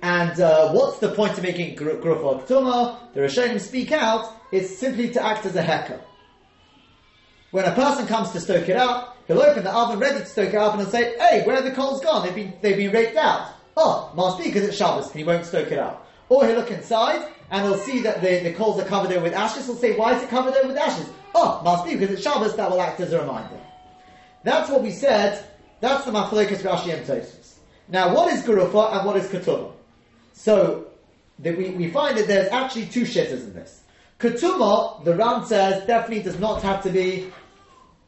And 0.00 0.40
uh, 0.40 0.72
what's 0.72 0.98
the 0.98 1.10
point 1.10 1.36
of 1.36 1.42
making 1.42 1.76
Gruf 1.76 2.24
or 2.24 2.40
Ktuma? 2.40 3.12
The 3.12 3.20
Rishonim 3.20 3.60
speak 3.60 3.92
out, 3.92 4.32
it's 4.50 4.78
simply 4.78 5.10
to 5.10 5.22
act 5.22 5.44
as 5.44 5.54
a 5.54 5.60
hecker. 5.60 6.00
When 7.50 7.64
a 7.64 7.74
person 7.74 8.06
comes 8.06 8.30
to 8.32 8.40
stoke 8.40 8.68
it 8.68 8.76
up, 8.76 9.16
he'll 9.26 9.40
open 9.40 9.64
the 9.64 9.72
oven 9.72 9.98
ready 9.98 10.18
to 10.18 10.26
stoke 10.26 10.50
it 10.50 10.56
up 10.56 10.74
and 10.74 10.82
he'll 10.82 10.90
say, 10.90 11.16
hey, 11.18 11.44
where 11.46 11.56
are 11.56 11.62
the 11.62 11.70
coals 11.70 12.02
gone? 12.02 12.26
They've 12.26 12.34
been, 12.34 12.52
they've 12.60 12.76
been 12.76 12.92
raked 12.92 13.16
out. 13.16 13.52
Oh, 13.76 14.10
must 14.14 14.38
be 14.38 14.44
because 14.44 14.64
it's 14.64 14.76
Shabbos 14.76 15.06
and 15.06 15.14
he 15.14 15.24
won't 15.24 15.46
stoke 15.46 15.72
it 15.72 15.78
up. 15.78 16.06
Or 16.28 16.46
he'll 16.46 16.56
look 16.56 16.70
inside 16.70 17.26
and 17.50 17.64
he'll 17.64 17.78
see 17.78 18.00
that 18.02 18.20
the, 18.20 18.40
the 18.40 18.52
coals 18.52 18.78
are 18.80 18.84
covered 18.84 19.12
over 19.12 19.22
with 19.22 19.32
ashes. 19.32 19.66
He'll 19.66 19.76
say, 19.76 19.96
why 19.96 20.14
is 20.14 20.22
it 20.22 20.28
covered 20.28 20.54
over 20.54 20.68
with 20.68 20.76
ashes? 20.76 21.08
Oh, 21.34 21.62
must 21.64 21.86
be 21.86 21.94
because 21.94 22.10
it's 22.10 22.22
Shabbos, 22.22 22.54
that 22.56 22.70
will 22.70 22.82
act 22.82 23.00
as 23.00 23.12
a 23.12 23.20
reminder. 23.20 23.58
That's 24.44 24.68
what 24.68 24.82
we 24.82 24.90
said. 24.90 25.44
That's 25.80 26.04
the 26.04 26.10
Machlokas 26.10 26.62
Rashi 26.62 26.92
and. 26.92 27.26
Now, 27.88 28.14
what 28.14 28.32
is 28.32 28.42
Garufa 28.42 28.96
and 28.96 29.06
what 29.06 29.16
is 29.16 29.26
Ketuma? 29.28 29.72
So, 30.34 30.88
we, 31.42 31.70
we 31.70 31.90
find 31.90 32.18
that 32.18 32.26
there's 32.26 32.48
actually 32.48 32.86
two 32.86 33.02
shitters 33.02 33.44
in 33.44 33.54
this. 33.54 33.82
Ketuma, 34.18 35.04
the 35.04 35.14
Ran 35.14 35.46
says, 35.46 35.86
definitely 35.86 36.22
does 36.22 36.38
not 36.38 36.62
have 36.62 36.82
to 36.82 36.90
be, 36.90 37.32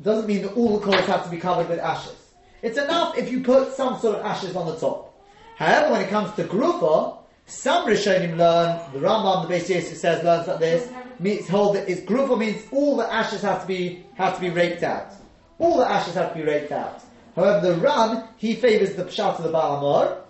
doesn't 0.02 0.26
mean 0.26 0.42
that 0.42 0.52
all 0.54 0.78
the 0.78 0.84
coals 0.84 1.06
have 1.06 1.24
to 1.24 1.30
be 1.30 1.38
covered 1.38 1.68
with 1.68 1.78
ashes. 1.78 2.16
It's 2.62 2.78
enough 2.78 3.16
if 3.16 3.30
you 3.30 3.42
put 3.42 3.72
some 3.72 3.98
sort 3.98 4.16
of 4.16 4.24
ashes 4.24 4.56
on 4.56 4.66
the 4.66 4.76
top. 4.76 5.14
However, 5.56 5.92
when 5.92 6.00
it 6.02 6.08
comes 6.08 6.32
to 6.34 6.44
Garufa, 6.44 7.18
some 7.46 7.86
Rishonim 7.86 8.36
learn, 8.36 8.80
the 8.92 9.00
Rambam, 9.00 9.46
the 9.46 9.54
Beis 9.54 9.68
Yosef 9.68 9.98
says, 9.98 10.24
learns 10.24 10.46
like 10.46 10.60
this, 10.60 10.90
means 11.18 11.48
hold 11.48 11.76
that 11.76 11.88
it's 11.88 12.00
grufa 12.02 12.38
means 12.38 12.62
all 12.72 12.96
the 12.96 13.12
ashes 13.12 13.42
have 13.42 13.62
to 13.62 13.66
be, 13.66 14.04
have 14.14 14.34
to 14.36 14.40
be 14.40 14.50
raked 14.50 14.82
out. 14.82 15.12
All 15.58 15.78
the 15.78 15.90
ashes 15.90 16.14
have 16.14 16.32
to 16.32 16.38
be 16.38 16.44
raked 16.44 16.72
out. 16.72 17.02
However, 17.36 17.74
the 17.74 17.80
Ran, 17.80 18.28
he 18.36 18.54
favors 18.54 18.94
the 18.94 19.04
Pshat 19.04 19.36
of 19.36 19.42
the 19.42 19.50
Baal 19.50 19.82
HaMaor, 19.82 20.22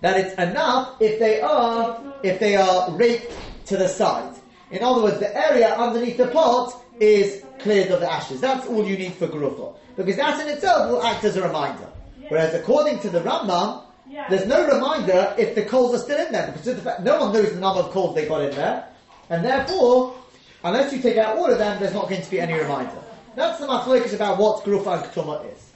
that 0.00 0.18
it's 0.18 0.34
enough 0.34 0.96
if 1.00 1.18
they 1.18 1.40
are, 1.40 2.00
if 2.22 2.38
they 2.40 2.56
are 2.56 2.90
raked 2.92 3.32
to 3.66 3.76
the 3.76 3.88
side. 3.88 4.34
In 4.70 4.82
other 4.82 5.02
words, 5.02 5.18
the 5.18 5.36
area 5.36 5.74
underneath 5.74 6.16
the 6.16 6.28
pot 6.28 6.82
is 7.00 7.43
cleared 7.64 7.90
of 7.90 8.00
the 8.00 8.10
ashes. 8.10 8.40
That's 8.40 8.66
all 8.68 8.86
you 8.86 8.96
need 8.96 9.14
for 9.14 9.26
grufa. 9.26 9.74
Because 9.96 10.16
that 10.16 10.40
in 10.40 10.52
itself 10.52 10.90
will 10.90 11.02
act 11.02 11.24
as 11.24 11.36
a 11.36 11.42
reminder. 11.42 11.88
Whereas 12.28 12.54
according 12.54 13.00
to 13.00 13.10
the 13.10 13.20
Rambam, 13.20 13.82
there's 14.28 14.46
no 14.46 14.66
reminder 14.66 15.34
if 15.36 15.54
the 15.54 15.62
coals 15.64 15.94
are 15.94 15.98
still 15.98 16.24
in 16.24 16.32
there 16.32 16.52
because 16.52 16.78
fact 16.80 17.02
no 17.02 17.18
one 17.20 17.32
knows 17.32 17.52
the 17.52 17.60
number 17.60 17.80
of 17.80 17.90
coals 17.90 18.14
they 18.14 18.26
got 18.28 18.42
in 18.42 18.54
there, 18.54 18.86
and 19.30 19.44
therefore, 19.44 20.14
unless 20.62 20.92
you 20.92 21.00
take 21.00 21.16
out 21.16 21.36
all 21.36 21.50
of 21.50 21.58
them, 21.58 21.80
there's 21.80 21.94
not 21.94 22.08
going 22.08 22.22
to 22.22 22.30
be 22.30 22.40
any 22.40 22.52
reminder. 22.52 23.02
That's 23.34 23.58
the 23.58 23.66
machlokes 23.66 24.14
about 24.14 24.38
what 24.38 24.64
grufa 24.64 25.02
and 25.02 25.12
ketuma 25.12 25.52
is. 25.52 25.70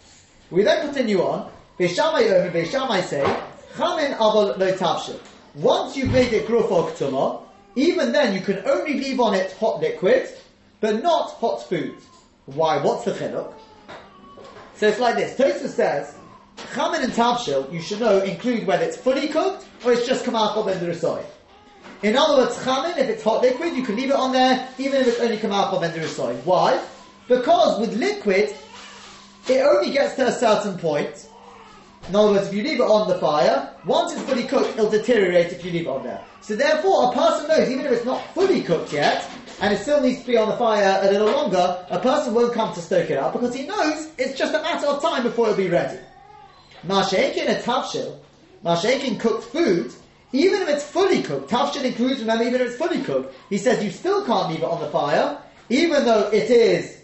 We 0.51 0.63
then 0.63 0.85
continue 0.85 1.23
on. 1.23 1.51
Beishamai 1.79 2.31
Omer, 2.33 2.51
Beishamai 2.51 3.03
say, 3.03 3.25
Chamin 3.77 4.17
avol 4.17 4.57
lo. 4.59 5.21
Once 5.55 5.97
you've 5.97 6.13
made 6.13 6.33
it 6.33 6.47
grufa 6.47 6.71
or 6.71 6.91
ketuma, 6.91 7.43
even 7.77 8.13
then 8.13 8.35
you 8.35 8.41
can 8.41 8.63
only 8.67 8.95
leave 8.95 9.21
on 9.21 9.35
it 9.35 9.53
hot 9.53 9.81
liquid, 9.81 10.29
but 10.81 11.03
not 11.03 11.31
hot 11.33 11.69
food. 11.69 11.97
Why? 12.47 12.83
What's 12.83 13.05
the 13.05 13.13
chiluk? 13.13 13.53
So 14.77 14.89
it's 14.89 15.01
like 15.01 15.17
this. 15.17 15.37
Tosfos 15.39 15.71
says 15.71 16.15
Chamin 16.75 17.03
and 17.03 17.13
Tavshil, 17.13 17.73
you 17.73 17.81
should 17.81 18.01
know, 18.01 18.21
include 18.21 18.67
whether 18.67 18.85
it's 18.85 18.97
fully 18.97 19.29
cooked 19.29 19.67
or 19.85 19.93
it's 19.93 20.07
just 20.07 20.25
Kamachol 20.25 20.67
Ben 20.67 20.81
Risoy. 20.81 21.25
In 22.03 22.17
other 22.17 22.43
words, 22.43 22.57
Chamin, 22.65 22.97
if 22.97 23.09
it's 23.09 23.23
hot 23.23 23.43
liquid, 23.43 23.75
you 23.75 23.83
can 23.83 23.97
leave 23.97 24.11
it 24.11 24.17
on 24.17 24.33
there 24.33 24.69
even 24.79 25.01
if 25.01 25.09
it's 25.09 25.21
only 25.21 25.37
Kamachol 25.37 25.81
Ben 25.81 25.93
Risoy. 25.99 26.35
Why? 26.45 26.83
Because 27.27 27.81
with 27.81 27.97
liquid, 27.97 28.55
it 29.49 29.61
only 29.61 29.93
gets 29.93 30.15
to 30.17 30.29
a 30.29 30.33
certain 30.33 30.79
point. 30.79 31.28
In 32.09 32.17
other 32.17 32.33
words, 32.33 32.49
if 32.49 32.55
you 32.55 32.63
leave 32.63 32.81
it 32.81 32.85
on 32.85 33.07
the 33.07 33.19
fire, 33.19 33.75
once 33.85 34.15
it's 34.15 34.23
fully 34.23 34.45
cooked, 34.45 34.71
it'll 34.71 34.91
deteriorate 34.91 35.53
if 35.53 35.63
you 35.63 35.71
leave 35.71 35.87
it 35.87 35.89
on 35.89 36.03
there. 36.03 36.25
So 36.41 36.57
therefore, 36.57 37.11
a 37.11 37.15
person 37.15 37.49
knows, 37.49 37.69
even 37.69 37.85
if 37.85 37.93
it's 37.93 38.05
not 38.07 38.23
fully 38.33 38.63
cooked 38.63 38.95
yet, 38.95 39.29
and 39.61 39.75
it 39.75 39.79
still 39.79 40.01
needs 40.01 40.21
to 40.23 40.27
be 40.27 40.37
on 40.39 40.49
the 40.49 40.57
fire 40.57 41.01
a 41.03 41.11
little 41.13 41.31
longer, 41.31 41.87
a 41.91 41.99
person 41.99 42.33
won't 42.33 42.55
come 42.55 42.73
to 42.73 42.81
stoke 42.81 43.11
it 43.11 43.19
up 43.19 43.35
because 43.35 43.55
he 43.55 43.67
knows 43.67 44.11
it's 44.17 44.39
just 44.39 44.55
a 44.55 44.63
matter 44.63 44.87
of 44.87 45.03
time 45.03 45.23
before 45.23 45.49
it'll 45.49 45.59
be 45.59 45.69
ready. 45.69 45.99
Mashakin 46.87 47.51
a 47.51 47.61
tafshil, 47.61 48.19
Mashakin 48.65 49.21
cooked 49.21 49.45
food, 49.45 49.93
even 50.33 50.63
if 50.63 50.69
it's 50.69 50.85
fully 50.85 51.23
cooked, 51.23 51.51
tafshil 51.51 51.85
includes, 51.85 52.21
remember, 52.21 52.45
even 52.45 52.61
if 52.63 52.69
it's 52.69 52.77
fully 52.77 53.03
cooked, 53.03 53.35
he 53.51 53.59
says 53.59 53.85
you 53.85 53.91
still 53.91 54.25
can't 54.25 54.49
leave 54.51 54.63
it 54.63 54.65
on 54.65 54.81
the 54.81 54.89
fire, 54.89 55.43
even 55.69 56.05
though 56.07 56.31
it 56.31 56.51
is, 56.51 57.03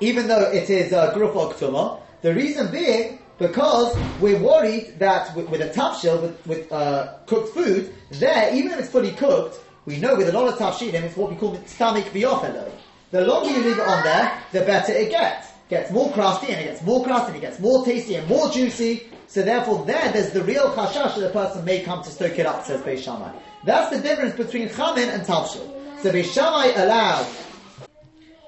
even 0.00 0.26
though 0.26 0.50
it 0.50 0.68
is 0.68 0.92
uh, 0.92 1.14
gruf. 1.14 2.00
The 2.22 2.34
reason 2.34 2.70
being, 2.70 3.18
because 3.42 3.96
we're 4.20 4.38
worried 4.38 4.98
that 4.98 5.34
with, 5.36 5.48
with 5.50 5.60
a 5.60 5.68
tafshil, 5.68 6.22
with, 6.22 6.46
with 6.46 6.72
uh, 6.72 7.14
cooked 7.26 7.50
food, 7.50 7.92
there, 8.12 8.54
even 8.54 8.70
if 8.72 8.78
it's 8.78 8.88
fully 8.88 9.10
cooked, 9.12 9.60
we 9.84 9.98
know 9.98 10.16
with 10.16 10.28
a 10.28 10.32
lot 10.32 10.48
of 10.48 10.58
tafshilim, 10.58 11.02
it's 11.02 11.16
what 11.16 11.30
we 11.30 11.36
call 11.36 11.52
the 11.52 11.68
stomach 11.68 12.04
biofelo. 12.06 12.70
The 13.10 13.26
longer 13.26 13.50
you 13.50 13.62
leave 13.62 13.78
it 13.78 13.80
on 13.80 14.02
there, 14.04 14.40
the 14.52 14.60
better 14.60 14.92
it 14.92 15.10
gets 15.10 15.48
It 15.48 15.68
gets 15.68 15.90
more 15.90 16.10
crusty 16.12 16.52
and 16.52 16.60
it 16.60 16.64
gets 16.64 16.82
more 16.82 17.04
crusty 17.04 17.28
and 17.28 17.36
it 17.36 17.40
gets 17.40 17.58
more 17.58 17.84
tasty 17.84 18.14
and 18.14 18.26
more 18.28 18.48
juicy. 18.50 19.08
So 19.26 19.42
therefore 19.42 19.84
there, 19.84 20.12
there's 20.12 20.30
the 20.30 20.44
real 20.44 20.72
chashash 20.72 21.16
that 21.16 21.20
the 21.20 21.30
person 21.30 21.64
may 21.64 21.80
come 21.80 22.02
to 22.02 22.10
stoke 22.10 22.38
it 22.38 22.46
up, 22.46 22.64
says 22.64 22.80
Beis. 22.82 23.34
That's 23.64 23.94
the 23.94 24.02
difference 24.02 24.34
between 24.34 24.68
chamin 24.68 25.08
and 25.08 25.22
tavshil. 25.22 26.00
So 26.00 26.10
Beis 26.10 26.32
Shammai 26.32 26.72
allows 26.76 27.26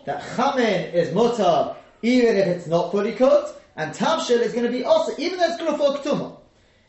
that 0.04 0.22
chamin 0.36 0.92
is 0.92 1.12
mutter 1.12 1.76
even 2.04 2.36
if 2.36 2.46
it's 2.46 2.66
not 2.66 2.90
fully 2.92 3.12
cooked, 3.12 3.58
and 3.76 3.92
tavshil 3.92 4.40
is 4.40 4.52
going 4.52 4.64
to 4.64 4.70
be 4.70 4.84
also, 4.84 5.12
even 5.18 5.38
though 5.38 5.46
it's 5.46 5.62
grufa 5.62 5.98
ktuma. 5.98 6.36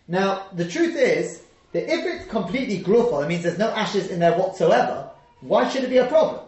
Now, 0.07 0.47
the 0.53 0.67
truth 0.67 0.95
is 0.95 1.41
that 1.71 1.91
if 1.91 2.05
it's 2.05 2.29
completely 2.29 2.79
grufa, 2.79 3.23
it 3.23 3.27
means 3.27 3.43
there's 3.43 3.57
no 3.57 3.69
ashes 3.69 4.09
in 4.09 4.19
there 4.19 4.37
whatsoever, 4.37 5.09
why 5.41 5.67
should 5.69 5.83
it 5.83 5.89
be 5.89 5.97
a 5.97 6.07
problem? 6.07 6.41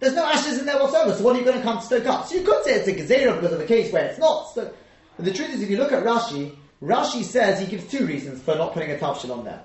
There's 0.00 0.14
no 0.14 0.24
ashes 0.24 0.58
in 0.58 0.66
there 0.66 0.78
whatsoever, 0.78 1.14
so 1.14 1.22
what 1.22 1.36
are 1.36 1.38
you 1.38 1.44
going 1.44 1.56
to 1.56 1.62
come 1.62 1.78
to 1.78 1.84
stoke 1.84 2.06
up? 2.06 2.26
So 2.26 2.34
you 2.34 2.42
could 2.42 2.64
say 2.64 2.74
it's 2.74 2.88
a 2.88 2.92
gezerah 2.92 3.40
because 3.40 3.52
of 3.52 3.60
a 3.60 3.66
case 3.66 3.92
where 3.92 4.04
it's 4.04 4.18
not. 4.18 4.52
But 4.54 4.74
the 5.18 5.32
truth 5.32 5.54
is, 5.54 5.62
if 5.62 5.70
you 5.70 5.76
look 5.76 5.92
at 5.92 6.04
Rashi, 6.04 6.54
Rashi 6.82 7.22
says 7.22 7.60
he 7.60 7.66
gives 7.66 7.86
two 7.86 8.06
reasons 8.06 8.42
for 8.42 8.56
not 8.56 8.74
putting 8.74 8.90
a 8.90 8.96
tavshil 8.96 9.30
on 9.30 9.44
there. 9.44 9.62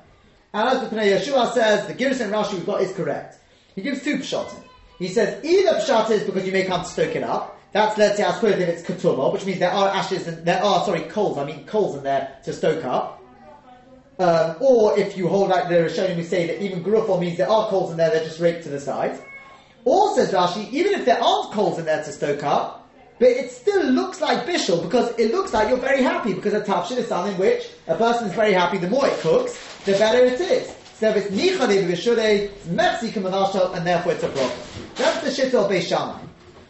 And 0.53 0.69
as 0.69 0.82
the 0.82 0.95
Pnei 0.95 1.17
Yehoshua 1.17 1.53
says, 1.53 1.88
the 1.88 1.93
Gerson 1.93 2.32
Rashi 2.32 2.53
we've 2.53 2.65
got 2.65 2.82
is 2.82 2.93
correct. 2.93 3.39
He 3.75 3.82
gives 3.82 4.03
two 4.03 4.17
pshatim. 4.17 4.63
He 4.97 5.07
says 5.07 5.43
either 5.43 5.80
pshat 5.80 6.09
is 6.11 6.23
because 6.23 6.45
you 6.45 6.51
may 6.51 6.63
come 6.63 6.82
to 6.82 6.88
stoke 6.88 7.15
it 7.15 7.23
up. 7.23 7.59
That's 7.72 7.97
let's 7.97 8.17
say 8.17 8.24
I 8.24 8.34
suppose 8.34 8.53
if 8.53 8.67
it's 8.67 8.82
ketuma, 8.82 9.32
which 9.32 9.45
means 9.45 9.59
there 9.59 9.72
are 9.72 9.89
ashes 9.89 10.28
and 10.28 10.45
there 10.45 10.63
are 10.63 10.84
sorry 10.86 11.01
coals. 11.01 11.38
I 11.38 11.45
mean 11.45 11.65
coals 11.65 11.95
in 11.95 12.03
there 12.03 12.38
to 12.43 12.53
stoke 12.53 12.84
up. 12.84 13.22
Um, 14.17 14.55
or 14.59 14.99
if 14.99 15.15
you 15.15 15.30
hold 15.30 15.51
out 15.51 15.70
the 15.70 15.76
Rishonim, 15.76 16.17
we 16.17 16.24
say 16.24 16.47
that 16.47 16.61
even 16.61 16.84
grufo 16.84 17.20
means 17.20 17.38
there 17.38 17.49
are 17.49 17.70
coals 17.70 17.91
in 17.91 17.97
there, 17.97 18.09
they're 18.09 18.24
just 18.24 18.39
raked 18.39 18.63
to 18.63 18.70
the 18.70 18.80
side. 18.80 19.17
Or 19.86 20.13
says 20.15 20.32
Rashi, 20.32 20.70
even 20.72 20.93
if 20.93 21.05
there 21.05 21.24
aren't 21.24 21.53
coals 21.53 21.80
in 21.80 21.86
there 21.86 22.03
to 22.03 22.11
stoke 22.11 22.43
up, 22.43 22.89
but 23.17 23.30
it 23.30 23.51
still 23.51 23.86
looks 23.86 24.20
like 24.20 24.45
bishul 24.45 24.82
because 24.82 25.17
it 25.17 25.32
looks 25.32 25.53
like 25.53 25.70
you're 25.70 25.78
very 25.78 26.01
happy 26.01 26.34
because 26.34 26.53
a 26.53 26.61
tafshin 26.61 26.97
is 26.97 27.07
something 27.07 27.38
which 27.38 27.70
a 27.88 27.95
person 27.95 28.28
is 28.28 28.34
very 28.34 28.53
happy. 28.53 28.78
The 28.78 28.89
more 28.89 29.07
it 29.07 29.17
cooks, 29.20 29.57
the 29.86 29.93
better 29.93 30.26
it 30.26 30.39
is. 30.39 30.74
So 30.95 31.09
if 31.09 31.17
it's 31.17 31.28
nichade 31.28 31.86
b'vishure, 31.86 32.49
mepsi 32.67 33.09
kamanashal, 33.09 33.76
and 33.76 33.88
therefore 33.88 34.13
it's 34.13 34.24
a 34.24 34.30
problem. 34.30 34.59
That's 34.95 35.24
the 35.24 35.32
shit 35.32 35.53
of 35.53 35.72
Beishamai. 35.72 36.28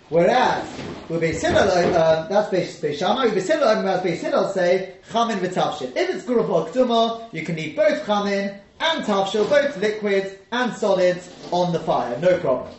Whereas 0.10 0.68
with 1.08 1.22
Beis 1.22 1.40
Hillel, 1.40 1.96
uh, 1.96 2.28
that's 2.28 2.50
Beis 2.50 2.82
Beis 2.82 2.98
Shammai. 2.98 3.26
With 3.26 3.36
Beis 3.36 3.48
Hillel, 3.48 3.84
whereas 3.84 4.02
Beis 4.02 4.18
Hillel 4.18 4.50
say 4.50 4.96
chamin 5.12 5.38
v'tavshil. 5.38 5.96
If 5.96 6.10
it's 6.10 6.26
guruf 6.26 6.50
or 6.50 6.66
ktuma, 6.68 7.32
you 7.32 7.44
can 7.44 7.56
leave 7.56 7.76
both 7.76 8.04
chamin 8.08 8.60
and 8.80 9.06
tavshil, 9.06 9.48
both 9.48 9.78
liquids 9.78 10.34
and 10.52 10.74
solids, 10.74 11.32
on 11.52 11.72
the 11.74 11.80
fire. 11.80 12.18
No 12.20 12.40
problem. 12.40 12.74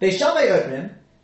Beis 0.00 0.16
Shammai. 0.18 0.46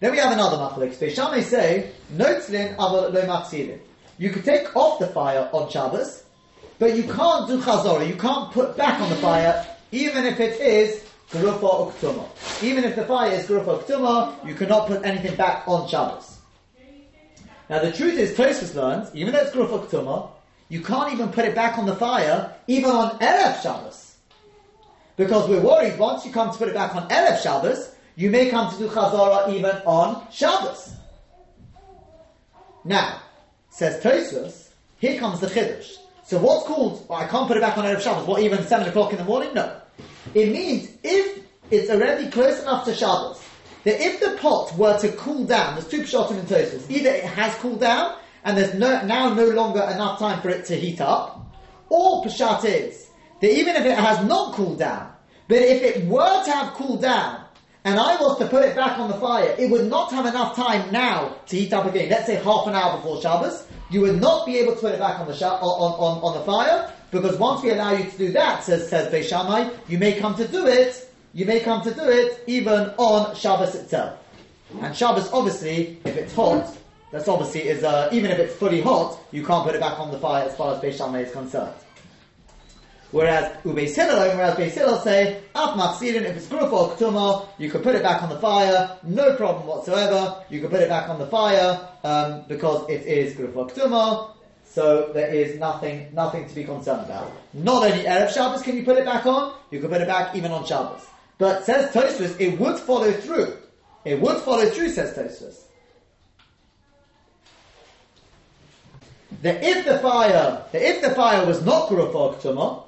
Then 0.01 0.11
we 0.11 0.19
have 0.19 0.33
another 0.33 0.57
machlek. 0.57 0.97
Beis 0.97 1.45
say 1.45 1.93
notzlin 2.15 2.75
aval 2.77 3.13
lo 3.13 3.23
machzilin. 3.27 3.79
You 4.19 4.31
could 4.31 4.45
take 4.45 4.75
off 4.75 4.99
the 4.99 5.07
fire 5.07 5.49
on 5.53 5.71
Shabbos, 5.71 6.25
but 6.81 6.97
you 6.97 7.05
can't 7.05 7.47
do 7.47 7.61
chazorah. 7.61 8.09
You 8.09 8.17
can't 8.17 8.51
put 8.51 8.77
back 8.77 9.01
on 9.01 9.11
the 9.11 9.17
fire, 9.17 9.65
even 9.93 10.25
if 10.25 10.41
it 10.41 10.61
is 10.61 11.05
Gerufa 11.33 11.63
or 11.63 11.93
Ktuma. 11.93 12.29
Even 12.63 12.85
if 12.85 12.95
the 12.95 13.07
fire 13.07 13.33
is 13.33 13.47
Gerufa 13.47 13.67
or 13.67 13.79
Ktuma, 13.79 14.47
you 14.47 14.55
cannot 14.55 14.87
put 14.87 15.05
anything 15.05 15.35
back 15.35 15.67
on 15.67 15.89
Shabbos. 15.89 16.39
Now 17.71 17.79
the 17.79 17.91
truth 17.91 18.19
is, 18.19 18.37
Tosfos 18.37 18.75
learns, 18.75 19.15
even 19.15 19.33
though 19.33 19.41
it's 19.41 19.51
Gerufa 19.51 19.73
or 19.73 19.87
Ktuma, 19.87 20.31
you 20.69 20.83
can't 20.83 21.13
even 21.13 21.31
put 21.31 21.45
it 21.45 21.55
back 21.55 21.79
on 21.79 21.87
the 21.87 21.97
fire, 21.97 22.55
even 22.67 22.91
on 22.91 23.19
Erev 23.19 23.63
Shabbos. 23.63 24.17
Because 25.17 25.49
we're 25.49 25.61
worried, 25.61 25.99
once 25.99 26.25
you 26.27 26.33
come 26.33 26.51
to 26.51 26.59
put 26.59 26.69
it 26.69 26.75
back 26.75 26.95
on 26.95 27.09
Erev 27.09 27.43
Shabbos, 27.43 27.95
you 28.17 28.31
may 28.31 28.51
come 28.51 28.71
to 28.71 28.79
do 28.79 28.89
Chazara 28.89 29.53
even 29.55 29.71
on 29.87 30.27
Shabbos. 30.31 30.95
Now, 32.85 33.21
says 33.71 34.03
Tosfos, 34.03 34.69
here 34.99 35.19
comes 35.19 35.41
the 35.41 35.47
Chiddush. 35.47 35.97
So 36.25 36.39
what's 36.39 36.67
called, 36.67 37.07
well, 37.09 37.19
I 37.19 37.27
can't 37.27 37.49
put 37.49 37.57
it 37.57 37.61
back 37.61 37.79
on 37.79 37.85
Erev 37.85 38.01
Shabbos, 38.01 38.27
what, 38.27 38.43
even 38.43 38.63
7 38.67 38.89
o'clock 38.89 39.13
in 39.13 39.19
the 39.19 39.25
morning? 39.25 39.55
No. 39.55 39.82
It 40.35 40.53
means 40.53 40.91
if 41.03 41.45
it's 41.71 41.91
already 41.91 42.31
close 42.31 42.61
enough 42.63 42.85
to 42.87 42.95
Shabbos, 42.95 43.43
that 43.85 44.01
if 44.01 44.21
the 44.21 44.37
pot 44.41 44.77
were 44.77 44.99
to 44.99 45.13
cool 45.13 45.45
down, 45.45 45.75
there's 45.75 45.89
two 45.89 46.03
pshatim 46.03 46.39
in 46.39 46.47
Tosfos, 46.47 46.91
either 46.91 47.11
it 47.11 47.25
has 47.25 47.55
cooled 47.57 47.81
down, 47.81 48.17
and 48.45 48.57
there's 48.57 48.75
no, 48.75 49.05
now 49.05 49.35
no 49.35 49.47
longer 49.47 49.83
enough 49.83 50.19
time 50.19 50.41
for 50.41 50.49
it 50.49 50.65
to 50.67 50.77
heat 50.77 51.01
up, 51.01 51.55
or 51.89 52.25
pshat 52.25 52.65
is, 52.65 53.09
that 53.41 53.51
even 53.51 53.77
if 53.77 53.85
it 53.85 53.99
has 53.99 54.25
not 54.25 54.55
cooled 54.55 54.79
down, 54.79 55.13
but 55.49 55.59
if 55.59 55.83
it 55.83 56.07
were 56.07 56.45
to 56.45 56.51
have 56.51 56.75
cooled 56.75 57.03
down, 57.03 57.45
and 57.85 57.99
I 57.99 58.17
was 58.17 58.39
to 58.39 58.47
put 58.47 58.65
it 58.65 58.77
back 58.77 58.99
on 58.99 59.11
the 59.11 59.17
fire, 59.17 59.55
it 59.59 59.69
would 59.71 59.91
not 59.91 60.13
have 60.13 60.25
enough 60.25 60.55
time 60.55 60.93
now 60.93 61.37
to 61.47 61.57
heat 61.57 61.73
up 61.73 61.85
again. 61.85 62.09
Let's 62.09 62.27
say 62.27 62.37
half 62.37 62.69
an 62.69 62.77
hour 62.77 62.97
before 62.97 63.21
Shabbos, 63.21 63.67
you 63.91 64.01
would 64.03 64.21
not 64.21 64.47
be 64.47 64.59
able 64.59 64.75
to 64.75 64.81
put 64.81 64.93
it 64.93 65.01
back 65.01 65.19
on 65.19 65.27
the, 65.27 65.35
on, 65.45 65.61
on, 65.61 66.23
on 66.23 66.39
the 66.39 66.45
fire, 66.45 66.93
because 67.13 67.37
once 67.37 67.63
we 67.63 67.71
allow 67.71 67.93
you 67.93 68.11
to 68.11 68.19
do 68.19 68.33
that, 68.33 68.65
says 68.65 68.89
says 68.89 69.13
Beishamai, 69.13 69.73
you 69.87 69.99
may 69.99 70.19
come 70.19 70.35
to 70.35 70.49
do 70.49 70.67
it. 70.67 71.11
You 71.35 71.47
may 71.47 71.61
come 71.61 71.83
to 71.83 71.95
do 71.95 72.09
it 72.09 72.43
even 72.47 72.91
on 72.97 73.37
Shabbos 73.37 73.75
itself. 73.75 74.19
And 74.81 74.97
Shabbos, 74.97 75.31
obviously, 75.33 75.99
if 76.05 76.17
it's 76.17 76.35
hot, 76.35 76.77
that's 77.13 77.29
obviously 77.29 77.69
is 77.69 77.85
uh, 77.85 78.09
even 78.13 78.31
if 78.31 78.39
it's 78.39 78.55
fully 78.57 78.81
hot, 78.81 79.19
you 79.31 79.45
can't 79.45 79.65
put 79.65 79.75
it 79.75 79.81
back 79.81 80.01
on 80.01 80.11
the 80.11 80.19
fire 80.19 80.49
as 80.49 80.57
far 80.57 80.75
as 80.75 80.81
Beishamai 80.81 81.27
is 81.27 81.33
concerned. 81.33 81.75
Whereas 83.11 83.53
Ubeis 83.63 83.95
Hillel, 83.95 84.35
whereas 84.35 84.57
Beis 84.57 84.71
Hillel 84.71 84.99
say, 85.01 85.43
Af 85.55 86.03
if 86.03 86.37
it's 86.37 86.47
Gruf 86.47 86.73
or 86.73 87.49
you 87.59 87.71
can 87.71 87.83
put 87.83 87.95
it 87.95 88.03
back 88.03 88.23
on 88.23 88.31
the 88.31 88.39
fire, 88.39 88.97
no 89.03 89.37
problem 89.37 89.67
whatsoever. 89.67 90.43
You 90.49 90.61
can 90.61 90.71
put 90.71 90.81
it 90.81 90.89
back 90.89 91.11
on 91.11 91.19
the 91.19 91.27
fire 91.27 91.89
um, 92.05 92.45
because 92.49 92.89
it 92.89 93.03
is 93.03 93.35
Gruf 93.35 93.55
or 93.55 94.32
so 94.73 95.11
there 95.13 95.29
is 95.29 95.59
nothing, 95.59 96.09
nothing 96.15 96.49
to 96.49 96.55
be 96.55 96.65
concerned 96.65 97.05
about. 97.05 97.31
Not 97.53 97.85
only 97.85 98.05
Erev 98.05 98.33
Shabbos 98.33 98.63
can 98.63 98.77
you 98.77 98.85
put 98.85 98.97
it 98.97 99.05
back 99.05 99.27
on, 99.27 99.55
you 99.71 99.81
can 99.81 99.91
put 99.91 100.01
it 100.01 100.09
back 100.09 100.35
even 100.35 100.51
on 100.51 100.65
Shabbos. 100.65 101.07
But 101.37 101.65
says 101.65 101.93
Tosfos, 101.93 102.41
it 102.41 102.59
would 102.59 102.79
follow 102.79 103.13
through. 103.13 103.59
It 104.05 104.21
would 104.21 104.39
follow 104.39 104.65
through, 104.67 104.89
says 104.91 105.15
Tosfos. 105.17 105.65
That 109.43 109.63
if 109.63 109.85
the 109.85 109.99
fire, 109.99 110.65
that 110.73 110.83
if 110.83 111.03
the 111.03 111.11
fire 111.11 111.45
was 111.45 111.63
not 111.65 111.89
Guruf 111.89 112.15
or 112.15 112.87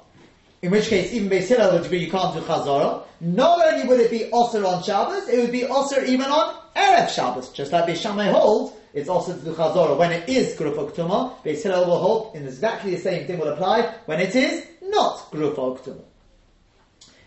in 0.61 0.71
which 0.71 0.87
case 0.87 1.13
even 1.13 1.29
Beis 1.29 1.47
Hillel 1.47 1.73
would 1.73 1.85
agree 1.85 1.99
you 1.99 2.09
can't 2.09 2.33
do 2.33 2.41
Chazorah, 2.41 3.03
not 3.21 3.63
only 3.63 3.87
would 3.87 3.99
it 3.99 4.09
be 4.09 4.29
Osir 4.31 4.65
on 4.65 4.81
Shabbos, 4.81 5.27
it 5.27 5.39
would 5.39 5.51
be 5.51 5.61
Osir 5.61 6.03
even 6.07 6.25
on 6.25 6.55
Erev 6.75 7.09
Shabbos, 7.09 7.49
just 7.49 7.71
like 7.71 7.85
Beis 7.85 8.01
Shammai 8.01 8.29
holds, 8.29 8.73
it's 8.95 9.09
also 9.09 9.37
to 9.37 9.43
do 9.43 9.53
Chazorah 9.53 9.97
when 9.97 10.13
it 10.13 10.29
is 10.29 10.55
Grufa 10.55 10.89
Ktuma. 10.89 11.43
Beis 11.43 11.61
Hillel 11.61 11.85
will 11.85 11.99
hold, 11.99 12.35
in 12.35 12.45
exactly 12.45 12.91
the 12.91 13.01
same 13.01 13.27
thing 13.27 13.37
will 13.37 13.49
apply 13.49 13.93
when 14.05 14.21
it 14.21 14.33
is 14.33 14.65
not 14.81 15.29
Grufa 15.31 15.77
Ktuma. 15.77 16.01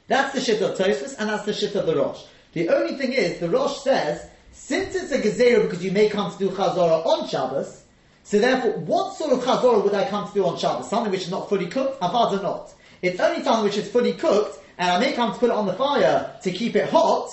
That's 0.07 0.33
the 0.33 0.41
shit 0.41 0.63
of 0.63 0.79
Tosfos, 0.79 1.15
and 1.19 1.29
that's 1.29 1.45
the 1.45 1.53
shit 1.53 1.75
of 1.75 1.85
the 1.85 1.95
Rosh. 1.95 2.25
The 2.55 2.71
only 2.71 2.97
thing 2.97 3.13
is, 3.13 3.39
the 3.39 3.51
Rosh 3.51 3.81
says, 3.81 4.31
since 4.51 4.95
it's 4.95 5.13
a 5.13 5.21
Gezerah 5.21 5.65
because 5.65 5.85
you 5.85 5.93
may 5.93 6.09
come 6.09 6.33
to 6.33 6.39
do 6.39 6.49
Chazorah 6.49 7.05
on 7.05 7.29
Shabbos, 7.29 7.85
so 8.23 8.39
therefore, 8.39 8.73
what 8.79 9.15
sort 9.17 9.35
of 9.35 9.41
Chazorah 9.41 9.85
would 9.85 9.93
I 9.93 10.09
come 10.09 10.27
to 10.27 10.33
do 10.33 10.47
on 10.47 10.57
Shabbos? 10.57 10.89
Something 10.89 11.13
which 11.13 11.25
is 11.25 11.31
not 11.31 11.51
fully 11.51 11.67
cooked? 11.67 12.01
Avada 12.01 12.43
not. 12.43 12.73
It's 13.03 13.21
only 13.21 13.45
something 13.45 13.65
which 13.65 13.77
is 13.77 13.91
fully 13.91 14.15
cooked, 14.15 14.59
and 14.79 14.91
I 14.91 14.99
may 14.99 15.13
come 15.13 15.35
to 15.35 15.39
put 15.39 15.51
it 15.51 15.55
on 15.55 15.67
the 15.67 15.75
fire 15.75 16.35
to 16.43 16.51
keep 16.51 16.77
it 16.77 16.89
hot, 16.89 17.31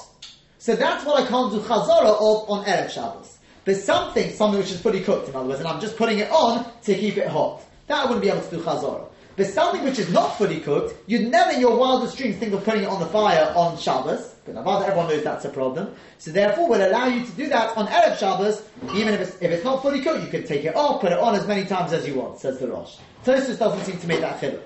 so 0.57 0.75
that's 0.75 1.05
what 1.05 1.23
I 1.23 1.25
can't 1.25 1.53
do 1.53 1.61
Chazorah 1.61 2.15
of 2.15 2.49
on 2.49 2.65
Erev 2.65 2.89
Shabbos. 2.89 3.34
There's 3.65 3.83
something, 3.83 4.31
something 4.31 4.59
which 4.59 4.71
is 4.71 4.79
fully 4.79 5.01
cooked, 5.01 5.27
in 5.27 5.35
other 5.35 5.49
words, 5.49 5.59
and 5.59 5.67
I'm 5.67 5.81
just 5.81 5.97
putting 5.97 6.19
it 6.19 6.29
on 6.29 6.71
to 6.83 6.95
keep 6.95 7.17
it 7.17 7.27
hot. 7.27 7.63
That 7.87 7.97
I 7.97 8.05
wouldn't 8.05 8.21
be 8.21 8.29
able 8.29 8.41
to 8.41 8.49
do 8.49 8.61
chazorah. 8.61 9.07
But 9.35 9.47
something 9.47 9.83
which 9.83 9.99
is 9.99 10.09
not 10.13 10.37
fully 10.37 10.61
cooked, 10.61 10.95
you'd 11.07 11.29
never 11.29 11.51
in 11.51 11.59
your 11.59 11.75
wildest 11.75 12.17
dreams 12.17 12.37
think 12.37 12.53
of 12.53 12.63
putting 12.63 12.83
it 12.83 12.87
on 12.87 13.01
the 13.01 13.05
fire 13.07 13.51
on 13.55 13.77
Shabbos, 13.77 14.35
but 14.45 14.55
everyone 14.55 15.09
knows 15.09 15.23
that's 15.23 15.43
a 15.43 15.49
problem. 15.49 15.93
So 16.19 16.31
therefore, 16.31 16.69
we'll 16.69 16.87
allow 16.87 17.07
you 17.07 17.25
to 17.25 17.31
do 17.33 17.47
that 17.49 17.75
on 17.75 17.87
Erev 17.87 18.17
Shabbos, 18.17 18.63
even 18.93 19.13
if 19.13 19.19
it's, 19.19 19.35
if 19.41 19.51
it's 19.51 19.63
not 19.65 19.81
fully 19.81 20.01
cooked, 20.01 20.23
you 20.23 20.29
can 20.29 20.45
take 20.45 20.63
it 20.63 20.75
off, 20.75 21.01
put 21.01 21.11
it 21.11 21.19
on 21.19 21.35
as 21.35 21.45
many 21.47 21.65
times 21.65 21.91
as 21.91 22.07
you 22.07 22.15
want, 22.15 22.39
says 22.39 22.59
the 22.59 22.67
Rosh. 22.67 22.97
Tosfos 23.25 23.59
doesn't 23.59 23.83
seem 23.83 23.99
to 23.99 24.07
make 24.07 24.21
that 24.21 24.39
chiluk. 24.39 24.61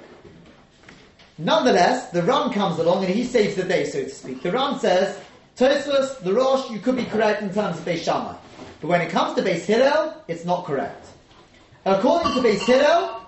Nonetheless, 1.40 2.12
the 2.12 2.22
Ran 2.22 2.52
comes 2.52 2.78
along 2.78 3.06
and 3.06 3.14
he 3.14 3.24
saves 3.24 3.56
the 3.56 3.64
day, 3.64 3.86
so 3.86 4.04
to 4.04 4.10
speak. 4.10 4.44
The 4.44 4.52
Ran 4.52 4.78
says, 4.78 5.18
Tosfos, 5.58 6.20
the 6.20 6.34
Rosh, 6.34 6.70
you 6.70 6.80
could 6.80 6.98
be 6.98 7.06
correct 7.06 7.42
in 7.42 7.52
terms 7.52 7.80
of 7.80 7.86
Beis 7.86 8.04
Shammai. 8.04 8.36
But 8.82 8.88
when 8.88 9.02
it 9.02 9.10
comes 9.10 9.36
to 9.36 9.42
Beis 9.42 9.66
Hillel, 9.66 10.24
it's 10.28 10.46
not 10.46 10.66
correct. 10.66 11.06
According 11.86 12.34
to 12.34 12.40
Beis 12.40 12.66
Hillel, 12.66 13.22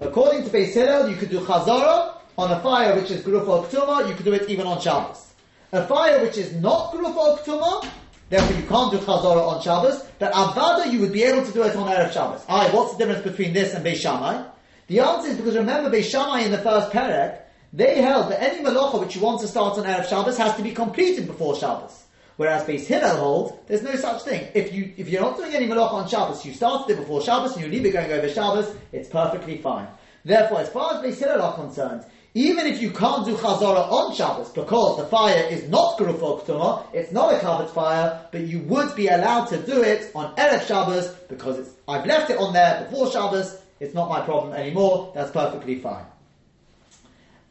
according 0.00 0.44
to 0.44 0.50
Beis 0.50 0.72
Hillel, 0.72 1.08
you 1.08 1.16
could 1.16 1.30
do 1.30 1.40
Chazara 1.40 2.16
on 2.36 2.50
a 2.50 2.60
fire 2.60 2.98
which 2.98 3.10
is 3.10 3.22
Grufa 3.22 3.48
or 3.48 3.64
Ktuma, 3.64 4.08
you 4.08 4.14
could 4.14 4.24
do 4.24 4.32
it 4.32 4.48
even 4.48 4.66
on 4.66 4.80
Shabbos. 4.80 5.34
A 5.72 5.86
fire 5.86 6.20
which 6.22 6.36
is 6.36 6.52
not 6.54 6.92
Grufa 6.92 7.16
or 7.16 7.38
Ktuma, 7.38 7.88
therefore 8.28 8.56
you 8.56 8.66
can't 8.66 8.90
do 8.90 8.98
Chazara 8.98 9.46
on 9.46 9.62
Shabbos, 9.62 10.04
but 10.18 10.32
Avada 10.32 10.92
you 10.92 10.98
would 11.00 11.12
be 11.12 11.22
able 11.22 11.44
to 11.46 11.52
do 11.52 11.62
it 11.62 11.76
on 11.76 11.88
Erev 11.88 12.12
Shabbos. 12.12 12.44
Alright, 12.48 12.74
what's 12.74 12.92
the 12.92 12.98
difference 12.98 13.22
between 13.22 13.52
this 13.52 13.74
and 13.74 13.84
Beis 13.84 13.96
Shammai? 13.96 14.48
The 14.88 15.00
answer 15.00 15.28
is 15.28 15.36
because 15.36 15.54
remember 15.54 15.90
Beis 15.90 16.10
Shammai 16.10 16.40
in 16.40 16.50
the 16.50 16.58
first 16.58 16.90
Perek, 16.90 17.38
they 17.72 18.02
held 18.02 18.32
that 18.32 18.42
any 18.42 18.64
malacha 18.64 19.00
which 19.00 19.14
you 19.14 19.22
want 19.22 19.40
to 19.42 19.48
start 19.48 19.78
on 19.78 19.84
Erev 19.84 20.08
Shabbos 20.08 20.36
has 20.38 20.56
to 20.56 20.62
be 20.62 20.72
completed 20.72 21.28
before 21.28 21.56
Shabbos. 21.56 22.01
Whereas 22.42 22.64
Beis 22.64 22.86
Hillel 22.86 23.18
holds, 23.18 23.52
there's 23.68 23.84
no 23.84 23.94
such 23.94 24.22
thing. 24.22 24.48
If 24.52 24.74
you 24.74 24.92
if 24.96 25.08
you're 25.08 25.20
not 25.20 25.36
doing 25.36 25.54
any 25.54 25.68
malach 25.68 25.92
on 25.92 26.08
Shabbos, 26.08 26.44
you 26.44 26.52
started 26.52 26.92
it 26.92 26.96
before 26.96 27.22
Shabbos 27.22 27.54
and 27.54 27.64
you 27.64 27.70
leave 27.70 27.86
it 27.86 27.92
going 27.92 28.10
over 28.10 28.28
Shabbos, 28.28 28.74
it's 28.90 29.08
perfectly 29.08 29.58
fine. 29.58 29.86
Therefore, 30.24 30.58
as 30.58 30.68
far 30.68 30.94
as 30.94 31.04
Beis 31.04 31.20
Hillel 31.20 31.40
are 31.40 31.54
concerned, 31.54 32.04
even 32.34 32.66
if 32.66 32.82
you 32.82 32.90
can't 32.90 33.24
do 33.24 33.36
chazara 33.36 33.88
on 33.88 34.12
Shabbos 34.12 34.48
because 34.48 34.96
the 34.96 35.06
fire 35.06 35.46
is 35.50 35.68
not 35.68 35.96
ktuma, 35.96 36.84
it's 36.92 37.12
not 37.12 37.32
a 37.32 37.38
covered 37.38 37.70
fire, 37.70 38.26
but 38.32 38.40
you 38.40 38.58
would 38.62 38.92
be 38.96 39.06
allowed 39.06 39.44
to 39.44 39.58
do 39.58 39.80
it 39.84 40.10
on 40.12 40.34
erev 40.34 40.66
Shabbos 40.66 41.14
because 41.28 41.60
it's, 41.60 41.70
I've 41.86 42.06
left 42.06 42.28
it 42.28 42.38
on 42.38 42.52
there 42.52 42.88
before 42.90 43.08
Shabbos. 43.12 43.56
It's 43.78 43.94
not 43.94 44.08
my 44.08 44.20
problem 44.20 44.52
anymore. 44.54 45.12
That's 45.14 45.30
perfectly 45.30 45.78
fine. 45.78 46.06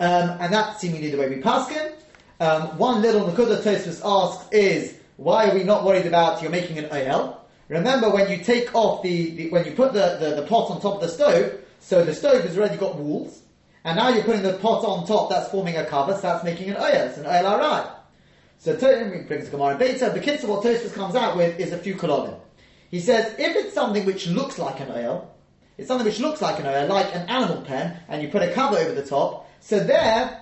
Um, 0.01 0.31
and 0.41 0.53
that's 0.53 0.81
seemingly 0.81 1.11
the 1.11 1.17
way 1.17 1.29
we 1.29 1.37
paskin. 1.37 1.93
Um, 2.41 2.75
one 2.79 3.03
little 3.03 3.21
nakuda 3.21 3.61
Tosfos 3.61 4.01
asks 4.03 4.51
is 4.51 4.95
why 5.17 5.47
are 5.47 5.53
we 5.53 5.63
not 5.63 5.85
worried 5.85 6.07
about 6.07 6.41
you're 6.41 6.49
making 6.49 6.79
an 6.79 6.87
oil? 6.91 7.39
Remember 7.69 8.09
when 8.09 8.31
you 8.31 8.43
take 8.43 8.73
off 8.73 9.03
the, 9.03 9.29
the 9.35 9.49
when 9.51 9.63
you 9.63 9.73
put 9.73 9.93
the, 9.93 10.17
the, 10.19 10.41
the 10.41 10.47
pot 10.47 10.71
on 10.71 10.81
top 10.81 10.95
of 10.95 11.01
the 11.01 11.07
stove, 11.07 11.59
so 11.79 12.03
the 12.03 12.15
stove 12.15 12.43
has 12.43 12.57
already 12.57 12.77
got 12.77 12.95
walls. 12.95 13.43
And 13.83 13.95
now 13.95 14.09
you're 14.09 14.23
putting 14.23 14.41
the 14.41 14.53
pot 14.53 14.83
on 14.83 15.05
top, 15.05 15.29
that's 15.29 15.51
forming 15.51 15.77
a 15.77 15.85
cover, 15.85 16.15
so 16.15 16.21
that's 16.21 16.43
making 16.43 16.71
an 16.71 16.77
oil. 16.77 16.87
It's 16.87 17.19
an 17.19 17.27
oil. 17.27 17.95
So 18.57 18.75
Tosfos 18.75 19.27
brings 19.27 19.47
Gemara 19.49 19.77
Beitzah. 19.77 20.11
The 20.11 20.19
kids 20.19 20.43
of 20.43 20.49
what 20.49 20.63
Tosfos 20.63 20.95
comes 20.95 21.13
out 21.13 21.37
with 21.37 21.59
is 21.59 21.71
a 21.73 21.77
few 21.77 21.93
kolodim. 21.93 22.39
He 22.89 23.01
says, 23.01 23.35
if 23.37 23.55
it's 23.55 23.75
something 23.75 24.03
which 24.03 24.25
looks 24.25 24.57
like 24.57 24.79
an 24.79 24.89
oil, 24.89 25.31
it's 25.77 25.87
something 25.87 26.07
which 26.07 26.19
looks 26.19 26.41
like 26.41 26.59
an 26.59 26.65
oil, 26.65 26.87
like 26.87 27.13
an 27.13 27.29
animal 27.29 27.61
pen, 27.61 27.99
and 28.09 28.23
you 28.23 28.29
put 28.29 28.41
a 28.41 28.51
cover 28.51 28.79
over 28.79 28.93
the 28.93 29.05
top, 29.05 29.47
so 29.59 29.79
there, 29.79 30.40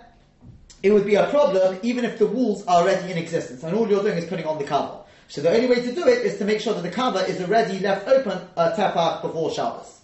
it 0.82 0.91
would 0.91 1.05
be 1.05 1.15
a 1.15 1.27
problem 1.30 1.80
even 1.84 2.05
if 2.05 2.17
the 2.17 2.25
walls 2.25 2.65
are 2.65 2.82
already 2.82 3.11
in 3.11 3.17
existence, 3.17 3.63
and 3.63 3.75
all 3.75 3.89
you're 3.89 4.01
doing 4.01 4.17
is 4.17 4.25
putting 4.25 4.45
on 4.45 4.57
the 4.57 4.63
cover. 4.63 4.99
So 5.27 5.41
the 5.41 5.51
only 5.51 5.67
way 5.67 5.82
to 5.82 5.93
do 5.93 6.07
it 6.07 6.25
is 6.25 6.38
to 6.39 6.45
make 6.45 6.59
sure 6.59 6.73
that 6.73 6.82
the 6.82 6.89
cover 6.89 7.23
is 7.25 7.39
already 7.41 7.80
left 7.80 8.07
open 8.07 8.39
uh, 8.57 8.73
tefach 8.75 9.21
before 9.21 9.51
Shabbos. 9.51 9.99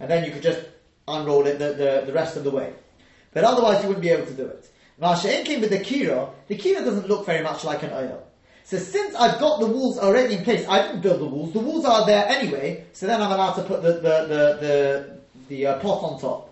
And 0.00 0.10
then 0.10 0.24
you 0.24 0.32
could 0.32 0.42
just 0.42 0.60
unroll 1.06 1.46
it 1.46 1.58
the, 1.58 1.74
the, 1.74 2.02
the 2.06 2.12
rest 2.12 2.36
of 2.36 2.44
the 2.44 2.50
way. 2.50 2.72
But 3.32 3.44
otherwise 3.44 3.82
you 3.82 3.88
wouldn't 3.88 4.02
be 4.02 4.10
able 4.10 4.26
to 4.26 4.34
do 4.34 4.46
it. 4.46 4.68
Masha'in 5.00 5.44
came 5.44 5.60
with 5.60 5.70
the 5.70 5.78
kira. 5.78 6.30
The 6.48 6.56
kira 6.56 6.84
doesn't 6.84 7.08
look 7.08 7.26
very 7.26 7.42
much 7.42 7.64
like 7.64 7.82
an 7.82 7.92
oil. 7.92 8.26
So 8.64 8.78
since 8.78 9.14
I've 9.14 9.38
got 9.38 9.60
the 9.60 9.66
walls 9.66 9.98
already 9.98 10.36
in 10.36 10.44
place, 10.44 10.66
I 10.66 10.86
didn't 10.86 11.02
build 11.02 11.20
the 11.20 11.26
walls. 11.26 11.52
The 11.52 11.58
walls 11.58 11.84
are 11.84 12.06
there 12.06 12.26
anyway. 12.26 12.86
So 12.92 13.06
then 13.06 13.20
I'm 13.20 13.30
allowed 13.30 13.54
to 13.54 13.62
put 13.62 13.82
the 13.82 13.92
the 13.92 14.00
the 14.00 14.58
the, 14.60 15.18
the 15.48 15.66
uh, 15.66 15.78
pot 15.80 16.02
on 16.02 16.20
top. 16.20 16.50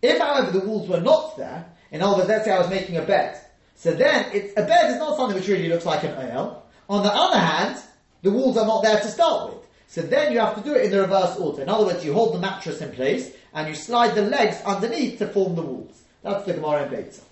If, 0.00 0.18
however, 0.18 0.50
the 0.50 0.66
walls 0.66 0.88
were 0.88 1.00
not 1.00 1.36
there, 1.36 1.66
in 1.90 2.02
other 2.02 2.18
words, 2.18 2.28
let's 2.28 2.44
say 2.44 2.52
I 2.52 2.58
was 2.58 2.70
making 2.70 2.96
a 2.96 3.02
bed. 3.02 3.38
So 3.74 3.92
then, 3.92 4.26
it's, 4.32 4.52
a 4.56 4.64
bed 4.64 4.92
is 4.92 4.98
not 4.98 5.16
something 5.16 5.36
which 5.36 5.48
really 5.48 5.68
looks 5.68 5.86
like 5.86 6.04
an 6.04 6.14
oil. 6.18 6.62
On 6.88 7.02
the 7.02 7.12
other 7.12 7.38
hand, 7.38 7.80
the 8.22 8.30
walls 8.30 8.56
are 8.56 8.66
not 8.66 8.82
there 8.82 9.00
to 9.00 9.08
start 9.08 9.50
with. 9.50 9.66
So 9.86 10.02
then 10.02 10.32
you 10.32 10.38
have 10.38 10.54
to 10.54 10.60
do 10.60 10.74
it 10.74 10.84
in 10.84 10.90
the 10.90 11.00
reverse 11.00 11.36
order. 11.36 11.62
In 11.62 11.68
other 11.68 11.86
words, 11.86 12.04
you 12.04 12.12
hold 12.12 12.34
the 12.34 12.38
mattress 12.38 12.80
in 12.80 12.92
place 12.92 13.32
and 13.54 13.68
you 13.68 13.74
slide 13.74 14.14
the 14.14 14.22
legs 14.22 14.60
underneath 14.64 15.18
to 15.18 15.26
form 15.26 15.56
the 15.56 15.62
walls. 15.62 16.02
That's 16.22 16.44
the 16.44 16.54
Gemara 16.54 16.84
in 16.84 16.90
Beitzah. 16.90 17.22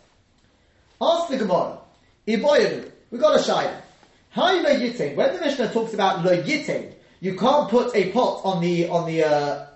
Ask 1.01 1.29
the 1.29 1.37
Gemara, 1.37 1.79
Iboyadu, 2.27 2.91
we 3.11 3.19
got 3.19 3.37
a 3.37 3.43
shayla. 3.43 3.81
How 4.31 4.53
you 4.53 4.63
lo 4.63 4.71
yitain? 4.71 5.15
When 5.15 5.35
the 5.35 5.41
Mishnah 5.41 5.73
talks 5.73 5.95
about 5.95 6.25
lo 6.25 6.43
yitain, 6.43 6.95
you 7.21 7.37
can't 7.37 7.69
put 7.69 7.95
a 7.95 8.11
pot 8.11 8.41
on 8.45 8.61
the 8.61 8.89
on 8.89 9.07
the 9.07 9.25
uh, 9.25 9.67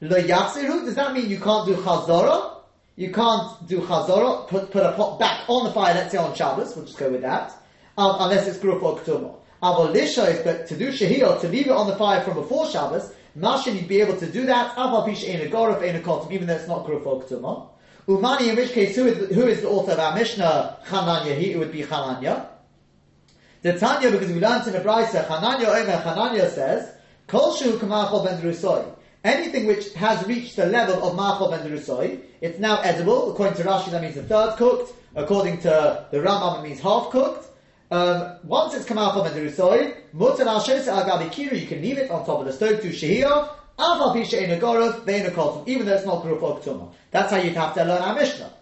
Lo 0.00 0.20
yachziru, 0.20 0.84
does 0.84 0.94
that 0.94 1.14
mean 1.14 1.30
you 1.30 1.40
can't 1.40 1.66
do 1.66 1.74
chazorah? 1.76 2.55
You 2.96 3.12
can't 3.12 3.68
do 3.68 3.82
chazorah, 3.82 4.48
put, 4.48 4.70
put 4.70 4.82
a 4.82 4.92
pot 4.92 5.18
back 5.18 5.44
on 5.48 5.64
the 5.66 5.72
fire, 5.72 5.92
let's 5.92 6.12
say 6.12 6.18
on 6.18 6.34
Shabbos, 6.34 6.74
we'll 6.74 6.86
just 6.86 6.96
go 6.96 7.10
with 7.10 7.20
that, 7.20 7.52
um, 7.98 8.16
unless 8.20 8.48
it's 8.48 8.56
gruf 8.56 8.82
or 8.82 8.98
ketuma. 8.98 9.36
Avolisha 9.62 10.30
is, 10.30 10.40
but 10.40 10.66
to 10.68 10.76
do 10.76 10.88
shahir, 10.88 11.38
to 11.40 11.48
leave 11.48 11.66
it 11.66 11.72
on 11.72 11.88
the 11.88 11.96
fire 11.96 12.22
from 12.22 12.34
before 12.34 12.70
Shabbos, 12.70 13.12
Mashin, 13.38 13.74
you'd 13.74 13.86
be 13.86 14.00
able 14.00 14.16
to 14.16 14.26
do 14.26 14.46
that, 14.46 14.74
avapish 14.76 15.28
ein 15.28 15.46
a 15.46 15.50
gorif, 15.50 15.82
ein 15.82 15.96
a 15.96 16.00
kotum, 16.00 16.32
even 16.32 16.46
though 16.46 16.54
it's 16.54 16.68
not 16.68 16.86
gruf 16.86 17.04
or 17.04 17.22
ketuma. 17.22 17.68
Umani, 18.08 18.48
in 18.48 18.56
which 18.56 18.72
case, 18.72 18.96
who 18.96 19.06
is, 19.06 19.34
who 19.34 19.46
is 19.46 19.60
the 19.60 19.68
author 19.68 19.92
of 19.92 19.98
our 19.98 20.14
Mishnah, 20.14 20.78
Chananya, 20.86 21.36
he, 21.36 21.52
it 21.52 21.58
would 21.58 21.72
be 21.72 21.82
Chananya. 21.82 22.46
The 23.60 23.78
Tanya, 23.78 24.10
because 24.10 24.32
we 24.32 24.40
learned 24.40 24.66
in 24.68 24.72
the 24.72 24.80
Brisa, 24.80 25.26
Chananya 25.26 25.82
Omer, 25.82 26.02
Chananya 26.02 26.48
says, 26.48 26.92
Kol 27.26 27.54
shu 27.56 27.78
kamachol 27.78 28.24
ben. 28.24 28.40
Anything 29.26 29.66
which 29.66 29.92
has 29.94 30.24
reached 30.28 30.54
the 30.54 30.66
level 30.66 31.02
of 31.02 31.16
ma'achol 31.16 31.50
ben 31.50 31.68
derusoi, 31.68 32.20
it's 32.40 32.60
now 32.60 32.80
edible. 32.82 33.32
According 33.32 33.56
to 33.56 33.64
Rashi, 33.64 33.90
that 33.90 34.00
means 34.00 34.16
a 34.16 34.22
third 34.22 34.54
cooked. 34.56 34.94
According 35.16 35.58
to 35.62 36.06
the 36.12 36.18
Rambam, 36.18 36.60
it 36.60 36.62
means 36.62 36.78
half 36.78 37.10
cooked. 37.10 37.48
Um, 37.90 38.36
once 38.44 38.74
it's 38.74 38.84
come 38.84 38.98
out 38.98 39.14
from 39.14 39.26
derusoi, 39.26 39.96
mutar 40.14 40.46
al 40.46 41.56
you 41.58 41.66
can 41.66 41.82
leave 41.82 41.98
it 41.98 42.08
on 42.08 42.24
top 42.24 42.38
of 42.38 42.46
the 42.46 42.52
stove 42.52 42.80
to 42.82 42.90
shehiyah, 42.90 43.50
even 45.66 45.86
though 45.86 45.94
it's 45.94 46.06
not 46.06 46.22
kuruf 46.22 46.92
That's 47.10 47.32
how 47.32 47.38
you'd 47.38 47.54
have 47.54 47.74
to 47.74 47.84
learn 47.84 48.02
our 48.02 48.14
Mishnah. 48.14 48.52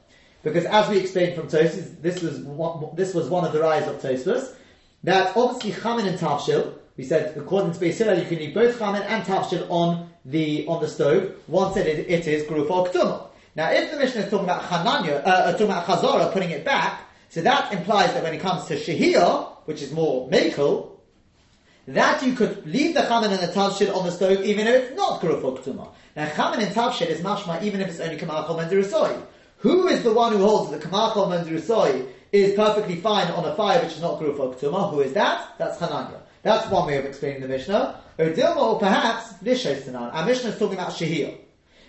Because 0.42 0.64
as 0.64 0.88
we 0.88 0.98
explained 0.98 1.36
from 1.36 1.48
Tosfos, 1.48 2.00
this 2.00 2.22
was 2.22 2.38
one, 2.40 2.96
this 2.96 3.12
was 3.12 3.28
one 3.28 3.44
of 3.44 3.52
the 3.52 3.60
rise 3.60 3.86
of 3.86 4.00
Tosfos, 4.00 4.54
that 5.02 5.36
obviously 5.36 5.72
chamin 5.72 6.06
and 6.06 6.18
tafshil, 6.18 6.78
we 6.96 7.04
said 7.04 7.36
according 7.36 7.72
to 7.72 7.78
Beis 7.78 7.98
you 7.98 8.26
can 8.26 8.38
eat 8.38 8.54
both 8.54 8.78
chamin 8.78 9.02
and 9.02 9.24
tafshil 9.24 9.66
on 9.68 10.10
the 10.24 10.66
on 10.66 10.80
the 10.80 10.88
stove. 10.88 11.34
One 11.46 11.72
said 11.74 11.86
it, 11.86 12.08
it 12.08 12.26
is 12.26 12.44
gruf 12.44 12.70
or 12.70 12.86
ktuma. 12.86 13.28
Now, 13.56 13.70
if 13.70 13.90
the 13.90 13.98
Mishnah 13.98 14.22
is 14.22 14.30
talking 14.30 14.46
about 14.46 14.62
chananya, 14.62 15.24
uh, 15.24 15.28
uh, 15.28 15.52
talking 15.52 15.66
about 15.66 15.86
chazara, 15.86 16.32
putting 16.32 16.50
it 16.50 16.64
back, 16.64 17.02
so 17.28 17.40
that 17.42 17.72
implies 17.72 18.12
that 18.14 18.22
when 18.22 18.34
it 18.34 18.40
comes 18.40 18.64
to 18.66 18.76
shahir, 18.76 19.48
which 19.66 19.80
is 19.80 19.92
more 19.92 20.28
makel, 20.28 20.90
that 21.86 22.22
you 22.24 22.32
could 22.32 22.66
leave 22.66 22.94
the 22.94 23.02
chaman 23.02 23.30
and 23.30 23.40
the 23.40 23.52
tavshid 23.52 23.94
on 23.94 24.06
the 24.06 24.10
stove 24.10 24.44
even 24.44 24.66
if 24.66 24.84
it's 24.84 24.96
not 24.96 25.20
gruf 25.20 25.44
or 25.44 25.56
ktuma. 25.58 25.92
Now, 26.16 26.28
chaman 26.30 26.60
and 26.60 26.74
tavshid 26.74 27.06
is 27.06 27.20
mashma 27.20 27.62
even 27.62 27.80
if 27.80 27.88
it's 27.88 28.00
only 28.00 28.16
kamal 28.16 28.58
and 28.58 29.24
Who 29.58 29.88
is 29.88 30.02
the 30.02 30.12
one 30.12 30.32
who 30.32 30.38
holds 30.38 30.70
that 30.70 30.80
kamal 30.80 31.32
and 31.32 31.48
is 32.32 32.54
perfectly 32.54 32.96
fine 32.96 33.28
on 33.28 33.44
a 33.44 33.54
fire 33.54 33.80
which 33.82 33.92
is 33.92 34.00
not 34.00 34.20
gruf 34.20 34.38
or 34.38 34.54
ktuma? 34.54 34.90
Who 34.90 35.00
is 35.00 35.12
that? 35.12 35.54
That's 35.58 35.78
chananya. 35.78 36.23
That's 36.44 36.70
one 36.70 36.86
way 36.86 36.98
of 36.98 37.06
explaining 37.06 37.40
the 37.40 37.48
Mishnah. 37.48 38.00
Or 38.18 38.78
perhaps 38.78 39.32
Lishaistanan. 39.42 40.14
Our 40.14 40.26
Mishnah 40.26 40.50
is 40.50 40.58
talking 40.58 40.78
about 40.78 40.90
Shahir. 40.90 41.36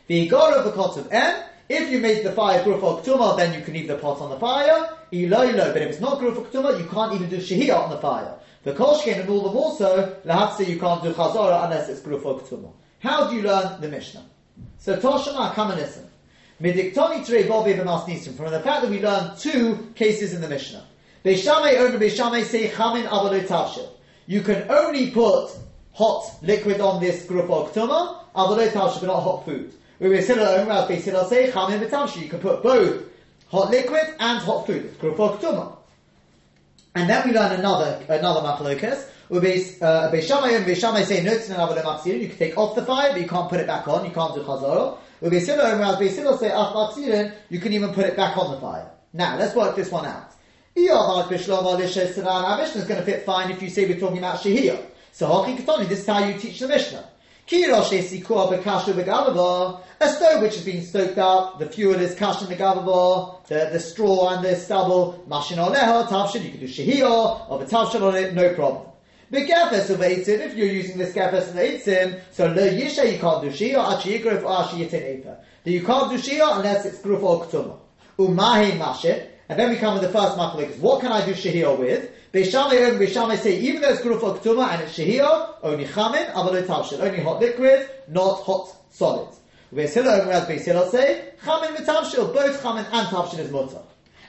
The 0.08 0.16
Igor 0.16 0.56
of 0.56 0.66
the 0.66 0.72
pot 0.72 0.98
of 0.98 1.12
M, 1.12 1.44
if 1.68 1.92
you 1.92 2.00
make 2.00 2.24
the 2.24 2.32
fire 2.32 2.64
Gruf 2.64 3.04
Ktuma, 3.04 3.36
then 3.36 3.54
you 3.54 3.66
can 3.66 3.74
leave 3.74 3.88
the 3.88 3.98
pot 3.98 4.22
on 4.22 4.30
the 4.30 4.40
fire. 4.40 4.90
Iloilo, 5.12 5.74
but 5.74 5.82
if 5.82 5.90
it's 5.90 6.00
not 6.00 6.20
Gruf 6.20 6.36
Ktuma, 6.48 6.80
you 6.80 6.88
can't 6.88 7.14
even 7.14 7.30
do 7.30 7.38
Shahir 7.38 7.78
on 7.78 7.90
the 7.90 7.98
fire. 7.98 8.34
The 8.64 8.72
Kolshkin 8.74 9.20
and 9.20 9.30
all 9.30 9.42
the 9.42 9.52
more 9.52 9.76
so, 9.76 10.16
Lahatsi, 10.26 10.68
you 10.68 10.80
can't 10.80 11.04
do 11.04 11.12
Chazora 11.12 11.66
unless 11.66 11.90
it's 11.90 12.00
Gruf 12.00 12.22
Ktuma. 12.22 12.72
How 13.00 13.30
do 13.30 13.36
you 13.36 13.42
learn 13.42 13.82
the 13.82 13.90
Mishnah? 13.90 14.24
So 14.78 14.98
Toshana, 14.98 15.54
come 15.54 15.72
and 15.72 15.82
listen. 15.82 16.08
Midiktoni 16.62 17.26
Trei 17.26 17.44
Bobi 17.44 17.76
From 18.38 18.52
the 18.52 18.62
fact 18.62 18.84
that 18.84 18.90
we 18.90 19.02
learn 19.02 19.36
two 19.38 19.92
cases 19.96 20.34
in 20.34 20.40
the 20.40 20.48
Mishnah. 20.48 20.86
Beishamay 21.26 21.78
Omer 21.78 22.00
Beishamay 22.00 22.46
say 22.46 22.70
Chamin 22.70 23.06
Avalot 23.08 23.48
Tavshil. 23.48 23.90
You 24.28 24.42
can 24.42 24.70
only 24.70 25.12
put 25.12 25.52
hot 25.94 26.38
liquid 26.42 26.82
on 26.82 27.00
this 27.02 27.26
group 27.26 27.50
of 27.50 27.72
ktuma, 27.74 28.24
but 28.34 29.04
not 29.04 29.22
hot 29.22 29.46
food. 29.46 29.74
You 30.00 30.10
can 32.30 32.40
put 32.40 32.64
both 32.64 33.04
hot 33.50 33.70
liquid 33.70 34.16
and 34.20 34.40
hot 34.40 34.66
food. 34.66 35.00
Group 35.00 35.20
of 35.20 35.40
ktuma. 35.40 35.78
And 36.96 37.10
then 37.10 37.28
we 37.28 37.34
learn 37.34 37.52
another 37.60 38.02
another 38.10 38.42
machlokas. 38.42 39.10
Uh, 39.28 40.12
Beishamay 40.12 40.56
and 40.56 40.66
Beishamay 40.66 41.04
say 41.04 41.24
no 41.24 41.34
You 42.06 42.28
can 42.28 42.38
take 42.38 42.58
off 42.58 42.76
the 42.76 42.86
fire, 42.86 43.12
but 43.12 43.22
you 43.22 43.28
can't 43.28 43.50
put 43.50 43.60
it 43.60 43.68
back 43.68 43.88
on. 43.88 44.06
You 44.06 44.12
can't 44.12 44.36
do 44.36 44.44
chazor. 44.44 44.98
Beisilo 45.22 46.40
say 46.40 47.32
You 47.50 47.60
can 47.60 47.74
even 47.74 47.92
put 47.92 48.06
it 48.06 48.16
back 48.16 48.38
on 48.38 48.52
the 48.52 48.62
fire. 48.62 48.92
Now 49.14 49.38
let's 49.38 49.56
work 49.56 49.76
this 49.76 49.92
one 49.92 50.06
out. 50.06 50.35
Our 50.78 51.30
Mishnah 51.30 51.56
is 51.56 52.88
going 52.88 53.00
to 53.00 53.04
fit 53.04 53.26
fine 53.26 53.50
if 53.50 53.62
you 53.62 53.70
say 53.70 53.86
we're 53.86 54.00
talking 54.00 54.18
about 54.18 54.40
Shehiyah. 54.40 54.86
So 55.14 55.28
Ketoni, 55.28 55.88
this 55.88 56.00
is 56.00 56.08
how 56.08 56.26
you 56.26 56.38
teach 56.38 56.60
the 56.60 56.68
Mishnah. 56.68 57.10
A 57.48 57.64
stove 60.10 60.42
which 60.42 60.56
has 60.56 60.66
been 60.66 60.84
stoked 60.84 61.18
up, 61.20 61.60
the 61.60 61.68
fuel 61.68 61.96
is 61.96 62.16
kash 62.16 62.42
in 62.42 62.50
the 62.50 62.56
gavavor, 62.56 63.46
the, 63.48 63.70
the 63.72 63.80
straw 63.80 64.36
and 64.36 64.44
the 64.44 64.56
stubble, 64.56 65.24
mashin 65.30 65.58
oleha, 65.58 66.08
tavshin, 66.08 66.44
you 66.44 66.50
can 66.50 66.60
do 66.60 66.68
shehiyah, 66.68 67.50
or 67.50 67.60
the 67.60 67.66
tavshin 67.66 68.02
on 68.02 68.16
it, 68.16 68.34
no 68.34 68.54
problem. 68.56 68.88
The 69.30 69.46
gafes 69.46 69.92
of 69.92 70.00
eitzim, 70.00 70.40
if 70.40 70.56
you're 70.56 70.68
using 70.68 70.98
this 70.98 71.14
gafes 71.14 71.50
of 71.50 71.56
eitzim, 71.56 72.20
so 72.32 72.48
le 72.48 72.68
yisha 72.68 73.14
you 73.14 73.20
can't 73.20 73.44
do 73.44 73.50
shehiyah, 73.50 74.00
achi 74.00 74.18
yigruf, 74.18 74.44
or 74.44 74.66
achi 74.66 74.84
yitin. 74.84 75.38
You 75.66 75.84
can't 75.84 76.10
do 76.10 76.18
shehiyah 76.18 76.58
unless 76.58 76.86
it's 76.86 76.98
gruf 76.98 77.22
or. 77.22 77.80
Umahi 78.18 78.72
mashit, 78.80 79.30
and 79.48 79.60
then 79.60 79.70
we 79.70 79.76
come 79.78 79.94
with 79.94 80.04
the 80.04 80.10
first 80.10 80.38
machlekes. 80.38 80.80
What 80.80 81.02
can 81.02 81.12
I 81.12 81.26
do 81.26 81.34
shehiyah 81.34 81.78
with? 81.78 82.10
Beishamay 82.34 82.90
and 82.90 83.00
Beishamay 83.00 83.38
say 83.38 83.60
even 83.60 83.82
though 83.82 83.90
it's 83.90 84.02
gruf 84.02 84.24
or 84.24 84.38
ketuma 84.38 84.70
and 84.70 84.82
it's 84.82 84.98
shehiyah, 84.98 85.56
only 85.64 85.86
chamin, 85.86 86.32
avalot 86.34 87.00
only 87.00 87.20
hot 87.22 87.40
liquid, 87.40 87.90
not 88.08 88.42
hot 88.42 88.76
solid. 88.90 89.30
Beis 89.74 89.96
and 89.98 90.08
Beis 90.48 90.66
Hillel 90.66 90.90
say 90.90 91.34
chamin 91.44 91.76
v'tavshil, 91.76 92.34
both 92.34 92.62
chamin 92.62 92.86
and 92.92 93.08
tavshil 93.08 93.40
is 93.40 93.52
mutter. 93.52 93.82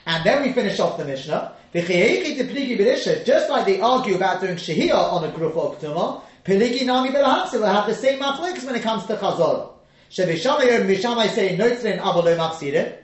And 0.05 0.23
then 0.23 0.43
we 0.43 0.53
finish 0.53 0.79
off 0.79 0.97
the 0.97 1.05
Mishnah. 1.05 1.53
Just 1.73 3.49
like 3.49 3.65
they 3.65 3.81
argue 3.81 4.15
about 4.15 4.39
doing 4.41 4.55
shehiyah 4.55 4.93
on 4.93 5.23
a 5.23 5.31
gruf 5.31 5.55
or 5.55 5.75
ketuma, 5.75 6.21
piligi 6.45 6.85
nami 6.85 7.11
have 7.11 7.51
the 7.51 7.93
same 7.93 8.19
machlekes 8.19 8.63
when 8.65 8.75
it 8.75 8.83
comes 8.83 9.05
to 9.07 9.15
chazorah. 9.15 9.71
Shebishamay 10.09 10.79
and 10.79 10.89
Bishamay 10.89 11.27
say 11.29 11.57
Notzrin 11.57 11.99
Avalo. 11.99 12.97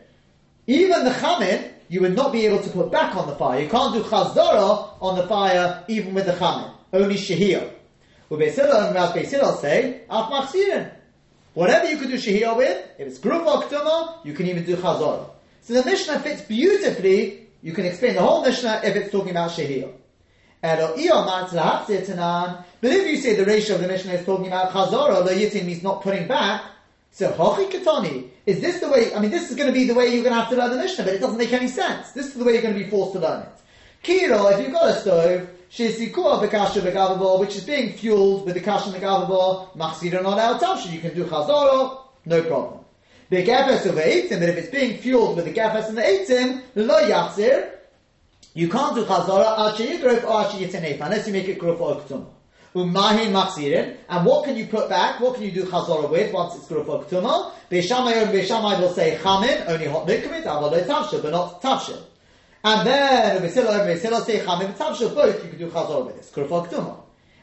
Even 0.66 1.04
the 1.04 1.12
Chamin, 1.12 1.70
you 1.94 2.02
would 2.02 2.16
not 2.16 2.32
be 2.32 2.44
able 2.48 2.60
to 2.60 2.70
put 2.72 2.92
back 2.92 3.16
on 3.16 3.28
the 3.28 3.36
fire. 3.36 3.62
You 3.62 3.70
can't 3.70 3.94
do 3.94 4.02
Chazara 4.02 4.98
on 5.00 5.16
the 5.16 5.28
fire 5.28 5.84
even 5.88 6.16
with 6.16 6.26
the 6.26 6.32
Chamin. 6.32 6.72
Only 6.92 7.14
Shehiyah. 7.14 7.72
And 8.32 9.60
say. 9.60 10.02
Whatever 11.54 11.88
you 11.92 11.98
could 12.00 12.10
do 12.10 12.16
Shehiyah 12.16 12.58
with, 12.58 12.84
if 12.98 13.08
it's 13.08 13.20
Gruf 13.20 13.46
or 13.46 13.62
Ktuma, 13.62 14.26
you 14.26 14.34
can 14.34 14.48
even 14.48 14.66
do 14.66 14.76
Chazara. 14.76 15.30
So 15.62 15.76
the 15.76 15.86
Mishnah 15.86 16.20
fits 16.22 16.42
beautifully. 16.42 17.48
You 17.62 17.74
can 17.74 17.86
explain 17.86 18.16
the 18.16 18.22
whole 18.22 18.42
Mishnah 18.44 18.82
if 18.84 18.96
it's 18.96 19.12
talking 19.12 19.30
about 19.30 19.52
Shehiyah. 19.52 19.94
But 20.64 20.90
if 22.92 23.08
you 23.08 23.18
say 23.18 23.36
the 23.36 23.46
ratio 23.46 23.76
of 23.76 23.82
the 23.82 23.88
Mishnah 23.88 24.14
is 24.14 24.26
talking 24.26 24.48
about 24.48 24.72
Chazara, 24.72 25.24
the 25.24 25.36
Yitin 25.36 25.68
means 25.68 25.84
not 25.84 26.02
putting 26.02 26.28
back, 26.28 26.64
so 27.14 27.32
Hochi 27.32 27.72
Katani, 27.72 28.28
is 28.48 28.60
this 28.60 28.80
the 28.80 28.90
way, 28.90 29.14
I 29.14 29.20
mean 29.20 29.30
this 29.30 29.52
is 29.52 29.56
going 29.56 29.68
to 29.68 29.74
be 29.74 29.86
the 29.86 29.94
way 29.94 30.06
you're 30.06 30.24
going 30.24 30.34
to 30.34 30.40
have 30.42 30.50
to 30.50 30.56
learn 30.56 30.72
the 30.72 30.78
Mishnah, 30.78 31.04
but 31.04 31.14
it 31.14 31.20
doesn't 31.20 31.38
make 31.38 31.54
any 31.54 31.68
sense. 31.68 32.12
This 32.12 32.26
is 32.26 32.34
the 32.34 32.44
way 32.44 32.54
you're 32.54 32.64
going 32.64 32.74
to 32.74 32.84
be 32.84 32.90
forced 32.90 33.14
to 33.14 33.20
learn 33.20 33.44
it. 33.44 33.50
Kiro, 34.04 34.52
if 34.52 34.60
you've 34.60 34.74
got 34.74 34.90
a 34.90 35.00
stove, 35.00 35.48
Shisikua 35.72 36.42
Bekasha 36.42 36.82
Begavabor, 36.82 37.40
which 37.40 37.56
is 37.56 37.66
being 37.66 37.94
fueled 37.94 38.48
with 38.48 38.56
the 38.56 38.62
Kasha 38.62 38.90
Begavabor, 38.90 39.76
Machsira 39.76 40.24
not 40.24 40.40
El 40.40 40.60
Tavshi, 40.60 40.92
you 40.92 41.00
can 41.02 41.14
do 41.14 41.26
Chazara, 41.26 42.00
no 42.26 42.44
problem. 42.44 42.80
The 43.30 43.46
Gefes 43.46 43.86
of 43.86 43.94
the 43.94 44.02
Eitim, 44.02 44.40
but 44.40 44.50
if 44.50 44.58
it's 44.58 44.70
being 44.70 44.98
fueled 44.98 45.36
with 45.36 45.46
the 45.46 45.54
Gefes 45.54 45.90
and 45.90 45.98
the 45.98 46.02
Eitim, 46.02 46.64
Lo 46.76 47.00
Yachzir, 47.08 47.70
you 48.56 48.70
can't 48.70 48.96
do 48.96 49.06
Chazara, 49.06 49.72
Achi 49.72 49.86
Yigrov 49.86 50.24
or 50.24 50.48
Achi 50.48 50.66
Yitinef, 50.66 51.00
unless 51.00 51.28
you 51.28 51.34
make 51.34 51.48
it 51.48 51.60
Gruf 51.60 51.80
or 51.80 52.02
Ktum. 52.02 52.26
Umahin 52.76 53.32
machzirin. 53.32 53.98
And 54.10 54.26
what 54.26 54.46
can 54.46 54.58
you 54.58 54.66
put 54.66 54.90
back? 54.90 55.20
What 55.20 55.36
can 55.36 55.44
you 55.44 55.52
do 55.52 55.64
chazorah 55.66 56.10
with 56.10 56.34
once 56.34 56.56
it's 56.56 56.66
gruf 56.66 56.88
or 56.88 57.04
ktuma? 57.04 57.52
Beishamai 57.70 58.24
and 58.24 58.32
Beishamai 58.32 58.80
will 58.80 58.94
say 58.94 59.18
chamin, 59.22 59.68
only 59.68 59.86
hot 59.86 60.08
liquid, 60.08 60.44
avalo 60.44 60.84
tavshil, 60.84 61.22
but 61.22 61.32
not 61.32 61.62
tavshil. 61.62 62.02
And 62.64 62.88
then 62.88 63.42
Beisila 63.44 63.82
and 63.82 64.00
Beisila 64.02 64.26
say 64.26 64.40
chamin 64.40 64.74
tavshil, 64.74 65.14
both 65.14 65.44
you 65.44 65.50
can 65.52 65.60
do 65.60 65.70
chazorah 65.70 66.08
with 66.08 66.18
this, 66.18 66.32
gruf 66.32 66.50
or 66.50 66.66
ktuma. 66.66 66.98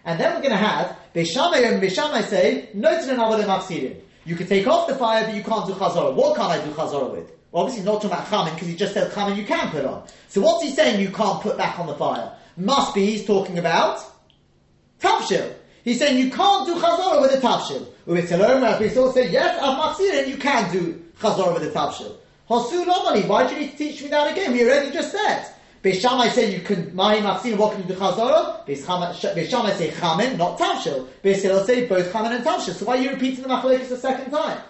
And 0.05 0.19
then 0.19 0.35
we're 0.35 0.41
going 0.41 0.51
to 0.51 0.57
have 0.57 0.97
Beishamai 1.15 1.73
and 1.73 1.81
Beishamai 1.81 2.25
say 2.25 2.71
notin 2.75 3.11
and 3.11 3.19
avalo 3.19 3.45
machzirin. 3.45 4.01
You 4.25 4.35
can 4.35 4.49
take 4.49 4.67
off 4.67 4.89
the 4.89 4.97
fire, 4.97 5.25
but 5.27 5.35
you 5.37 5.45
can't 5.45 5.65
do 5.65 5.75
chazorah. 5.75 6.13
What 6.13 6.37
can 6.37 6.47
I 6.47 6.65
do 6.65 6.73
chazorah 6.73 7.13
with? 7.13 7.31
Well, 7.53 7.65
obviously 7.65 7.85
not 7.85 8.03
talking 8.03 8.11
about 8.11 8.27
chamin 8.27 8.55
because 8.55 8.67
he 8.67 8.75
just 8.75 8.95
said 8.95 9.13
chamin 9.13 9.37
you 9.37 9.45
can 9.45 9.71
put 9.71 9.85
on. 9.85 10.09
So 10.29 10.41
what's 10.41 10.65
he 10.65 10.73
saying 10.73 11.01
you 11.01 11.11
can't 11.11 11.41
put 11.41 11.57
back 11.57 11.79
on 11.79 11.87
the 11.87 11.95
fire? 11.95 12.33
Must 12.57 12.95
be 12.97 13.07
he's 13.07 13.25
talking 13.25 13.59
about 13.59 14.05
Tavshil. 15.01 15.55
He's 15.83 15.99
saying 15.99 16.19
you 16.19 16.31
can't 16.31 16.67
do 16.67 16.75
chazorah 16.77 17.23
with 17.23 17.33
a 17.33 17.39
tavshil. 17.39 17.87
We 18.07 18.21
still 18.89 19.13
say 19.13 19.31
yes, 19.31 19.59
and 19.63 20.29
you 20.31 20.37
can 20.37 20.71
do 20.73 21.03
chazorah 21.21 21.55
with 21.55 21.63
a 21.65 21.71
tavshil. 21.71 22.17
Hasu 22.49 22.85
lomani. 22.85 23.27
Why 23.27 23.47
do 23.47 23.55
you 23.55 23.61
need 23.61 23.71
to 23.73 23.77
teach 23.79 24.03
me 24.03 24.09
that 24.09 24.31
again? 24.33 24.53
We 24.53 24.65
already 24.65 24.91
just 24.91 25.13
said. 25.13 25.47
Beishamai 25.83 26.31
say 26.31 26.53
you 26.53 26.61
can 26.61 26.95
mahi 26.95 27.21
machzir. 27.21 27.57
What 27.57 27.73
can 27.73 27.83
you 27.83 27.89
do 27.89 27.95
chazorah? 27.95 28.67
Beishamai 28.67 29.73
say 29.75 29.91
chamin, 29.93 30.37
not 30.37 30.59
tavshil. 30.59 31.09
Beisil 31.25 31.65
say 31.65 31.87
both 31.87 32.13
chamin 32.13 32.33
and 32.33 32.45
tavshil. 32.45 32.75
So 32.75 32.85
why 32.85 32.99
are 32.99 33.01
you 33.01 33.11
repeating 33.11 33.43
the 33.43 33.49
machlekes 33.49 33.91
a 33.91 33.97
second 33.97 34.31
time? 34.31 34.61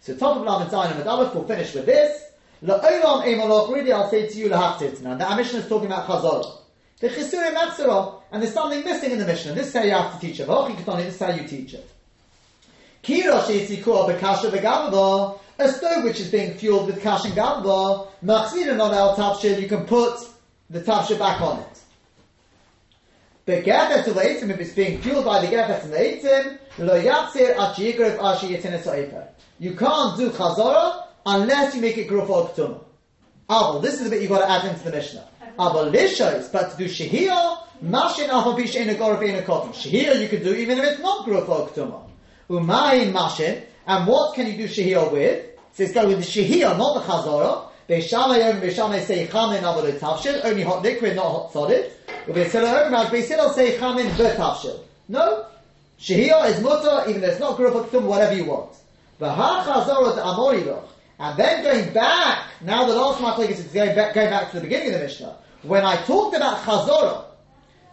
So 0.00 0.14
top 0.16 0.36
of 0.36 0.42
Lamed 0.42 0.70
Zayin 0.70 1.00
and 1.00 1.08
Aleph, 1.08 1.34
we'll 1.34 1.44
finish 1.44 1.72
with 1.74 1.86
this. 1.86 2.22
La'olam 2.62 3.24
emalach. 3.24 3.72
Really, 3.72 3.92
I'll 3.92 4.10
say 4.10 4.28
to 4.28 4.38
you 4.38 4.48
lahachtit. 4.50 5.00
Now 5.00 5.14
the 5.14 5.36
Mishnah 5.36 5.60
is 5.60 5.68
talking 5.68 5.86
about 5.86 6.06
chazorah. 6.06 6.58
The 7.00 7.08
chisurim 7.10 7.54
machzorah 7.54 8.22
and 8.32 8.42
there's 8.42 8.54
something 8.54 8.82
missing 8.84 9.10
in 9.12 9.18
the 9.18 9.26
Mishnah. 9.26 9.52
This 9.52 9.68
is 9.68 9.74
how 9.74 9.82
you 9.82 9.90
have 9.90 10.18
to 10.18 10.26
teach 10.26 10.40
it. 10.40 10.46
This 10.46 11.14
is 11.14 11.18
how 11.18 11.30
you 11.30 11.46
teach 11.46 11.74
it. 11.74 11.88
A 15.58 15.68
stove 15.70 16.04
which 16.04 16.20
is 16.20 16.30
being 16.30 16.54
fueled 16.54 16.86
with 16.86 17.00
kash 17.02 17.24
and 17.24 17.34
gamba, 17.34 18.08
machzira 18.22 18.76
not 18.76 18.92
al 18.92 19.16
tafshir, 19.16 19.60
you 19.60 19.68
can 19.68 19.86
put 19.86 20.18
the 20.68 20.80
tafshir 20.80 21.18
back 21.18 21.40
on 21.40 21.60
it. 21.60 21.80
But 23.46 23.64
gefes 23.64 24.06
of 24.06 24.16
eitim, 24.16 24.50
if 24.50 24.60
it's 24.60 24.74
being 24.74 25.00
fueled 25.00 25.24
by 25.24 25.40
the 25.40 25.46
gefes 25.46 25.84
and 25.84 25.92
the 25.92 25.98
eitim, 25.98 26.58
lo 26.78 27.00
yatzir 27.00 27.50
at 27.50 27.76
yigrif 27.76 28.18
ashi 28.18 28.54
yitin 28.54 29.28
You 29.58 29.74
can't 29.74 30.16
do 30.18 30.30
chazara 30.30 31.04
unless 31.24 31.74
you 31.74 31.80
make 31.80 31.96
it 31.96 32.08
gruf 32.08 32.28
or 32.28 32.48
k'tumah. 32.48 32.84
Ah, 33.48 33.78
this 33.78 33.94
is 33.94 34.04
the 34.04 34.10
bit 34.10 34.20
you've 34.20 34.30
got 34.30 34.40
to 34.40 34.50
add 34.50 34.64
into 34.70 34.84
the 34.84 34.90
Mishnah. 34.90 35.26
But 35.56 36.70
to 36.70 36.76
do 36.76 36.88
mashin 37.84 38.28
afabish 38.28 38.74
in 38.76 38.90
a 38.90 38.94
gorf 38.94 39.22
in 39.22 39.36
a 39.36 39.42
cotton. 39.42 39.72
Shehiyah 39.72 40.20
you 40.20 40.28
can 40.28 40.42
do 40.42 40.54
even 40.54 40.78
if 40.78 40.84
it's 40.84 41.00
not 41.00 41.26
gruf 41.26 41.48
or 41.48 41.68
ktuma. 41.68 42.02
Umayin 42.48 43.12
mashin, 43.12 43.62
and 43.86 44.06
what 44.06 44.34
can 44.34 44.46
you 44.46 44.56
do 44.56 44.64
shehiyah 44.64 45.12
with? 45.12 45.46
So 45.72 45.82
it's 45.84 45.94
with 45.94 46.18
the 46.18 46.42
shehiyah, 46.42 46.78
not 46.78 46.94
the 46.94 47.00
chazorah. 47.00 47.68
Beishamay 47.88 48.50
and 48.50 48.62
Beishamay 48.62 49.02
say 49.04 49.26
chamin 49.26 49.60
avalot 49.60 49.98
tafshil, 49.98 50.44
only 50.44 50.62
hot 50.62 50.82
liquid, 50.82 51.16
not 51.16 51.30
hot 51.30 51.52
solid. 51.52 51.92
Beisila 52.26 52.90
Omraj, 52.90 53.06
Beisila 53.06 53.52
say 53.54 53.76
chamin 53.78 54.08
tafshil. 54.10 54.80
No, 55.08 55.46
shehiyah 56.00 56.50
is 56.50 56.62
mutter, 56.62 57.08
even 57.08 57.20
though 57.20 57.28
it's 57.28 57.40
not 57.40 57.56
ktuma, 57.56 58.02
whatever 58.02 58.34
you 58.34 58.44
want. 58.46 58.72
V'ha 59.20 59.64
chazorah 59.64 60.18
amoriloch. 60.18 60.88
And 61.18 61.38
then 61.38 61.62
going 61.62 61.94
back, 61.94 62.46
now 62.62 62.84
the 62.84 62.94
last 62.94 63.20
machlekes 63.22 63.58
is 63.58 63.64
going 63.72 63.94
back, 63.94 64.14
going 64.14 64.28
back 64.28 64.50
to 64.50 64.56
the 64.56 64.62
beginning 64.62 64.88
of 64.88 65.00
the 65.00 65.06
Mishnah. 65.06 65.36
When 65.62 65.84
I 65.84 65.96
talked 66.02 66.36
about 66.36 66.58
chazorah, 66.58 67.24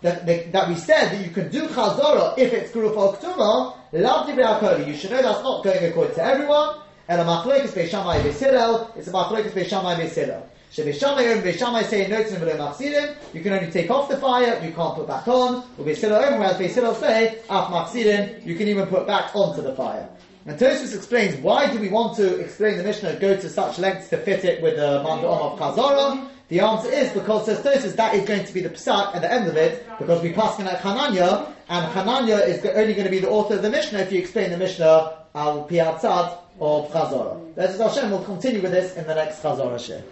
that, 0.01 0.25
that 0.51 0.67
we 0.67 0.75
said 0.75 1.11
that 1.11 1.25
you 1.25 1.31
can 1.31 1.49
do 1.49 1.67
chazorah 1.67 2.37
if 2.37 2.53
it's 2.53 2.71
gruf 2.71 2.95
or 2.95 3.15
ktuma, 3.15 3.75
lav 3.93 4.87
You 4.87 4.95
should 4.95 5.11
know 5.11 5.21
that's 5.21 5.43
not 5.43 5.63
going 5.63 5.85
according 5.85 6.15
to 6.15 6.23
everyone. 6.23 6.79
And 7.07 7.21
a 7.21 7.23
machlekes 7.23 7.71
beishamai 7.71 8.21
beisirel, 8.21 8.95
it's 8.97 9.07
a 9.07 9.11
machlekes 9.11 9.51
beishamai 9.51 9.95
beisirel. 9.97 10.43
Shebeshamay 10.73 11.33
and 11.33 11.43
Beshamay 11.43 11.83
say 11.83 12.07
notes 12.07 12.31
in 12.31 12.41
Machsidim, 12.41 13.15
you 13.31 13.41
can 13.41 13.53
only 13.53 13.69
take 13.69 13.91
off 13.91 14.09
the 14.09 14.17
fire, 14.17 14.59
you 14.65 14.71
can't 14.71 14.95
put 14.95 15.05
back 15.05 15.27
on. 15.27 15.57
Or 15.77 15.85
Besilo 15.85 16.39
whereas 16.39 16.57
Besilo 16.57 16.99
say, 16.99 17.41
Af 17.47 17.67
Machsidim, 17.67 18.43
you 18.43 18.55
can 18.55 18.67
even 18.67 18.87
put 18.87 19.05
back 19.05 19.35
onto 19.35 19.61
the 19.61 19.75
fire. 19.75 20.09
And 20.47 20.59
Tosfos 20.59 20.95
explains 20.95 21.35
why 21.35 21.71
do 21.71 21.77
we 21.77 21.89
want 21.89 22.17
to 22.17 22.39
explain 22.39 22.77
the 22.77 22.83
Mishnah 22.83 23.19
go 23.19 23.35
to 23.39 23.49
such 23.49 23.77
lengths 23.77 24.09
to 24.09 24.17
fit 24.17 24.43
it 24.45 24.63
with 24.63 24.77
the 24.77 25.03
Mandam 25.05 25.25
of 25.25 25.59
Chazara? 25.59 26.27
The 26.53 26.59
answer 26.59 26.91
is 26.91 27.11
because 27.13 27.47
says 27.47 27.61
Tosfos 27.61 27.95
that 27.95 28.13
is 28.13 28.27
going 28.27 28.45
to 28.45 28.53
be 28.53 28.61
the 28.61 28.69
psak 28.69 29.15
at 29.15 29.23
the 29.23 29.33
end 29.33 29.47
of 29.47 29.57
it 29.57 29.87
because 29.97 30.21
we 30.21 30.33
pass 30.33 30.59
in 30.59 30.67
at 30.67 30.81
Hananya 30.81 31.51
and 31.67 31.91
Hananya 31.91 32.47
is 32.47 32.63
only 32.63 32.93
going 32.93 33.05
to 33.05 33.09
be 33.09 33.17
the 33.17 33.27
author 33.27 33.55
of 33.55 33.63
the 33.63 33.71
Mishnah 33.71 33.97
if 33.97 34.11
you 34.11 34.19
explain 34.19 34.51
the 34.51 34.57
Mishnah 34.57 35.17
al 35.33 35.67
Piatzad 35.67 36.37
of 36.59 36.91
Chazara. 36.91 37.55
That's 37.55 37.79
Hashem. 37.79 38.11
We'll 38.11 38.23
continue 38.23 38.61
with 38.61 38.71
this 38.71 38.95
in 38.95 39.07
the 39.07 39.15
next 39.15 39.41
Chazara 39.41 39.83
share. 39.83 40.03